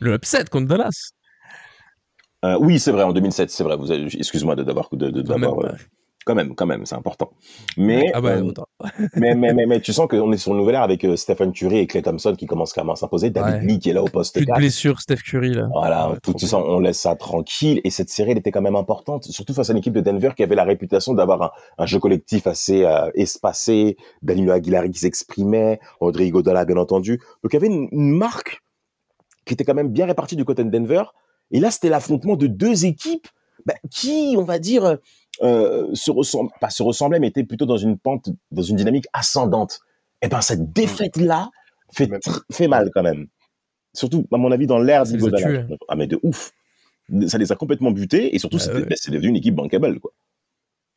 Le 0.00 0.14
upset 0.14 0.44
contre 0.50 0.68
Dallas. 0.68 1.10
Euh, 2.44 2.56
oui, 2.60 2.78
c'est 2.78 2.92
vrai, 2.92 3.02
en 3.02 3.12
2007, 3.12 3.50
c'est 3.50 3.64
vrai. 3.64 3.76
Vous 3.76 3.92
excuse-moi 3.92 4.54
de 4.56 4.62
d'avoir 4.62 4.88
de, 4.92 5.10
de- 5.10 5.22
même, 6.34 6.54
quand 6.54 6.54
même, 6.54 6.54
quand 6.54 6.66
même, 6.66 6.86
c'est 6.86 6.94
important. 6.94 7.30
Mais, 7.76 8.10
Ah 8.14 8.20
bah, 8.20 8.30
euh, 8.30 8.52
mais, 9.16 9.34
mais, 9.34 9.52
mais, 9.54 9.66
mais 9.66 9.80
tu 9.80 9.92
sens 9.92 10.08
qu'on 10.08 10.30
est 10.32 10.36
sur 10.36 10.52
une 10.52 10.58
nouvelle 10.58 10.76
ère 10.76 10.82
avec 10.82 11.04
euh, 11.04 11.16
Stephen 11.16 11.52
Curry 11.52 11.78
et 11.78 11.86
Clay 11.86 12.02
Thompson 12.02 12.34
qui 12.36 12.46
commencent 12.46 12.72
clairement 12.72 12.92
à 12.92 12.96
s'imposer. 12.96 13.30
David 13.30 13.54
Ouais. 13.54 13.60
Lee 13.66 13.78
qui 13.78 13.90
est 13.90 13.92
là 13.92 14.02
au 14.02 14.08
poste 14.08 14.34
Plus 14.34 14.42
de 14.42 14.46
4. 14.50 14.58
blessures, 14.58 15.00
Steph 15.00 15.16
Curry 15.24 15.54
là. 15.54 15.68
Voilà, 15.72 16.10
Ouais, 16.10 16.16
tout, 16.22 16.38
ça, 16.38 16.58
on 16.58 16.80
laisse 16.80 16.98
ça 17.00 17.16
tranquille. 17.16 17.80
Et 17.84 17.90
cette 17.90 18.10
série, 18.10 18.32
elle 18.32 18.38
était 18.38 18.50
quand 18.50 18.62
même 18.62 18.76
importante, 18.76 19.24
surtout 19.24 19.54
face 19.54 19.70
à 19.70 19.72
une 19.72 19.78
équipe 19.78 19.94
de 19.94 20.00
Denver 20.00 20.30
qui 20.36 20.42
avait 20.42 20.54
la 20.54 20.64
réputation 20.64 21.14
d'avoir 21.14 21.42
un, 21.42 21.50
un 21.78 21.86
jeu 21.86 21.98
collectif 21.98 22.46
assez 22.46 22.84
euh, 22.84 23.10
espacé, 23.14 23.96
Danilo 24.22 24.52
Aguilari 24.52 24.90
qui 24.90 24.98
s'exprimait, 25.00 25.80
André 26.00 26.26
Iguodala 26.26 26.64
bien 26.64 26.76
entendu. 26.76 27.18
Donc 27.42 27.52
il 27.52 27.54
y 27.54 27.56
avait 27.56 27.66
une, 27.68 27.88
une 27.92 28.10
marque 28.16 28.62
qui 29.44 29.54
était 29.54 29.64
quand 29.64 29.74
même 29.74 29.88
bien 29.88 30.06
répartie 30.06 30.36
du 30.36 30.44
côté 30.44 30.62
de 30.62 30.70
Denver. 30.70 31.02
Et 31.50 31.60
là, 31.60 31.70
c'était 31.70 31.88
l'affrontement 31.88 32.36
de 32.36 32.46
deux 32.46 32.84
équipes 32.84 33.26
bah, 33.66 33.74
qui, 33.90 34.34
on 34.38 34.42
va 34.44 34.58
dire, 34.58 34.98
euh, 35.42 35.88
se 35.94 36.10
ressemblent, 36.10 36.50
pas 36.60 36.70
se 36.70 36.82
ressemblaient, 36.82 37.20
mais 37.20 37.28
étaient 37.28 37.44
plutôt 37.44 37.66
dans 37.66 37.76
une 37.76 37.98
pente, 37.98 38.28
dans 38.50 38.62
une 38.62 38.76
dynamique 38.76 39.06
ascendante. 39.12 39.80
Et 40.22 40.28
ben 40.28 40.40
cette 40.40 40.72
défaite-là 40.72 41.50
fait, 41.92 42.06
Même- 42.08 42.20
tr- 42.20 42.42
fait 42.50 42.68
mal 42.68 42.90
quand 42.94 43.02
même. 43.02 43.26
Surtout, 43.94 44.26
à 44.32 44.36
mon 44.36 44.50
avis, 44.52 44.66
dans 44.66 44.78
l'ère 44.78 45.06
Ça 45.06 45.12
les 45.12 45.24
a 45.24 45.26
d'Iguodala. 45.30 45.62
tués. 45.64 45.76
Ah 45.88 45.96
mais 45.96 46.06
de 46.06 46.18
ouf. 46.22 46.52
Ça 47.26 47.38
les 47.38 47.50
a 47.52 47.56
complètement 47.56 47.90
butés 47.90 48.34
et 48.34 48.38
surtout, 48.38 48.58
Bah 48.58 48.74
ouais. 48.74 48.84
bah, 48.84 48.94
c'est 48.96 49.10
devenu 49.10 49.28
une 49.28 49.36
équipe 49.36 49.54
bankable, 49.54 49.98
quoi. 50.00 50.12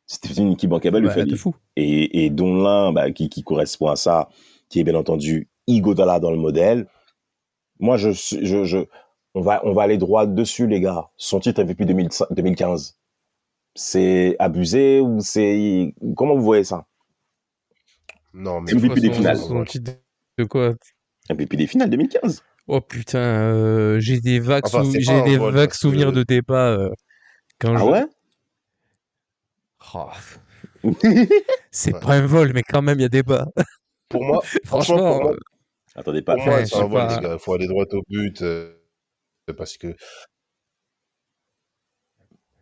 C'était 0.06 0.28
devenu 0.28 0.48
une 0.48 0.52
équipe 0.54 0.68
bankable, 0.70 0.98
il 0.98 1.04
Bah, 1.06 1.24
T'es 1.24 1.36
fou. 1.36 1.54
et, 1.76 2.24
et 2.24 2.30
dont 2.30 2.54
l'un 2.62 2.92
bah, 2.92 3.10
qui, 3.12 3.28
qui 3.30 3.42
correspond 3.42 3.86
à 3.88 3.96
ça, 3.96 4.28
qui 4.68 4.80
est 4.80 4.84
bien 4.84 4.94
entendu 4.94 5.48
Igodala 5.68 6.20
dans 6.20 6.30
le 6.30 6.36
modèle. 6.36 6.86
Moi, 7.80 7.96
je, 7.96 8.10
je, 8.10 8.64
je, 8.64 8.78
on 9.34 9.40
va, 9.40 9.62
on 9.64 9.72
va 9.72 9.82
aller 9.84 9.96
droit 9.96 10.26
dessus, 10.26 10.66
les 10.66 10.80
gars. 10.80 11.08
Son 11.16 11.40
titre 11.40 11.62
MVP 11.62 11.84
2005 11.86 12.26
2015, 12.32 12.98
c'est 13.74 14.36
abusé 14.38 15.00
ou 15.00 15.20
c'est 15.20 15.94
comment 16.16 16.34
vous 16.36 16.42
voyez 16.42 16.64
ça? 16.64 16.86
Non, 18.34 18.60
mais 18.60 18.74
MVP 18.74 19.00
des 19.00 19.10
finales. 19.10 19.38
son 19.38 19.64
titre 19.64 19.92
de 20.38 20.44
quoi? 20.44 20.74
MVP 21.28 21.56
des 21.56 21.66
finales 21.66 21.90
2015. 21.90 22.42
Oh 22.68 22.80
putain, 22.80 23.18
euh, 23.18 24.00
j'ai 24.00 24.20
des 24.20 24.40
vagues, 24.40 24.66
Enfin, 24.66 24.84
sou- 24.84 24.84
c'est 24.84 25.00
j'ai 25.00 25.22
des 25.22 25.36
vagues 25.38 25.72
souvenirs 25.74 26.12
que- 26.12 26.12
de 26.12 26.22
débat 26.22 26.70
euh, 26.72 26.90
quand 27.60 27.76
Ah 27.76 27.84
je. 27.84 27.86
ouais? 27.86 28.06
Oh, 29.94 30.12
c'est 31.70 31.98
pas 31.98 32.14
un 32.14 32.26
vol, 32.26 32.52
mais 32.54 32.62
quand 32.62 32.82
même, 32.82 32.98
il 32.98 33.02
y 33.02 33.04
a 33.06 33.08
débat. 33.08 33.46
pour 34.08 34.24
moi, 34.24 34.48
franchement, 34.64 35.00
Franchement, 35.02 35.02
pour 35.06 35.18
moi, 35.18 35.32
euh, 35.32 35.36
Attendez 35.96 36.22
pas. 36.22 36.36
pour 36.36 36.42
moi 36.42 36.60
Ouais, 36.60 36.66
c'est 36.66 36.76
je 36.76 36.82
un 36.82 36.86
vol, 36.86 37.06
pas. 37.06 37.08
les 37.08 37.18
gars. 37.18 37.34
Il 37.34 37.38
faut 37.40 37.54
aller 37.54 37.68
droit 37.68 37.86
au 37.92 38.02
but 38.08 38.42
euh, 38.42 38.74
parce 39.56 39.76
que. 39.78 39.96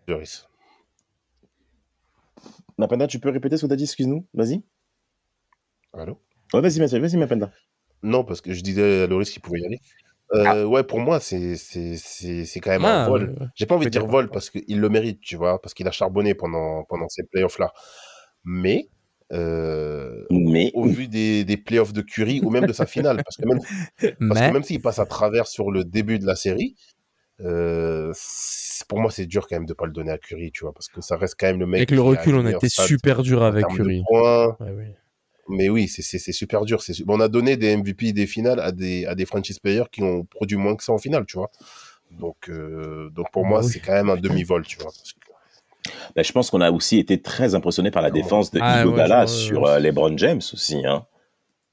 Joris. 0.07 0.47
Mapenda, 2.81 3.07
tu 3.07 3.19
peux 3.21 3.29
répéter 3.31 3.57
ce 3.57 3.63
que 3.67 3.69
t'as 3.69 3.77
dit, 3.77 3.85
excuse-nous? 3.85 4.27
Vas-y. 4.35 4.63
Allô? 5.93 6.19
Ouais, 6.55 6.61
vas-y, 6.61 6.79
vas-y, 6.79 6.99
vas-y, 6.99 7.17
Mapenda. 7.17 7.53
Non, 8.03 8.25
parce 8.25 8.41
que 8.41 8.53
je 8.55 8.63
disais 8.63 9.03
à 9.03 9.07
Loris 9.07 9.31
qu'il 9.31 9.43
pouvait 9.43 9.61
y 9.61 9.67
aller. 9.67 9.81
Euh, 10.33 10.65
Ouais, 10.65 10.83
pour 10.85 11.01
moi, 11.01 11.21
c'est 11.21 11.57
c'est- 11.57 11.97
c'est- 11.97 12.45
c'est 12.45 12.61
quand 12.61 12.71
même 12.71 12.85
Ah, 12.85 13.05
un 13.05 13.09
vol. 13.11 13.35
euh, 13.41 13.47
J'ai 13.57 13.67
pas 13.67 13.75
envie 13.75 13.85
de 13.87 13.91
dire 13.91 14.03
dire 14.03 14.11
vol 14.11 14.29
pas. 14.29 14.35
parce 14.35 14.49
qu'il 14.51 14.81
le 14.81 14.89
mérite, 14.89 15.21
tu 15.21 15.37
vois, 15.37 15.61
parce 15.61 15.75
qu'il 15.75 15.87
a 15.89 15.91
charbonné 15.91 16.35
pendant, 16.35 16.85
pendant 16.85 17.09
ces 17.09 17.25
playoffs-là. 17.25 17.73
Mais, 18.45 18.89
euh, 19.33 20.25
Mais, 20.31 20.71
au 20.75 20.85
vu 20.85 21.09
des, 21.09 21.45
des 21.45 21.57
playoffs 21.57 21.93
de 21.93 22.01
Curry 22.01 22.41
ou 22.43 22.51
même 22.51 22.65
de 22.65 22.73
sa 22.73 22.87
finale, 22.87 23.23
parce 23.23 23.37
que 23.37 23.45
même, 23.47 23.59
parce 23.99 24.41
mais 24.41 24.49
que 24.49 24.53
même 24.53 24.63
s'il 24.63 24.81
passe 24.81 24.99
à 25.01 25.07
travers 25.07 25.47
sur 25.49 25.71
le 25.71 25.85
début 25.85 26.19
de 26.19 26.27
la 26.27 26.37
série, 26.37 26.77
euh, 27.45 28.13
pour 28.89 29.01
moi, 29.01 29.11
c'est 29.11 29.27
dur 29.27 29.47
quand 29.49 29.57
même 29.57 29.67
de 29.67 29.73
pas 29.75 29.87
le 29.87 29.93
donner 29.93 30.11
à 30.11 30.19
Curry, 30.19 30.51
tu 30.53 30.65
vois, 30.65 30.73
parce 30.73 30.89
que 30.89 31.01
ça 31.01 31.17
reste 31.17 31.37
quand 31.39 31.47
même 31.47 31.61
le 31.61 31.67
mec. 31.67 31.79
avec 31.79 31.91
le 31.91 32.01
recul, 32.01 32.35
on 32.35 32.47
a 32.47 32.51
été 32.53 32.69
super 32.69 33.23
dur 33.23 33.43
avec 33.43 33.67
Curry. 33.69 34.03
points. 34.09 34.57
Ouais, 34.61 34.73
oui. 34.77 34.85
Mais 35.49 35.69
oui, 35.69 35.89
c'est- 35.89 36.03
super 36.33 36.65
dur. 36.65 36.81
su- 36.81 37.05
On 37.09 37.19
a 37.21 37.29
donné 37.29 37.57
des 37.57 37.77
MVP 37.77 38.13
des 38.13 38.27
finales 38.27 38.61
à 38.61 38.71
des, 38.73 39.05
à 39.07 39.15
des 39.17 39.27
franchise 39.27 39.59
players 39.59 39.85
qui 39.91 40.03
ont 40.03 40.25
produit 40.25 40.57
moins 40.57 40.77
que 40.77 40.85
ça 40.85 40.93
en 40.93 40.99
finale, 40.99 41.25
tu 41.27 41.39
vois. 41.39 41.51
Donc, 42.13 42.49
euh, 42.49 43.11
donc 43.11 43.31
pour 43.33 43.43
Bah 43.43 43.49
moi, 43.49 43.61
oui. 43.65 43.71
c'est 43.73 43.81
quand 43.81 43.93
même 43.93 44.11
un 44.11 44.17
demi-vol, 44.17 44.65
tu 44.67 44.77
vois. 44.77 44.87
parce 44.87 45.13
que- 45.13 45.19
bah, 46.15 46.23
je 46.23 46.31
pense 46.33 46.51
qu'on 46.51 46.61
a 46.61 46.71
aussi 46.71 46.99
été 46.99 47.21
très 47.21 47.55
impressionné 47.55 47.91
par 47.91 48.03
la 48.03 48.11
défense 48.11 48.51
de 48.53 48.61
Ah, 48.63 48.87
ouais, 48.87 49.27
sur 49.27 49.67
euh, 49.67 49.79
LeBron 49.81 50.17
James 50.19 50.41
aussi. 50.53 50.85
Hein. 50.87 51.05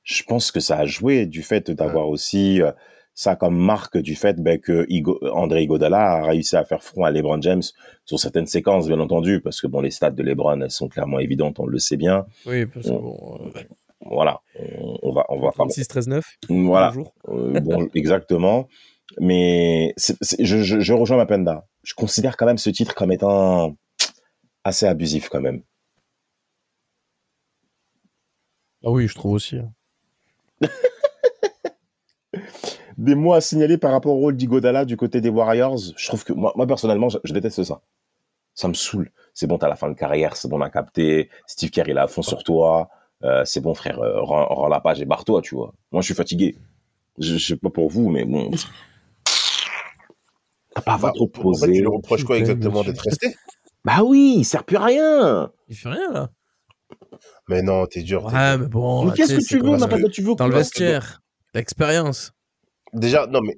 Je 0.04 0.24
pense 0.24 0.52
que 0.52 0.60
ça 0.60 0.78
a 0.78 0.86
joué 0.86 1.26
du 1.26 1.44
fait 1.44 1.70
d'avoir 1.70 2.08
aussi 2.08 2.62
euh, 2.62 2.72
ça 3.20 3.36
comme 3.36 3.58
marque 3.58 3.98
du 3.98 4.16
fait 4.16 4.40
ben, 4.40 4.60
que 4.60 4.86
Igo- 4.90 5.18
André 5.34 5.64
Igodala 5.64 6.12
a 6.18 6.24
réussi 6.28 6.56
à 6.56 6.64
faire 6.64 6.84
front 6.84 7.04
à 7.04 7.10
LeBron 7.10 7.42
James 7.42 7.64
sur 8.06 8.20
certaines 8.20 8.46
séquences, 8.46 8.86
bien 8.88 9.00
entendu, 9.00 9.42
parce 9.42 9.60
que 9.60 9.66
bon, 9.66 9.82
les 9.82 9.90
stats 9.90 10.12
de 10.12 10.22
LeBron 10.22 10.62
elles 10.62 10.70
sont 10.70 10.88
clairement 10.88 11.18
évidentes, 11.18 11.60
on 11.60 11.66
le 11.66 11.80
sait 11.80 11.98
bien. 11.98 12.28
Oui, 12.46 12.68
parce 12.68 12.86
que 12.86 12.92
bon. 12.92 13.40
euh, 13.56 13.62
Voilà, 14.02 14.40
on, 14.60 15.00
on 15.02 15.12
va, 15.14 15.26
on 15.30 15.40
va 15.40 15.52
pas. 15.52 15.66
36-13-9. 15.66 16.22
Voilà, 16.50 16.90
Bonjour. 16.90 17.14
Euh, 17.30 17.60
bon, 17.60 17.90
exactement. 17.96 18.68
Mais 19.20 19.96
je, 19.98 20.14
je, 20.64 20.80
je 20.80 20.94
rejoins 20.94 21.18
Mapenda. 21.18 21.66
Je 21.82 21.96
considère 21.96 22.38
quand 22.38 22.46
même 22.46 22.60
ce 22.60 22.70
titre 22.70 22.94
comme 22.94 23.12
étant 23.12 23.76
assez 24.64 24.86
abusif 24.86 25.28
quand 25.30 25.42
même. 25.42 25.64
Ah 28.86 28.92
oui, 28.92 29.08
je 29.08 29.16
trouve 29.16 29.32
aussi. 29.34 29.56
hein. 29.58 29.72
Des 32.98 33.16
mots 33.16 33.34
à 33.34 33.42
signaler 33.42 33.78
par 33.78 33.92
rapport 33.92 34.14
au 34.14 34.20
rôle 34.20 34.36
d'Igodala 34.36 34.86
du 34.86 34.98
côté 34.98 35.22
des 35.22 35.30
Warriors. 35.30 35.78
Je 35.96 36.08
trouve 36.08 36.24
que 36.24 36.34
moi, 36.34 36.52
moi 36.56 36.66
personnellement, 36.66 37.10
je, 37.10 37.20
je 37.24 37.34
déteste 37.34 37.64
ça. 37.64 37.82
Ça 38.56 38.68
me 38.68 38.74
saoule. 38.74 39.12
C'est 39.36 39.46
bon, 39.46 39.60
t'as 39.60 39.68
la 39.70 39.76
fin 39.76 39.88
de 39.88 39.94
carrière, 39.94 40.36
c'est 40.36 40.48
bon, 40.48 40.58
on 40.58 40.62
a 40.62 40.70
capté. 40.72 41.30
Steve 41.46 41.70
Kerr, 41.70 41.84
il 41.88 41.98
est 41.98 42.00
à 42.00 42.08
fond 42.08 42.24
sur 42.24 42.44
toi. 42.44 42.90
Euh, 43.24 43.46
c'est 43.46 43.62
bon, 43.62 43.74
frère, 43.76 44.00
euh, 44.00 44.22
rends, 44.22 44.46
rends 44.48 44.68
la 44.68 44.80
page 44.80 45.00
et 45.00 45.06
barre-toi, 45.06 45.42
tu 45.44 45.54
vois. 45.56 45.74
Moi, 45.92 46.02
je 46.02 46.08
suis 46.08 46.16
fatigué. 46.16 46.58
Je, 47.20 47.38
je 47.38 47.48
sais 47.48 47.56
pas 47.56 47.70
pour 47.70 47.90
vous, 47.90 48.10
mais 48.10 48.26
bon. 48.26 48.50
T'as 50.76 50.82
pas 50.82 50.98
Bah, 50.98 51.12
trop 51.14 51.26
en 51.26 51.28
fait, 51.36 51.42
posé. 51.42 51.66
tu 51.74 51.80
lui 51.82 51.88
reproches 51.88 52.24
quoi 52.24 52.38
exactement 52.38 52.80
monsieur. 52.80 52.94
d'être 52.94 53.02
resté? 53.04 53.36
Bah 53.86 54.04
oui, 54.04 54.36
il 54.40 54.44
sert 54.44 54.64
plus 54.64 54.78
à 54.78 54.84
rien. 54.86 55.52
Il 55.68 55.76
fait 55.76 55.90
rien 55.90 56.12
là. 56.12 56.30
Mais 57.48 57.62
non, 57.62 57.86
t'es 57.86 58.02
dur. 58.04 58.26
Ouais, 58.26 58.58
mais 58.58 58.68
bon. 58.68 59.06
Mais 59.06 59.14
qu'est-ce 59.14 59.36
que 59.38 59.44
tu 59.48 59.60
veux, 59.60 59.70
on 59.70 59.78
n'a 59.78 59.88
pas 59.88 59.98
de 59.98 60.08
tu 60.08 60.22
veux 60.22 60.36
Dans 60.36 60.48
le 60.48 60.56
vestiaire, 60.56 61.22
l'expérience. 61.54 62.34
Déjà, 62.94 63.28
non, 63.28 63.42
mais 63.42 63.58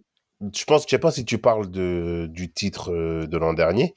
je 0.54 0.64
pense, 0.66 0.84
je 0.84 0.90
sais 0.90 1.00
pas 1.00 1.12
si 1.12 1.26
tu 1.26 1.38
parles 1.38 1.70
de, 1.70 2.28
du 2.32 2.52
titre 2.52 2.92
euh, 2.94 3.28
de 3.28 3.38
l'an 3.38 3.54
dernier. 3.54 3.96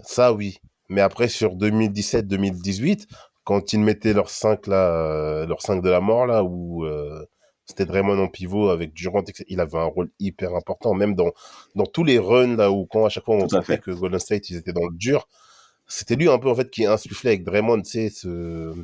Ça, 0.00 0.32
oui. 0.32 0.58
Mais 0.88 1.00
après, 1.00 1.28
sur 1.28 1.54
2017-2018, 1.56 3.06
quand 3.44 3.72
ils 3.72 3.80
mettaient 3.80 4.12
leurs 4.12 4.30
5 4.30 4.66
là, 4.66 4.94
euh, 4.96 5.46
leurs 5.46 5.62
5 5.62 5.82
de 5.82 5.90
la 5.90 6.00
mort 6.00 6.26
là, 6.26 6.42
où 6.44 6.84
euh, 6.84 7.24
c'était 7.66 7.86
Draymond 7.86 8.18
en 8.18 8.28
pivot 8.28 8.70
avec 8.70 8.92
Durant, 8.92 9.22
il 9.48 9.60
avait 9.60 9.78
un 9.78 9.84
rôle 9.84 10.10
hyper 10.18 10.54
important, 10.54 10.94
même 10.94 11.14
dans, 11.14 11.32
dans 11.76 11.86
tous 11.86 12.04
les 12.04 12.18
runs 12.18 12.56
là 12.56 12.70
où 12.72 12.86
quand 12.86 13.06
à 13.06 13.08
chaque 13.08 13.24
fois 13.24 13.36
on 13.36 13.48
sentait 13.48 13.78
que 13.78 13.92
Golden 13.92 14.18
State 14.18 14.50
ils 14.50 14.56
étaient 14.56 14.72
dans 14.72 14.86
le 14.86 14.96
dur, 14.96 15.28
c'était 15.86 16.16
lui 16.16 16.28
un 16.28 16.38
peu 16.38 16.48
en 16.50 16.54
fait 16.54 16.70
qui 16.70 16.86
insufflait 16.86 17.30
avec 17.30 17.44
Draymond, 17.44 17.82
tu 17.82 17.90
sais, 17.90 18.10
ce, 18.10 18.74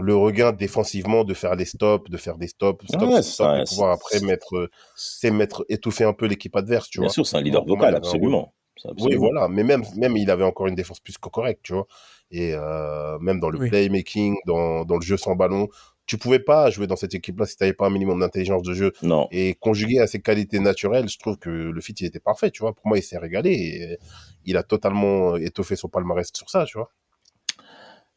le 0.00 0.14
regain 0.14 0.52
défensivement 0.52 1.24
de 1.24 1.34
faire 1.34 1.54
les 1.54 1.64
stops, 1.64 2.10
de 2.10 2.16
faire 2.16 2.38
des 2.38 2.48
stops, 2.48 2.86
stop, 2.86 3.02
Ouais, 3.02 3.22
stop, 3.22 3.46
ça, 3.46 3.60
et 3.60 3.64
pouvoir 3.64 3.96
c'est- 3.98 4.16
après 4.16 4.26
mettre, 4.26 4.70
c'est 4.96 5.30
mettre, 5.30 5.64
étouffer 5.68 6.04
un 6.04 6.12
peu 6.12 6.26
l'équipe 6.26 6.54
adverse, 6.56 6.88
tu 6.88 6.98
Bien 6.98 7.06
vois. 7.08 7.12
sûr, 7.12 7.26
c'est 7.26 7.36
un 7.36 7.42
leader 7.42 7.64
vocal, 7.64 7.94
absolument. 7.94 8.52
Oui, 8.98 9.14
voilà. 9.16 9.48
Mais 9.48 9.64
même, 9.64 9.82
même, 9.96 10.16
il 10.16 10.30
avait 10.30 10.44
encore 10.44 10.66
une 10.66 10.74
défense 10.74 11.00
plus 11.00 11.16
que 11.18 11.28
correcte, 11.28 11.60
tu 11.62 11.72
vois. 11.72 11.86
Et 12.30 12.52
euh, 12.54 13.18
même 13.20 13.40
dans 13.40 13.50
le 13.50 13.58
Oui. 13.58 13.68
playmaking, 13.68 14.36
dans, 14.46 14.84
dans 14.84 14.96
le 14.96 15.02
jeu 15.02 15.16
sans 15.16 15.34
ballon, 15.34 15.68
tu 16.06 16.18
pouvais 16.18 16.38
pas 16.38 16.70
jouer 16.70 16.86
dans 16.86 16.94
cette 16.94 17.14
équipe-là 17.14 17.46
si 17.46 17.56
tu 17.56 17.64
n'avais 17.64 17.72
pas 17.72 17.86
un 17.86 17.90
minimum 17.90 18.20
d'intelligence 18.20 18.62
de 18.62 18.74
jeu. 18.74 18.92
Non. 19.02 19.26
Et 19.32 19.54
conjugué 19.54 19.98
à 19.98 20.06
ses 20.06 20.20
qualités 20.20 20.60
naturelles, 20.60 21.08
je 21.08 21.18
trouve 21.18 21.36
que 21.38 21.48
le 21.50 21.80
fit, 21.80 21.94
il 21.94 22.06
était 22.06 22.20
parfait, 22.20 22.50
tu 22.50 22.60
vois. 22.62 22.74
Pour 22.74 22.86
moi, 22.86 22.98
il 22.98 23.02
s'est 23.02 23.18
régalé 23.18 23.50
et 23.52 23.98
il 24.44 24.56
a 24.56 24.62
totalement 24.62 25.36
étoffé 25.36 25.74
son 25.74 25.88
palmarès 25.88 26.28
sur 26.32 26.48
ça, 26.50 26.64
tu 26.64 26.78
vois. 26.78 26.90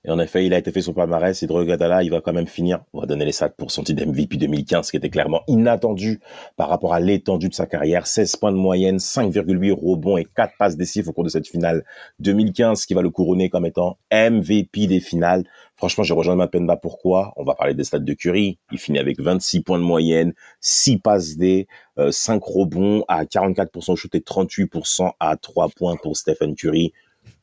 Et 0.06 0.12
en 0.12 0.20
effet, 0.20 0.45
il 0.45 0.54
a 0.54 0.58
été 0.58 0.72
fait 0.72 0.82
son 0.82 0.93
palmarès. 0.93 1.41
Hidro 1.41 1.66
Gadala, 1.66 2.04
il 2.04 2.10
va 2.10 2.22
quand 2.22 2.32
même 2.32 2.47
finir. 2.47 2.80
On 2.93 3.02
va 3.02 3.06
donner 3.06 3.26
les 3.26 3.34
sacs 3.34 3.56
pour 3.58 3.70
son 3.70 3.84
titre 3.84 4.06
MVP 4.06 4.38
2015, 4.38 4.91
qui 4.91 4.97
était 4.97 5.10
clairement 5.10 5.41
inattendu 5.47 6.22
par 6.56 6.70
rapport 6.70 6.93
à 6.93 7.02
l'étendue 7.02 7.50
de 7.50 7.54
sa 7.54 7.66
carrière. 7.66 8.08
16 8.08 8.38
points 8.38 8.54
de 8.54 8.58
moyenne, 8.58 8.97
5,8 8.97 9.74
rebonds 9.74 10.18
et 10.18 10.24
4 10.24 10.54
passes 10.58 10.78
décisives 10.78 11.10
au 11.10 11.12
cours 11.12 11.26
de 11.26 11.30
cette 11.30 11.47
finale 11.50 11.84
2015, 12.20 12.86
qui 12.86 12.93
va 12.93 13.02
le 13.02 13.10
couronner 13.10 13.50
comme 13.50 13.66
étant 13.66 13.97
MVP 14.14 14.88
des 14.88 15.02
finales. 15.02 15.43
Franchement, 15.76 16.06
j'ai 16.06 16.14
rejoint 16.14 16.36
Mapenda. 16.36 16.78
Pourquoi? 16.78 17.34
On 17.36 17.43
va 17.43 17.56
parler 17.56 17.74
des 17.74 17.84
stats 17.84 18.00
de 18.00 18.14
Curry. 18.14 18.58
Il 18.72 18.78
finit 18.80 19.00
avec 19.00 19.20
26 19.20 19.64
points 19.64 19.80
de 19.80 19.84
moyenne, 19.84 20.34
6 20.62 21.00
passes 21.00 21.36
D, 21.36 21.68
euh, 21.97 22.12
5 22.12 22.41
rebonds 22.41 23.04
à 23.10 23.26
44% 23.26 23.97
shoot 23.97 24.16
et 24.16 24.22
38% 24.22 25.12
à 25.20 25.36
3 25.36 25.70
points 25.70 25.97
pour 25.97 26.16
Stephen 26.16 26.56
Curry. 26.56 26.93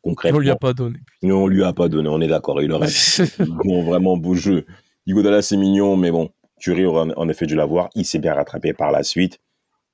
On 0.07 0.38
lui 0.38 0.50
a 0.50 0.57
pas 0.57 0.72
donné. 0.72 1.00
on 1.24 1.46
lui 1.48 1.64
a 1.64 1.72
pas 1.72 1.88
donné, 1.88 2.09
on 2.09 2.20
est 2.20 2.28
d'accord. 2.28 2.62
Il 2.62 2.72
aurait 2.72 2.88
bon, 3.64 3.82
vraiment 3.82 4.16
beau 4.16 4.34
jeu. 4.34 4.64
Igodala, 5.07 5.42
c'est 5.42 5.57
mignon, 5.57 5.96
mais 5.96 6.11
bon, 6.11 6.30
Curry 6.61 6.84
aurait 6.84 7.12
en 7.16 7.28
effet 7.28 7.46
dû 7.46 7.57
l'avoir. 7.57 7.90
Il 7.94 8.04
s'est 8.04 8.18
bien 8.18 8.34
rattrapé 8.34 8.72
par 8.72 8.92
la 8.92 9.02
suite. 9.02 9.40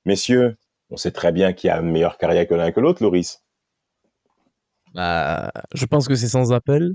Messieurs, 0.05 0.57
on 0.89 0.97
sait 0.97 1.11
très 1.11 1.31
bien 1.31 1.53
qu'il 1.53 1.69
y 1.69 1.71
a 1.71 1.79
une 1.79 1.89
meilleure 1.89 2.17
carrière 2.17 2.47
que 2.47 2.53
l'un 2.53 2.71
que 2.71 2.79
l'autre, 2.79 3.01
Loris. 3.01 3.41
Bah, 4.93 5.51
je 5.73 5.85
pense 5.85 6.07
que 6.07 6.15
c'est 6.15 6.27
sans 6.27 6.53
appel. 6.53 6.93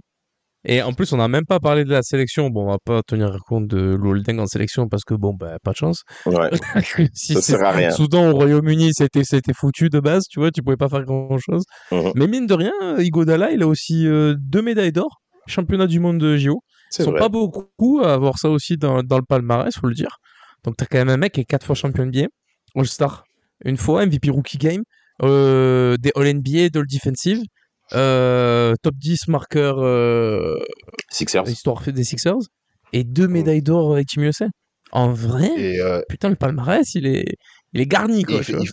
Et 0.65 0.83
en 0.83 0.93
plus, 0.93 1.13
on 1.13 1.19
n'a 1.19 1.29
même 1.29 1.47
pas 1.47 1.61
parlé 1.61 1.85
de 1.85 1.91
la 1.91 2.03
sélection. 2.03 2.51
Bon, 2.51 2.65
on 2.65 2.71
va 2.71 2.79
pas 2.85 3.03
tenir 3.07 3.37
compte 3.47 3.69
de 3.69 3.79
l'Holding 3.95 4.41
en 4.41 4.47
sélection 4.47 4.89
parce 4.89 5.05
que 5.05 5.15
bon, 5.15 5.33
bah, 5.33 5.57
pas 5.63 5.71
de 5.71 5.77
chance. 5.77 6.03
Ouais, 6.27 6.51
si 7.15 7.35
ça 7.35 7.41
sert 7.41 7.65
à 7.65 7.73
rien. 7.73 7.91
Soudan 7.91 8.31
au 8.31 8.35
Royaume-Uni, 8.35 8.91
c'était 8.93 9.25
c'était 9.25 9.53
foutu 9.55 9.89
de 9.89 10.01
base, 10.01 10.25
tu 10.29 10.41
vois, 10.41 10.51
tu 10.51 10.63
pouvais 10.63 10.77
pas 10.77 10.89
faire 10.89 11.05
grand 11.05 11.39
chose. 11.39 11.63
Mhm. 11.93 12.13
Mais 12.17 12.27
mine 12.27 12.47
de 12.47 12.55
rien, 12.55 12.73
Igodala, 12.99 13.53
il 13.53 13.63
a 13.63 13.67
aussi 13.67 14.07
euh, 14.07 14.35
deux 14.39 14.63
médailles 14.63 14.93
d'or, 14.93 15.21
championnat 15.47 15.87
du 15.87 16.01
monde 16.01 16.19
de 16.19 16.37
JO. 16.37 16.61
Ils 16.99 17.05
sont 17.05 17.11
vrai. 17.11 17.21
pas 17.21 17.29
beaucoup 17.29 18.01
à 18.03 18.15
avoir 18.15 18.39
ça 18.39 18.49
aussi 18.49 18.77
dans, 18.77 19.03
dans 19.03 19.19
le 19.19 19.25
palmarès, 19.25 19.75
faut 19.77 19.87
le 19.87 19.95
dire. 19.95 20.19
Donc 20.65 20.77
t'as 20.77 20.87
quand 20.87 20.99
même 20.99 21.11
un 21.11 21.17
mec 21.17 21.33
qui 21.33 21.41
est 21.41 21.45
quatre 21.45 21.65
fois 21.65 21.75
champion 21.75 22.07
NBA, 22.07 22.27
All-Star, 22.75 23.25
une 23.65 23.77
fois, 23.77 24.05
MVP 24.05 24.31
Rookie 24.31 24.59
Game, 24.59 24.83
euh, 25.23 25.97
des 25.99 26.11
All-NBA, 26.15 26.79
All 26.79 26.87
Defensive, 26.87 27.43
euh, 27.95 28.75
top 28.83 28.95
10 28.97 29.29
marqueur 29.29 29.79
euh, 29.81 30.59
Sixers. 31.11 31.49
histoire 31.49 31.83
des 31.83 32.05
Sixers, 32.05 32.37
et 32.93 33.05
deux 33.05 33.29
médailles 33.29 33.63
d'or 33.63 33.93
avec 33.93 34.07
Team 34.09 34.23
USA. 34.25 34.47
En 34.93 35.13
vrai, 35.13 35.51
Et 35.57 35.81
euh, 35.81 36.01
putain, 36.09 36.29
le 36.31 36.37
palmarès, 36.37 36.95
il 36.95 37.07
est, 37.07 37.37
il 37.75 37.81
est 37.81 37.87
garni, 37.87 38.23
quoi. 38.25 38.37
il, 38.37 38.45
fait, 38.45 38.53
vois. 38.55 38.63
il- 38.65 38.71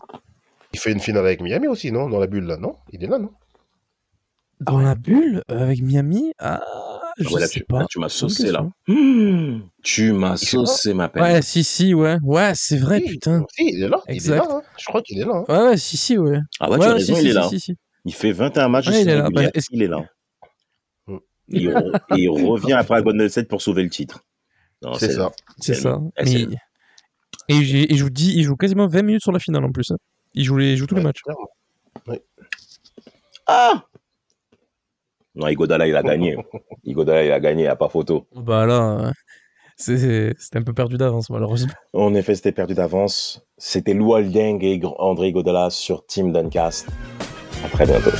il 0.74 0.80
fait 0.80 0.92
une 0.92 1.00
finale 1.00 1.26
avec 1.26 1.42
Miami 1.42 1.68
aussi, 1.68 1.92
non? 1.92 2.10
Dans 2.10 2.20
la 2.20 2.28
bulle, 2.28 2.46
là, 2.46 2.58
non 2.58 2.76
Il 2.92 3.04
est 3.04 3.08
là, 3.08 3.18
non? 3.20 3.32
Dans 4.62 4.80
la 4.80 4.96
bulle, 4.96 5.42
euh, 5.52 5.60
avec 5.64 5.82
Miami, 5.82 6.32
ah, 6.40 6.62
je 7.20 7.28
Ouais, 7.30 7.42
là, 7.42 7.48
sais 7.48 7.60
tu, 7.60 7.66
pas. 7.66 7.80
là, 7.80 7.86
tu 7.90 8.00
m'as 8.00 8.08
saucé, 8.10 8.52
là. 8.52 8.66
tu 9.84 10.14
m'as 10.14 10.38
saucé, 10.38 10.94
ma 10.94 11.10
peine. 11.10 11.24
Ouais, 11.24 11.42
si, 11.42 11.64
si, 11.64 11.94
ouais. 11.94 12.18
Ouais, 12.24 12.52
c'est 12.56 12.78
vrai, 12.78 13.00
Si, 13.06 13.12
putain. 13.12 13.44
Si, 13.54 13.66
il 13.74 13.84
est 13.84 13.90
là. 13.90 14.00
Exact. 14.08 14.36
Il 14.36 14.48
est 14.48 14.48
là. 14.50 14.56
hein. 14.58 14.62
Je 14.80 14.86
crois 14.86 15.02
qu'il 15.02 15.20
est 15.20 15.26
là. 15.26 15.34
hein. 15.36 15.46
Ouais, 15.50 15.70
ouais, 15.72 15.78
si, 15.78 15.98
si, 15.98 16.18
ouais. 16.18 16.40
Ah 16.62 16.70
ouais, 16.70 16.80
tu 16.80 16.86
as 16.86 16.94
raison, 16.94 17.16
si, 17.16 17.22
il 17.22 17.28
est 17.30 17.34
là. 17.34 17.50
si, 17.50 17.60
si. 17.60 17.74
Il 18.06 18.14
fait 18.14 18.32
21 18.32 18.70
matchs 18.70 18.88
Ouais, 18.90 19.02
il 19.02 19.10
est 19.10 19.16
là. 19.16 19.30
Bah, 19.30 19.42
il 19.72 19.84
est 19.84 19.88
là. 19.88 20.06
Mm. 21.08 21.16
Et 21.16 21.20
il, 21.60 21.70
re- 21.70 22.00
et 22.16 22.22
il 22.22 22.30
revient 22.30 22.74
après 22.74 22.96
la 22.96 23.02
Golden 23.02 23.28
State 23.30 23.48
pour 23.48 23.62
sauver 23.62 23.84
le 23.84 23.90
titre. 23.90 24.24
C'est 25.00 25.12
ça. 25.12 25.32
C'est 25.60 25.74
ça. 25.74 26.00
Et 27.48 27.64
j'ai- 27.64 27.92
il 27.92 27.98
joue, 27.98 28.10
10 28.10 28.34
il 28.36 28.44
joue 28.44 28.56
quasiment 28.56 28.88
20 28.88 29.02
minutes 29.04 29.22
sur 29.22 29.32
la 29.32 29.40
finale 29.40 29.64
en 29.66 29.72
plus. 29.72 29.92
hein. 29.92 29.98
Il 30.34 30.44
joue, 30.44 30.58
les, 30.58 30.72
il 30.74 30.78
joue 30.78 30.86
tous 30.88 30.96
les 30.96 31.02
matchs. 31.04 31.22
Ah 33.48 33.84
Non, 35.36 35.48
Igodala, 35.48 35.88
il 35.88 35.96
a 35.96 36.02
gagné. 36.04 36.38
Igodala, 36.84 37.24
il 37.26 37.32
a 37.32 37.40
gagné, 37.40 37.62
il 37.62 37.66
n'y 37.66 37.70
a 37.70 37.76
pas 37.76 37.90
photo. 37.90 38.28
Bah 38.36 38.66
là, 38.66 39.12
c'est- 39.78 40.34
c'était 40.40 40.58
un 40.60 40.64
peu 40.64 40.74
perdu 40.74 40.98
d'avance, 40.98 41.30
malheureusement. 41.30 41.74
En 41.94 42.14
effet, 42.16 42.36
c'était 42.36 42.52
perdu 42.52 42.74
d'avance. 42.74 43.42
C'était 43.58 43.94
Lou 43.94 44.14
Holding 44.14 44.64
et 44.64 44.82
André 44.98 45.28
Igodala 45.30 45.70
sur 45.70 46.06
Team 46.06 46.32
Duncast. 46.34 46.88
À 47.66 47.68
très 47.68 47.86
bientôt. 47.86 48.12